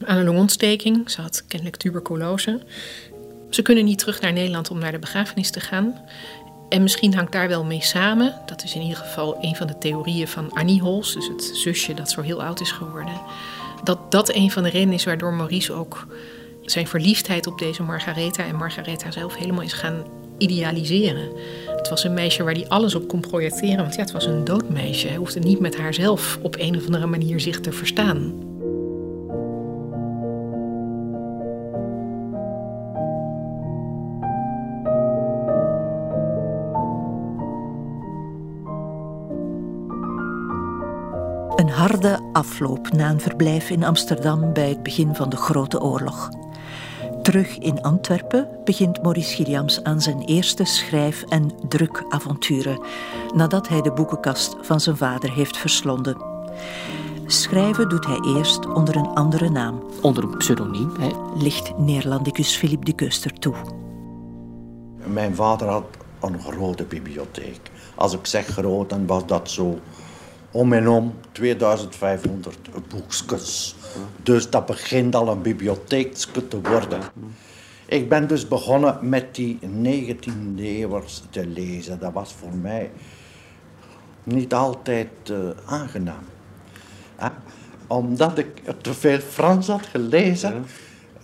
Aan 0.05 0.17
een 0.17 0.25
longontsteking. 0.25 1.11
Ze 1.11 1.21
had 1.21 1.45
kennelijk 1.47 1.77
tuberculose. 1.77 2.61
Ze 3.51 3.63
kunnen 3.63 3.85
niet 3.85 3.99
terug 3.99 4.21
naar 4.21 4.33
Nederland 4.33 4.71
om 4.71 4.79
naar 4.79 4.93
de 4.93 4.99
begrafenis 4.99 5.51
te 5.51 5.61
gaan. 5.61 6.01
En 6.73 6.83
misschien 6.83 7.15
hangt 7.15 7.33
daar 7.33 7.49
wel 7.49 7.65
mee 7.65 7.83
samen, 7.83 8.35
dat 8.47 8.65
is 8.65 8.75
in 8.75 8.81
ieder 8.83 8.97
geval 8.97 9.37
een 9.41 9.57
van 9.57 9.67
de 9.67 9.79
theorieën 9.79 10.29
van 10.29 10.53
Annie 10.53 10.81
Hols, 10.81 11.15
dus 11.15 11.29
het 11.29 11.51
zusje 11.55 11.95
dat 11.95 12.11
zo 12.11 12.21
heel 12.21 12.43
oud 12.43 12.61
is 12.61 12.71
geworden, 12.71 13.21
dat 13.85 14.11
dat 14.11 14.35
een 14.35 14.51
van 14.51 14.63
de 14.63 14.69
redenen 14.69 14.95
is 14.95 15.05
waardoor 15.05 15.33
Maurice 15.33 15.73
ook 15.73 16.07
zijn 16.63 16.87
verliefdheid 16.87 17.47
op 17.47 17.59
deze 17.59 17.83
Margaretha 17.83 18.45
en 18.45 18.57
Margaretha 18.57 19.11
zelf 19.11 19.37
helemaal 19.37 19.63
is 19.63 19.73
gaan 19.73 20.05
idealiseren. 20.39 21.29
Het 21.77 21.89
was 21.89 22.05
een 22.05 22.15
meisje 22.15 22.43
waar 22.43 22.55
hij 22.55 22.69
alles 22.69 22.95
op 22.95 23.09
kon 23.09 23.21
projecteren, 23.21 23.77
want 23.77 23.95
ja, 23.95 24.01
het 24.01 24.13
was 24.13 24.27
een 24.27 24.45
doodmeisje. 24.45 25.07
Hij 25.09 25.17
hoefde 25.17 25.41
niet 25.41 25.61
met 25.61 25.77
haarzelf 25.77 26.39
op 26.43 26.57
een 26.59 26.77
of 26.77 26.87
andere 26.87 27.07
manier 27.07 27.41
zich 27.41 27.61
te 27.61 27.73
verstaan. 27.73 28.52
Een 41.57 41.69
harde 41.69 42.21
afloop 42.33 42.93
na 42.93 43.11
een 43.11 43.21
verblijf 43.21 43.71
in 43.71 43.85
Amsterdam 43.85 44.53
bij 44.53 44.69
het 44.69 44.83
begin 44.83 45.15
van 45.15 45.31
de 45.31 45.37
Grote 45.37 45.81
Oorlog. 45.81 46.31
Terug 47.23 47.59
in 47.59 47.83
Antwerpen 47.83 48.49
begint 48.65 49.03
Maurice 49.03 49.35
Gilliams 49.35 49.85
aan 49.85 50.01
zijn 50.01 50.21
eerste 50.21 50.65
schrijf- 50.65 51.23
en 51.23 51.51
drukavonturen, 51.69 52.81
nadat 53.35 53.69
hij 53.69 53.81
de 53.81 53.93
boekenkast 53.93 54.57
van 54.61 54.81
zijn 54.81 54.97
vader 54.97 55.33
heeft 55.33 55.57
verslonden. 55.57 56.17
Schrijven 57.27 57.89
doet 57.89 58.07
hij 58.07 58.21
eerst 58.37 58.67
onder 58.67 58.97
een 58.97 59.15
andere 59.15 59.51
naam. 59.51 59.83
Onder 60.03 60.25
een 60.25 60.37
pseudoniem, 60.37 60.93
hè? 60.99 61.11
Ligt 61.35 61.79
Neerlandicus 61.79 62.57
Philippe 62.57 62.85
de 62.85 62.93
Keuster 62.93 63.33
toe. 63.33 63.55
Mijn 65.05 65.35
vader 65.35 65.69
had 65.69 65.85
een 66.21 66.41
grote 66.41 66.85
bibliotheek. 66.85 67.61
Als 67.95 68.13
ik 68.13 68.27
zeg 68.27 68.47
groot, 68.47 68.91
dan 68.91 69.07
was 69.07 69.27
dat 69.27 69.51
zo 69.51 69.79
om 70.53 70.73
en 70.73 70.89
om 70.89 71.15
2500 71.33 72.59
boekjes. 72.89 73.75
Dus 74.23 74.51
dat 74.51 74.67
begint 74.67 75.15
al 75.15 75.29
een 75.29 75.43
bibliotheek 75.43 76.15
te 76.15 76.61
worden. 76.63 77.01
Ik 77.87 78.09
ben 78.09 78.29
dus 78.29 78.49
begonnen 78.49 79.09
met 79.09 79.35
die 79.35 79.59
19e 79.61 80.59
eeuwers 80.59 81.23
te 81.31 81.47
lezen. 81.47 81.99
Dat 81.99 82.13
was 82.13 82.33
voor 82.33 82.55
mij 82.55 82.91
niet 84.25 84.55
altijd 84.55 85.09
uh, 85.31 85.51
aangenaam. 85.65 86.25
Omdat 87.87 88.39
ik 88.39 88.63
te 88.81 88.95
veel 88.95 89.19
Frans 89.19 89.67
had 89.67 89.87
gelezen, 89.87 90.65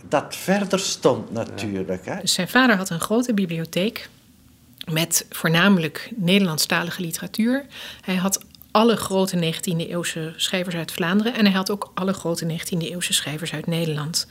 dat 0.09 0.37
verder 0.37 0.79
stond 0.79 1.33
natuurlijk. 1.33 2.07
Hè? 2.07 2.16
Zijn 2.22 2.49
vader 2.49 2.76
had 2.76 2.91
een 2.91 3.01
grote 3.01 3.35
bibliotheek 3.35 4.09
met 4.91 5.26
voornamelijk 5.31 6.11
Nederlandstalige 6.16 7.01
literatuur. 7.03 7.66
Hij 8.01 8.16
had 8.16 8.45
alle 8.70 8.96
grote 8.96 9.54
19e-eeuwse 9.54 10.32
schrijvers 10.36 10.74
uit 10.74 10.92
Vlaanderen. 10.92 11.34
En 11.34 11.44
hij 11.44 11.54
had 11.54 11.70
ook 11.70 11.90
alle 11.94 12.12
grote 12.12 12.44
19e-eeuwse 12.44 13.12
schrijvers 13.12 13.52
uit 13.52 13.66
Nederland. 13.66 14.26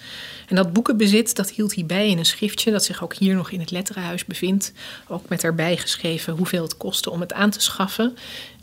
En 0.48 0.56
dat 0.56 0.74
boekenbezit, 0.74 1.36
dat 1.36 1.50
hield 1.50 1.76
hij 1.76 1.86
bij 1.86 2.10
in 2.10 2.18
een 2.18 2.26
schriftje... 2.26 2.72
dat 2.72 2.84
zich 2.84 3.04
ook 3.04 3.14
hier 3.14 3.36
nog 3.36 3.52
in 3.52 3.60
het 3.60 3.72
letterenhuis 3.72 4.26
bevindt. 4.26 4.74
Ook 5.08 5.30
met 5.30 5.42
daarbij 5.42 5.78
geschreven 5.78 6.34
hoeveel 6.34 6.64
het 6.64 6.78
kostte 6.78 7.10
om 7.10 7.20
het 7.20 7.34
aan 7.34 7.50
te 7.50 7.62
schaffen. 7.62 8.18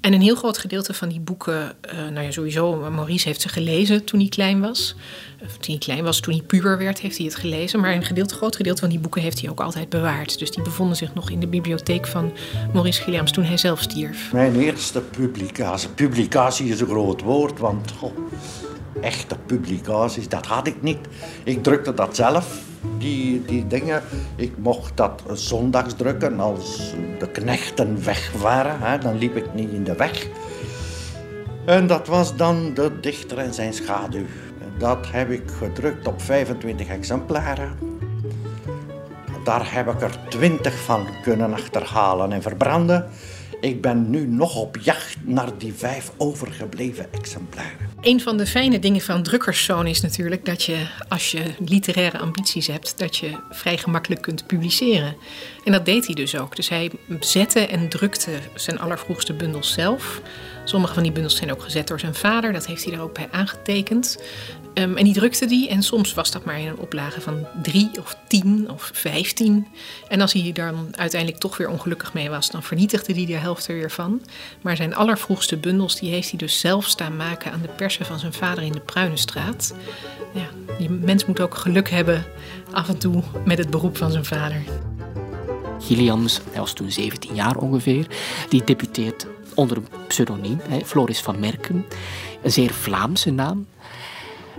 En 0.04 0.12
een 0.12 0.20
heel 0.20 0.34
groot 0.34 0.58
gedeelte 0.58 0.94
van 0.94 1.08
die 1.08 1.20
boeken... 1.20 1.76
Uh, 1.94 1.98
nou 1.98 2.20
ja, 2.20 2.30
sowieso, 2.30 2.90
Maurice 2.90 3.28
heeft 3.28 3.40
ze 3.40 3.48
gelezen 3.48 4.04
toen 4.04 4.20
hij 4.20 4.28
klein 4.28 4.60
was. 4.60 4.94
Of 5.42 5.52
toen 5.52 5.74
hij 5.74 5.78
klein 5.78 6.04
was, 6.04 6.20
toen 6.20 6.34
hij 6.34 6.42
puber 6.42 6.78
werd, 6.78 7.00
heeft 7.00 7.16
hij 7.16 7.26
het 7.26 7.34
gelezen. 7.34 7.80
Maar 7.80 7.92
een 7.92 8.04
gedeelte, 8.04 8.34
groot 8.34 8.56
gedeelte 8.56 8.80
van 8.80 8.90
die 8.90 8.98
boeken 8.98 9.22
heeft 9.22 9.40
hij 9.40 9.50
ook 9.50 9.60
altijd 9.60 9.88
bewaard. 9.88 10.38
Dus 10.38 10.50
die 10.50 10.62
bevonden 10.62 10.96
zich 10.96 11.14
nog 11.14 11.30
in 11.30 11.40
de 11.40 11.46
bibliotheek 11.46 12.06
van 12.06 12.32
Maurice 12.72 13.02
Gilliams 13.02 13.32
toen 13.32 13.44
hij 13.44 13.56
zelf 13.56 13.80
stierf. 13.80 14.32
Mijn 14.32 14.60
eerste 14.60 15.00
publicatie. 15.00 15.88
Publicatie 15.88 16.68
is 16.68 16.80
een 16.80 16.86
groot 16.86 17.20
woord, 17.20 17.58
want 17.58 17.92
echte 19.00 19.36
publicaties, 19.46 20.28
dat 20.28 20.46
had 20.46 20.66
ik 20.66 20.82
niet. 20.82 20.98
Ik 21.44 21.62
drukte 21.62 21.94
dat 21.94 22.16
zelf, 22.16 22.62
die, 22.98 23.42
die 23.44 23.66
dingen. 23.66 24.02
Ik 24.36 24.52
mocht 24.58 24.96
dat 24.96 25.22
zondags 25.32 25.94
drukken 25.94 26.40
als 26.40 26.94
de 27.18 27.30
knechten 27.30 28.04
weg 28.04 28.32
waren. 28.40 28.80
Hè, 28.80 28.98
dan 28.98 29.18
liep 29.18 29.36
ik 29.36 29.54
niet 29.54 29.70
in 29.70 29.84
de 29.84 29.96
weg. 29.96 30.26
En 31.66 31.86
dat 31.86 32.06
was 32.06 32.36
dan 32.36 32.74
de 32.74 33.00
dichter 33.00 33.38
en 33.38 33.54
zijn 33.54 33.72
schaduw. 33.72 34.26
Dat 34.78 35.06
heb 35.10 35.30
ik 35.30 35.42
gedrukt 35.58 36.06
op 36.06 36.22
25 36.22 36.88
exemplaren. 36.88 37.78
Daar 39.44 39.74
heb 39.74 39.88
ik 39.88 40.02
er 40.02 40.18
20 40.28 40.78
van 40.78 41.06
kunnen 41.22 41.52
achterhalen 41.52 42.32
en 42.32 42.42
verbranden. 42.42 43.06
Ik 43.60 43.82
ben 43.82 44.10
nu 44.10 44.26
nog 44.26 44.56
op 44.56 44.76
jacht 44.76 45.16
naar 45.22 45.58
die 45.58 45.74
vijf 45.74 46.12
overgebleven 46.16 47.12
exemplaren. 47.12 47.93
Een 48.04 48.20
van 48.20 48.36
de 48.36 48.46
fijne 48.46 48.78
dingen 48.78 49.00
van 49.00 49.22
drukkerszoon 49.22 49.86
is 49.86 50.00
natuurlijk 50.00 50.44
dat 50.44 50.62
je, 50.62 50.86
als 51.08 51.30
je 51.30 51.42
literaire 51.58 52.18
ambities 52.18 52.66
hebt, 52.66 52.98
dat 52.98 53.16
je 53.16 53.30
vrij 53.50 53.78
gemakkelijk 53.78 54.22
kunt 54.22 54.46
publiceren. 54.46 55.16
En 55.64 55.72
dat 55.72 55.84
deed 55.84 56.06
hij 56.06 56.14
dus 56.14 56.36
ook. 56.36 56.56
Dus 56.56 56.68
hij 56.68 56.90
zette 57.20 57.60
en 57.60 57.88
drukte 57.88 58.30
zijn 58.54 58.78
allervroegste 58.78 59.32
bundels 59.32 59.72
zelf 59.72 60.20
Sommige 60.64 60.94
van 60.94 61.02
die 61.02 61.12
bundels 61.12 61.36
zijn 61.36 61.52
ook 61.52 61.62
gezet 61.62 61.88
door 61.88 62.00
zijn 62.00 62.14
vader, 62.14 62.52
dat 62.52 62.66
heeft 62.66 62.84
hij 62.84 62.92
er 62.92 63.00
ook 63.00 63.14
bij 63.14 63.28
aangetekend. 63.30 64.18
Ehm, 64.74 64.96
en 64.96 65.04
die 65.04 65.12
drukte 65.12 65.46
die 65.46 65.68
en 65.68 65.82
soms 65.82 66.14
was 66.14 66.30
dat 66.30 66.44
maar 66.44 66.60
in 66.60 66.66
een 66.66 66.78
oplage 66.78 67.20
van 67.20 67.46
drie 67.62 67.90
of 67.98 68.16
tien 68.28 68.70
of 68.70 68.90
vijftien. 68.92 69.66
En 70.08 70.20
als 70.20 70.32
hij 70.32 70.52
dan 70.52 70.88
uiteindelijk 70.96 71.40
toch 71.40 71.56
weer 71.56 71.68
ongelukkig 71.68 72.12
mee 72.12 72.30
was, 72.30 72.50
dan 72.50 72.62
vernietigde 72.62 73.14
hij 73.14 73.26
de 73.26 73.36
helft 73.36 73.68
er 73.68 73.74
weer 73.74 73.90
van. 73.90 74.22
Maar 74.60 74.76
zijn 74.76 74.94
allervroegste 74.94 75.56
bundels 75.56 75.98
die 75.98 76.10
heeft 76.10 76.30
hij 76.30 76.38
dus 76.38 76.60
zelf 76.60 76.86
staan 76.86 77.16
maken 77.16 77.52
aan 77.52 77.62
de 77.62 77.68
persen 77.68 78.06
van 78.06 78.18
zijn 78.18 78.32
vader 78.32 78.64
in 78.64 78.72
de 78.72 78.80
Pruinenstraat. 78.80 79.74
Ja, 80.32 80.76
die 80.78 80.90
mens 80.90 81.26
moet 81.26 81.40
ook 81.40 81.54
geluk 81.54 81.90
hebben 81.90 82.24
af 82.70 82.88
en 82.88 82.98
toe 82.98 83.22
met 83.44 83.58
het 83.58 83.70
beroep 83.70 83.96
van 83.96 84.10
zijn 84.10 84.24
vader. 84.24 84.62
Gilliams, 85.80 86.40
hij 86.50 86.60
was 86.60 86.72
toen 86.72 86.90
17 86.90 87.34
jaar 87.34 87.56
ongeveer, 87.56 88.06
die 88.48 88.64
debuteert 88.64 89.26
onder 89.54 89.76
een 89.76 89.88
pseudoniem, 90.06 90.60
Floris 90.84 91.20
van 91.20 91.40
Merken. 91.40 91.84
Een 92.42 92.52
zeer 92.52 92.72
Vlaamse 92.72 93.30
naam. 93.30 93.66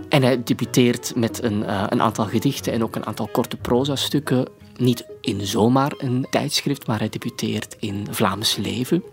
En 0.10 0.24
hij 0.24 0.44
debuteert 0.44 1.14
met 1.16 1.44
een, 1.44 1.60
uh, 1.62 1.84
een 1.90 2.02
aantal 2.02 2.26
gedichten 2.26 2.74
en 2.74 2.84
ook 2.84 2.96
een 2.96 3.06
aantal 3.06 3.28
korte 3.32 3.58
proza-stukken. 3.58 4.48
Niet 4.78 5.06
in 5.22 5.46
zomaar 5.46 5.94
een 5.98 6.28
tijdschrift, 6.30 6.88
maar 6.88 7.00
hij 7.00 7.10
debuteert 7.10 7.76
in 7.80 8.08
Vlaams 8.10 8.56
Leven. 8.56 9.04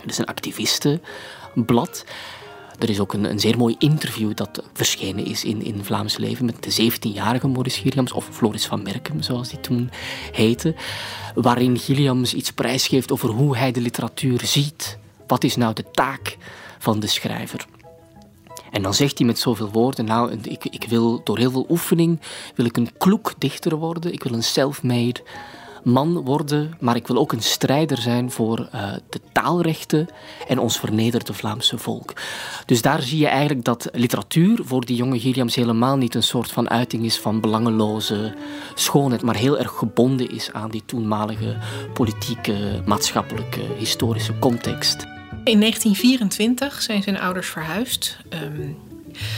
Het 0.00 0.10
is 0.10 0.18
een 0.18 0.24
activistenblad. 0.24 2.04
Er 2.78 2.90
is 2.90 3.00
ook 3.00 3.12
een, 3.12 3.24
een 3.24 3.40
zeer 3.40 3.56
mooi 3.56 3.74
interview 3.78 4.34
dat 4.34 4.62
verschenen 4.72 5.24
is 5.24 5.44
in, 5.44 5.62
in 5.62 5.84
Vlaams 5.84 6.16
Leven 6.16 6.44
met 6.44 6.62
de 6.62 6.90
17-jarige 6.92 7.48
Maurice 7.48 7.80
Gilliams, 7.80 8.12
of 8.12 8.28
Floris 8.30 8.66
van 8.66 8.82
Merkem, 8.82 9.22
zoals 9.22 9.48
die 9.48 9.60
toen 9.60 9.90
heette, 10.32 10.74
waarin 11.34 11.78
Gilliams 11.78 12.34
iets 12.34 12.50
prijsgeeft 12.50 13.12
over 13.12 13.28
hoe 13.28 13.56
hij 13.56 13.72
de 13.72 13.80
literatuur 13.80 14.40
ziet. 14.44 14.98
Wat 15.30 15.44
is 15.44 15.56
nou 15.56 15.74
de 15.74 15.84
taak 15.90 16.36
van 16.78 17.00
de 17.00 17.06
schrijver? 17.06 17.66
En 18.70 18.82
dan 18.82 18.94
zegt 18.94 19.18
hij 19.18 19.26
met 19.26 19.38
zoveel 19.38 19.70
woorden, 19.70 20.04
nou, 20.04 20.32
ik, 20.42 20.64
ik 20.64 20.84
wil 20.88 21.20
door 21.24 21.38
heel 21.38 21.50
veel 21.50 21.66
oefening, 21.68 22.20
wil 22.54 22.64
ik 22.64 22.76
een 22.76 22.90
kloek 22.98 23.34
dichter 23.38 23.76
worden, 23.76 24.12
ik 24.12 24.22
wil 24.22 24.32
een 24.32 24.42
self-made 24.42 25.20
man 25.84 26.24
worden, 26.24 26.76
maar 26.80 26.96
ik 26.96 27.06
wil 27.06 27.16
ook 27.16 27.32
een 27.32 27.42
strijder 27.42 27.98
zijn 27.98 28.30
voor 28.30 28.68
uh, 28.74 28.92
de 29.08 29.20
taalrechten 29.32 30.08
en 30.48 30.58
ons 30.58 30.78
vernederde 30.78 31.32
Vlaamse 31.32 31.78
volk. 31.78 32.12
Dus 32.66 32.82
daar 32.82 33.02
zie 33.02 33.18
je 33.18 33.26
eigenlijk 33.26 33.64
dat 33.64 33.88
literatuur 33.92 34.60
voor 34.64 34.84
die 34.84 34.96
jonge 34.96 35.20
Gilliams 35.20 35.54
helemaal 35.54 35.96
niet 35.96 36.14
een 36.14 36.22
soort 36.22 36.52
van 36.52 36.70
uiting 36.70 37.04
is 37.04 37.18
van 37.18 37.40
belangeloze 37.40 38.34
schoonheid, 38.74 39.22
maar 39.22 39.36
heel 39.36 39.58
erg 39.58 39.72
gebonden 39.72 40.30
is 40.30 40.52
aan 40.52 40.70
die 40.70 40.82
toenmalige 40.86 41.56
politieke, 41.92 42.82
maatschappelijke, 42.84 43.62
historische 43.78 44.38
context. 44.38 45.19
In 45.44 45.60
1924 45.60 46.82
zijn 46.82 47.02
zijn 47.02 47.18
ouders 47.18 47.48
verhuisd. 47.48 48.16
Um, 48.44 48.76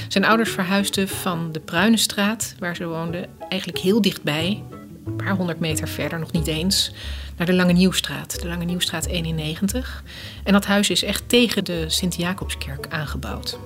zijn 0.08 0.24
ouders 0.24 0.50
verhuisden 0.50 1.08
van 1.08 1.52
de 1.52 1.60
Pruinenstraat, 1.60 2.54
waar 2.58 2.76
ze 2.76 2.86
woonden, 2.86 3.26
eigenlijk 3.48 3.82
heel 3.82 4.00
dichtbij, 4.00 4.62
een 5.06 5.16
paar 5.16 5.36
honderd 5.36 5.60
meter 5.60 5.88
verder, 5.88 6.18
nog 6.18 6.32
niet 6.32 6.46
eens, 6.46 6.92
naar 7.36 7.46
de 7.46 7.52
Lange 7.52 7.72
Nieuwstraat, 7.72 8.40
de 8.40 8.48
Lange 8.48 8.64
Nieuwstraat 8.64 9.06
91. 9.06 10.02
En 10.44 10.52
dat 10.52 10.66
huis 10.66 10.90
is 10.90 11.02
echt 11.02 11.28
tegen 11.28 11.64
de 11.64 11.84
Sint-Jacobskerk 11.88 12.86
aangebouwd. 12.88 13.58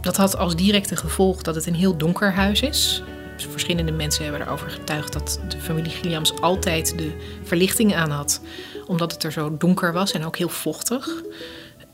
Dat 0.00 0.16
had 0.16 0.36
als 0.36 0.56
directe 0.56 0.96
gevolg 0.96 1.42
dat 1.42 1.54
het 1.54 1.66
een 1.66 1.74
heel 1.74 1.96
donker 1.96 2.32
huis 2.32 2.60
is. 2.60 3.02
Verschillende 3.36 3.92
mensen 3.92 4.22
hebben 4.22 4.42
erover 4.42 4.70
getuigd 4.70 5.12
dat 5.12 5.40
de 5.48 5.58
familie 5.60 5.90
Gilliams 5.90 6.40
altijd 6.40 6.98
de 6.98 7.12
verlichting 7.42 7.94
aan 7.94 8.10
had 8.10 8.40
omdat 8.86 9.12
het 9.12 9.24
er 9.24 9.32
zo 9.32 9.56
donker 9.56 9.92
was 9.92 10.12
en 10.12 10.24
ook 10.24 10.36
heel 10.36 10.48
vochtig. 10.48 11.08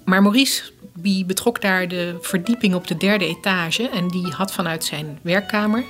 Maar 0.04 0.22
Maurice 0.22 0.62
die 0.94 1.24
betrok 1.24 1.60
daar 1.60 1.88
de 1.88 2.18
verdieping 2.20 2.74
op 2.74 2.86
de 2.86 2.96
derde 2.96 3.26
etage 3.26 3.88
en 3.88 4.08
die 4.08 4.26
had 4.26 4.52
vanuit 4.52 4.84
zijn 4.84 5.18
werkkamer 5.22 5.84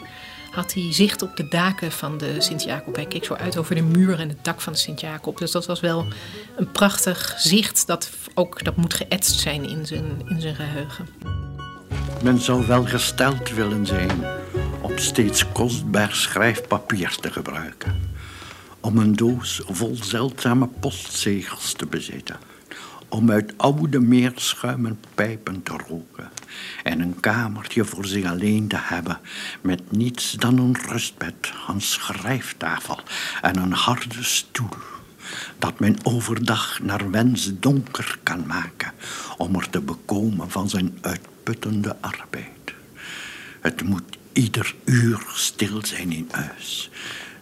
had 0.51 0.75
hij 0.75 0.93
zicht 0.93 1.23
op 1.23 1.37
de 1.37 1.49
daken 1.49 1.93
van 1.93 2.19
de 2.19 2.41
Sint-Jacob. 2.41 2.95
Hij 2.95 3.07
keek 3.07 3.25
zo 3.25 3.35
uit 3.35 3.57
over 3.57 3.75
de 3.75 3.83
muur 3.83 4.19
en 4.19 4.29
het 4.29 4.45
dak 4.45 4.61
van 4.61 4.73
de 4.73 4.79
Sint-Jacob. 4.79 5.39
Dus 5.39 5.51
dat 5.51 5.67
was 5.67 5.81
wel 5.81 6.07
een 6.57 6.73
prachtig 6.73 7.35
zicht 7.39 7.87
dat 7.87 8.11
ook 8.35 8.65
dat 8.65 8.77
moet 8.77 8.95
geëtst 8.95 9.41
zijn 9.41 9.69
in 9.69 9.87
zijn, 9.87 10.23
in 10.29 10.41
zijn 10.41 10.55
geheugen. 10.55 11.09
Men 12.23 12.39
zou 12.39 12.67
wel 12.67 12.85
gesteld 12.85 13.51
willen 13.55 13.87
zijn 13.87 14.25
om 14.81 14.99
steeds 14.99 15.53
kostbaar 15.53 16.13
schrijfpapier 16.13 17.17
te 17.21 17.33
gebruiken 17.33 18.11
om 18.81 18.99
een 18.99 19.17
doos 19.17 19.61
vol 19.67 19.97
zeldzame 20.01 20.69
postzegels 20.81 21.73
te 21.73 21.87
bezitten, 21.87 22.39
om 23.09 23.31
uit 23.31 23.55
oude 23.57 24.01
meerschuimen 24.01 25.01
pijpen 25.15 25.63
te 25.63 25.73
roken 25.89 26.31
en 26.83 27.01
een 27.01 27.21
kamertje 27.21 27.85
voor 27.85 28.07
zich 28.07 28.25
alleen 28.25 28.69
te 28.69 28.79
hebben 28.79 29.19
met 29.61 29.93
niets 29.93 30.33
dan 30.33 30.59
een 30.59 30.77
rustbed, 30.89 31.53
een 31.69 31.81
schrijftafel 31.81 32.99
en 33.43 33.57
een 33.57 33.73
harde 33.73 34.23
stoel 34.23 34.69
dat 35.59 35.81
men 35.81 35.97
overdag 36.03 36.81
naar 36.83 37.11
wens 37.11 37.51
donker 37.61 38.19
kan 38.23 38.47
maken 38.47 38.93
om 39.37 39.55
er 39.55 39.71
te 39.71 39.81
bekomen 39.81 40.51
van 40.51 40.69
zijn 40.69 40.99
uitputtende 41.01 41.97
arbeid. 42.01 42.75
Het 43.61 43.83
moet 43.83 44.19
ieder 44.33 44.75
uur 44.85 45.23
stil 45.29 45.87
zijn 45.87 46.13
in 46.13 46.29
huis 46.31 46.91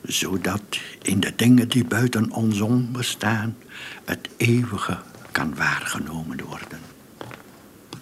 zodat 0.09 0.78
in 1.02 1.20
de 1.20 1.32
dingen 1.36 1.68
die 1.68 1.84
buiten 1.84 2.32
ons 2.32 2.61
om 2.61 2.92
bestaan 2.92 3.56
het 4.04 4.28
eeuwige 4.36 4.98
kan 5.32 5.54
waargenomen 5.54 6.44
worden. 6.44 6.78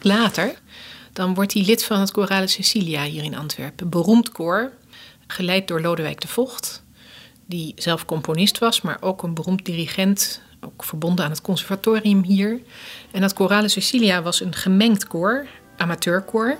Later, 0.00 0.54
dan 1.12 1.34
wordt 1.34 1.52
hij 1.52 1.62
lid 1.62 1.84
van 1.84 2.00
het 2.00 2.10
Chorale 2.10 2.46
Cecilia 2.46 3.02
hier 3.02 3.24
in 3.24 3.36
Antwerpen. 3.36 3.88
Beroemd 3.88 4.32
koor, 4.32 4.72
geleid 5.26 5.68
door 5.68 5.80
Lodewijk 5.80 6.20
de 6.20 6.28
Vocht, 6.28 6.82
die 7.46 7.72
zelf 7.76 8.04
componist 8.04 8.58
was, 8.58 8.80
maar 8.80 8.96
ook 9.00 9.22
een 9.22 9.34
beroemd 9.34 9.64
dirigent, 9.64 10.40
ook 10.60 10.84
verbonden 10.84 11.24
aan 11.24 11.30
het 11.30 11.40
conservatorium 11.40 12.22
hier. 12.22 12.60
En 13.10 13.20
dat 13.20 13.32
Chorale 13.32 13.68
Cecilia 13.68 14.22
was 14.22 14.40
een 14.40 14.54
gemengd 14.54 15.06
koor, 15.06 15.46
amateurkoor 15.76 16.56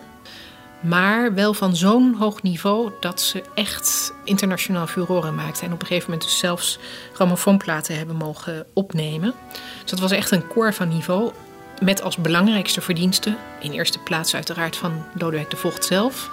maar 0.89 1.35
wel 1.35 1.55
van 1.55 1.77
zo'n 1.77 2.15
hoog 2.19 2.43
niveau 2.43 2.91
dat 3.01 3.21
ze 3.21 3.43
echt 3.55 4.13
internationaal 4.25 4.87
furoren 4.87 5.35
maakten. 5.35 5.67
En 5.67 5.73
op 5.73 5.81
een 5.81 5.87
gegeven 5.87 6.11
moment 6.11 6.29
dus 6.29 6.39
zelfs 6.39 6.79
grammofoonplaten 7.13 7.97
hebben 7.97 8.17
mogen 8.17 8.67
opnemen. 8.75 9.35
Dus 9.81 9.91
dat 9.91 10.01
was 10.01 10.11
echt 10.11 10.31
een 10.31 10.47
koor 10.47 10.75
van 10.75 10.89
niveau. 10.89 11.33
Met 11.81 12.03
als 12.03 12.17
belangrijkste 12.17 12.81
verdienste, 12.81 13.37
in 13.61 13.73
eerste 13.73 13.99
plaats 13.99 14.35
uiteraard 14.35 14.77
van 14.77 15.05
Lodewijk 15.15 15.51
de 15.51 15.57
Vocht 15.57 15.85
zelf, 15.85 16.31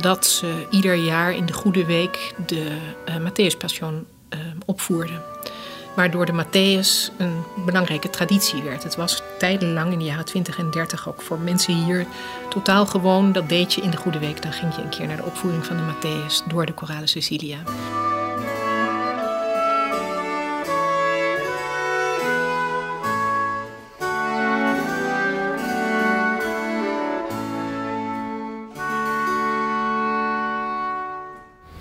dat 0.00 0.26
ze 0.26 0.66
ieder 0.70 0.94
jaar 0.94 1.34
in 1.34 1.46
de 1.46 1.52
Goede 1.52 1.84
Week 1.84 2.34
de 2.46 2.76
uh, 3.08 3.16
Matthäus 3.16 3.56
Passion 3.58 4.06
uh, 4.34 4.38
opvoerden 4.66 5.22
waardoor 5.94 6.26
de 6.26 6.44
Matthäus 6.44 7.16
een 7.18 7.44
belangrijke 7.64 8.10
traditie 8.10 8.62
werd. 8.62 8.82
Het 8.82 8.96
was 8.96 9.22
tijdenlang 9.38 9.92
in 9.92 9.98
de 9.98 10.04
jaren 10.04 10.24
20 10.24 10.58
en 10.58 10.70
30 10.70 11.08
ook 11.08 11.22
voor 11.22 11.38
mensen 11.38 11.74
hier 11.74 12.06
totaal 12.48 12.86
gewoon. 12.86 13.32
Dat 13.32 13.48
deed 13.48 13.74
je 13.74 13.80
in 13.80 13.90
de 13.90 13.96
Goede 13.96 14.18
Week. 14.18 14.42
Dan 14.42 14.52
ging 14.52 14.74
je 14.74 14.82
een 14.82 14.88
keer 14.88 15.06
naar 15.06 15.16
de 15.16 15.24
opvoering 15.24 15.66
van 15.66 15.76
de 15.76 15.82
Matthäus 15.82 16.48
door 16.48 16.66
de 16.66 16.72
Chorale 16.76 17.06
Cecilia. 17.06 17.58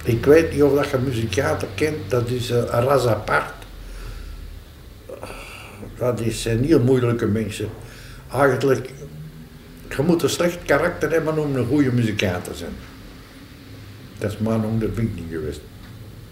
Ik 0.03 0.25
weet 0.25 0.51
niet 0.53 0.63
of 0.63 0.73
dat 0.73 0.89
je 0.89 0.97
muzikanten 0.97 1.67
kent, 1.75 2.09
dat 2.09 2.29
is 2.29 2.49
een 2.49 2.67
ras 2.67 3.07
apart 3.07 3.60
dat 6.01 6.21
zijn 6.29 6.63
heel 6.63 6.79
moeilijke 6.79 7.25
mensen. 7.25 7.69
Eigenlijk, 8.31 8.91
je 9.95 10.01
moet 10.01 10.23
een 10.23 10.29
slecht 10.29 10.63
karakter 10.65 11.11
hebben 11.11 11.37
om 11.37 11.55
een 11.55 11.65
goede 11.65 11.91
muzikant 11.91 12.43
te 12.43 12.55
zijn. 12.55 12.73
Dat 14.17 14.31
is 14.31 14.37
maar 14.37 14.53
een 14.53 14.65
ondervinding 14.65 15.25
geweest. 15.29 15.61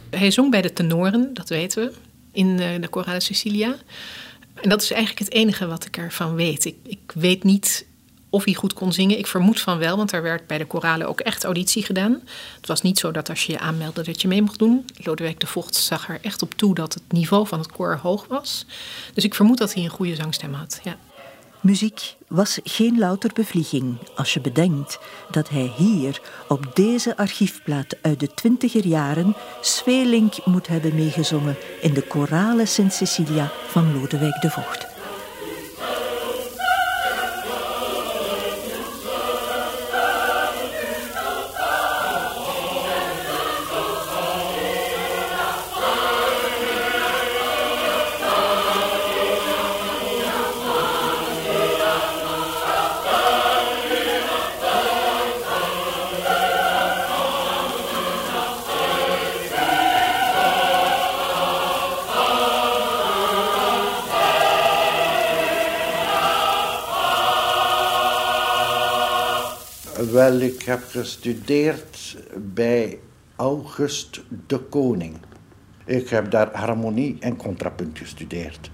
Hij 0.10 0.32
zong 0.32 0.52
bij 0.52 0.62
de 0.62 0.74
tenoren, 0.74 1.34
dat 1.34 1.50
weten 1.50 1.86
we, 1.86 1.94
in 2.32 2.60
eh, 2.60 2.82
de 2.82 2.88
Chorale 2.92 3.20
Cecilia. 3.20 3.76
En 4.62 4.70
dat 4.70 4.82
is 4.82 4.92
eigenlijk 4.92 5.26
het 5.26 5.34
enige 5.34 5.68
wat 5.68 5.86
ik 5.86 5.98
ervan 5.98 6.36
weet. 6.36 6.66
Ik, 6.66 6.76
ik 6.84 7.12
weet 7.14 7.44
niet 7.44 7.86
of 8.30 8.46
hij 8.46 8.54
goed 8.54 8.74
kon 8.74 8.94
zingen. 8.94 9.18
Ik 9.18 9.28
vermoed 9.28 9.60
van 9.60 9.78
wel, 9.78 9.98
want 9.98 10.12
er 10.12 10.22
werd 10.22 10.48
bij 10.48 10.58
de 10.58 10.66
koralen 10.66 11.08
ook 11.08 11.20
echt 11.20 11.44
auditie 11.44 11.84
gedaan. 11.84 12.22
Het 12.56 12.68
was 12.68 12.82
niet 12.82 13.00
zo 13.00 13.12
dat 13.12 13.30
als 13.30 13.46
je 13.46 13.52
je 13.52 13.60
aanmeldde 13.60 14.04
dat 14.04 14.22
je 14.22 14.28
mee 14.28 14.42
mocht 14.42 14.60
doen. 14.60 14.86
Lodewijk 14.98 15.40
de 15.40 15.48
Vocht 15.48 15.76
zag 15.76 16.10
er 16.10 16.20
echt 16.22 16.42
op 16.42 16.54
toe 16.54 16.76
dat 16.76 16.94
het 16.94 17.04
niveau 17.12 17.48
van 17.48 17.60
het 17.60 17.72
koor 17.72 18.00
hoog 18.02 18.26
was. 18.28 18.66
Dus 19.14 19.24
ik 19.24 19.36
vermoed 19.36 19.58
dat 19.58 19.74
hij 19.74 19.84
een 19.84 19.90
goede 19.90 20.16
zangstem 20.16 20.54
had. 20.54 20.80
Ja. 20.84 20.98
Muziek 21.62 22.16
was 22.28 22.60
geen 22.64 23.00
louter 23.00 23.32
bevlieging 23.34 23.98
als 24.16 24.34
je 24.34 24.42
bedenkt 24.42 25.00
dat 25.32 25.50
hij 25.50 25.74
hier 25.78 26.22
op 26.48 26.72
deze 26.74 27.18
archiefplaat 27.18 27.96
uit 28.02 28.20
de 28.20 28.34
twintiger 28.34 28.86
jaren 28.86 29.36
Svelink 29.62 30.46
moet 30.46 30.68
hebben 30.68 30.96
meegezongen 30.96 31.58
in 31.82 31.94
de 31.94 32.02
korale 32.02 32.66
Sint 32.66 32.94
Cecilia 32.94 33.52
van 33.68 33.94
Lodewijk 33.94 34.42
de 34.42 34.50
Vocht. 34.50 34.89
Wel, 70.08 70.40
ik 70.40 70.62
heb 70.62 70.84
gestudeerd 70.88 72.18
bij 72.38 73.00
August 73.36 74.22
de 74.48 74.58
Koning. 74.58 75.18
Ik 75.86 76.10
heb 76.10 76.32
daar 76.32 76.50
harmonie 76.54 77.18
en 77.20 77.36
contrapunt 77.36 77.98
gestudeerd. 77.98 78.72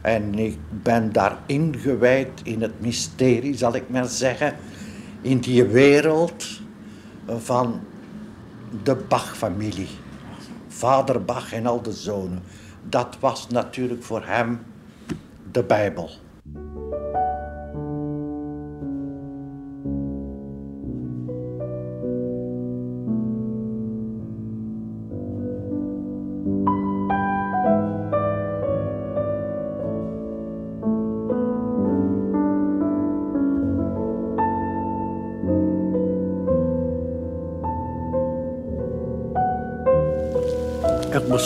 En 0.00 0.38
ik 0.38 0.58
ben 0.82 1.12
daar 1.12 1.38
ingewijd 1.46 2.40
in 2.42 2.62
het 2.62 2.80
mysterie, 2.80 3.56
zal 3.56 3.74
ik 3.74 3.88
maar 3.88 4.06
zeggen, 4.06 4.56
in 5.20 5.38
die 5.38 5.64
wereld 5.64 6.60
van 7.26 7.80
de 8.82 8.94
Bach-familie. 8.94 9.88
Vader 10.68 11.24
Bach 11.24 11.52
en 11.52 11.66
al 11.66 11.82
de 11.82 11.92
zonen. 11.92 12.42
Dat 12.88 13.16
was 13.20 13.48
natuurlijk 13.48 14.02
voor 14.02 14.22
hem 14.26 14.60
de 15.52 15.62
Bijbel. 15.62 16.10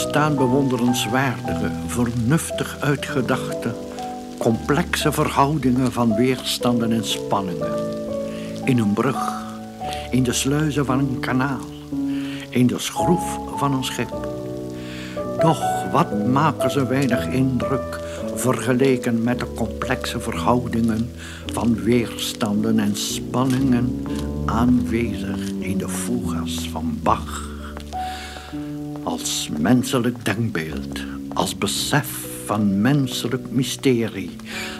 Bestaan 0.09 0.35
bewonderenswaardige, 0.35 1.71
vernuftig 1.87 2.77
uitgedachte, 2.79 3.75
complexe 4.37 5.11
verhoudingen 5.11 5.91
van 5.91 6.15
weerstanden 6.15 6.91
en 6.91 7.05
spanningen. 7.05 7.73
In 8.63 8.79
een 8.79 8.93
brug, 8.93 9.43
in 10.11 10.23
de 10.23 10.33
sluizen 10.33 10.85
van 10.85 10.99
een 10.99 11.19
kanaal, 11.19 11.65
in 12.49 12.67
de 12.67 12.79
schroef 12.79 13.39
van 13.55 13.73
een 13.73 13.83
schip. 13.83 14.27
Doch 15.39 15.91
wat 15.91 16.27
maken 16.27 16.71
ze 16.71 16.87
weinig 16.87 17.27
indruk 17.27 17.99
vergeleken 18.35 19.23
met 19.23 19.39
de 19.39 19.53
complexe 19.55 20.19
verhoudingen 20.19 21.11
van 21.53 21.83
weerstanden 21.83 22.79
en 22.79 22.95
spanningen 22.95 24.05
aanwezig 24.45 25.49
in 25.59 25.77
de 25.77 25.89
fugas 25.89 26.69
van 26.71 26.99
Bach 27.03 27.18
menselijk 29.69 30.25
denkbeeld, 30.25 30.99
als 31.33 31.57
besef 31.57 32.27
van 32.45 32.81
menselijk 32.81 33.51
mysterie, 33.51 34.29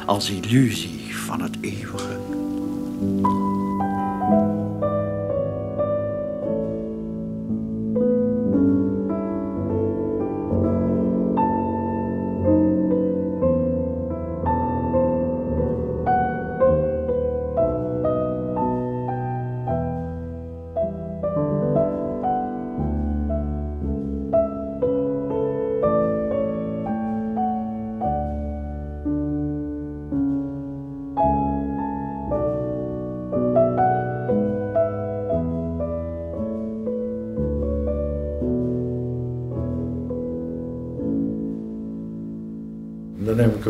als 0.05 0.29
illusie 0.29 1.15
van 1.15 1.41
het 1.41 1.57
eeuwige. 1.61 1.98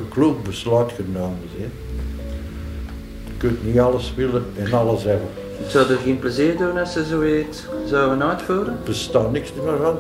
Kloek 0.10 0.44
besluit 0.44 0.92
genomen. 0.92 1.48
Hè. 1.58 1.68
Je 3.28 3.38
kunt 3.38 3.66
niet 3.66 3.80
alles 3.80 4.14
willen 4.16 4.46
en 4.58 4.74
alles 4.74 5.04
hebben. 5.04 5.28
Zou 5.68 5.92
er 5.92 5.98
geen 5.98 6.20
plezier 6.20 6.58
doen 6.58 6.78
als 6.78 6.94
ze 6.94 7.06
zoiets 7.06 7.64
zouden 7.86 8.24
uitvoeren? 8.24 8.74
Er 8.74 8.84
bestaat 8.86 9.32
niks 9.32 9.54
meer 9.54 9.78
van. 9.78 9.98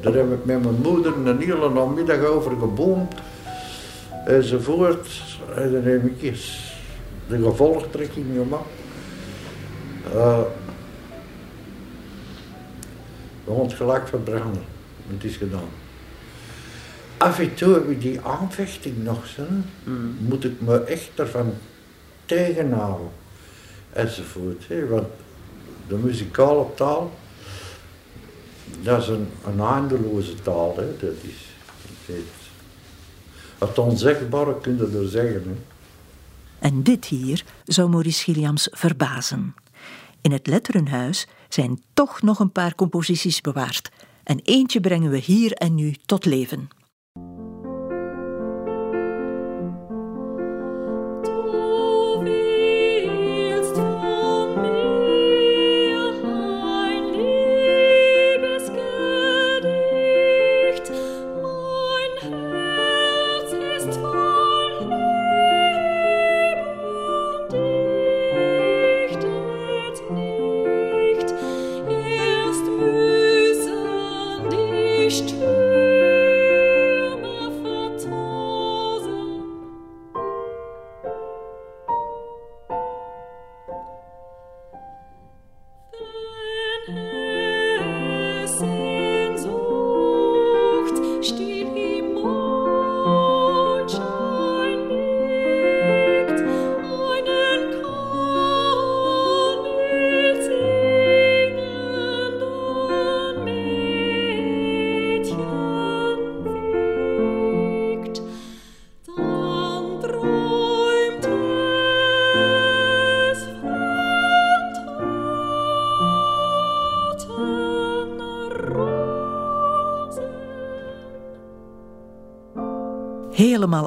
Daar 0.00 0.12
heb 0.12 0.32
ik 0.32 0.44
met 0.44 0.62
mijn 0.62 0.80
moeder 0.82 1.12
een 1.16 1.40
hele 1.40 1.70
namiddag 1.70 2.24
over 2.24 2.50
geboomd. 2.58 3.14
Enzovoort. 4.26 5.08
En 5.56 5.72
dan 5.72 5.82
heb 5.82 6.04
ik 6.04 6.22
eens 6.22 6.74
de 7.28 7.42
gevolgtrekking 7.42 8.26
gemaakt. 8.36 8.64
Uh, 10.14 10.38
we 13.44 13.52
gaan 13.54 13.64
het 13.64 13.72
gelijk 13.72 14.08
verbranden. 14.08 14.62
Het 15.06 15.24
is 15.24 15.36
gedaan. 15.36 15.68
Af 17.22 17.38
en 17.38 17.54
toe 17.54 17.74
heb 17.74 17.90
ik 17.90 18.00
die 18.00 18.20
aanvechting 18.20 19.04
nog. 19.04 19.26
Zo. 19.26 19.42
Mm. 19.84 20.16
Moet 20.20 20.44
ik 20.44 20.60
me 20.60 20.78
echt 20.84 21.10
ervan 21.14 21.54
tegenhouden. 22.24 23.10
Enzovoort. 23.92 24.68
Hè. 24.68 24.86
Want 24.86 25.06
de 25.88 25.96
muzikale 25.96 26.66
taal, 26.74 27.12
dat 28.82 29.02
is 29.02 29.08
een, 29.08 29.28
een 29.46 29.60
eindeloze 29.60 30.34
taal. 30.34 30.76
Hè. 30.76 30.96
Dat 30.96 31.14
is, 31.20 31.48
het, 32.06 32.24
het 33.58 33.78
onzegbare 33.78 34.60
kun 34.60 34.76
je 34.76 34.98
er 34.98 35.08
zeggen. 35.08 35.42
Hè. 35.42 35.54
En 36.68 36.82
dit 36.82 37.04
hier 37.04 37.44
zou 37.64 37.88
Maurice 37.90 38.22
Gilliams 38.22 38.68
verbazen. 38.70 39.54
In 40.20 40.32
het 40.32 40.46
Letterenhuis 40.46 41.26
zijn 41.48 41.82
toch 41.92 42.22
nog 42.22 42.38
een 42.38 42.52
paar 42.52 42.74
composities 42.74 43.40
bewaard. 43.40 43.90
En 44.24 44.40
eentje 44.42 44.80
brengen 44.80 45.10
we 45.10 45.18
hier 45.18 45.52
en 45.52 45.74
nu 45.74 45.94
tot 46.06 46.24
leven. 46.24 46.68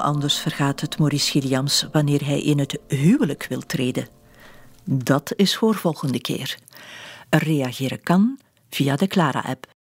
Anders 0.01 0.39
vergaat 0.39 0.81
het 0.81 0.99
Maurice 0.99 1.31
Gilliams 1.31 1.87
wanneer 1.91 2.25
hij 2.25 2.41
in 2.41 2.59
het 2.59 2.79
huwelijk 2.87 3.45
wil 3.49 3.61
treden. 3.61 4.07
Dat 4.83 5.33
is 5.35 5.57
voor 5.57 5.75
volgende 5.75 6.21
keer. 6.21 6.57
Reageren 7.29 8.03
kan 8.03 8.39
via 8.69 8.95
de 8.95 9.07
Clara-app. 9.07 9.74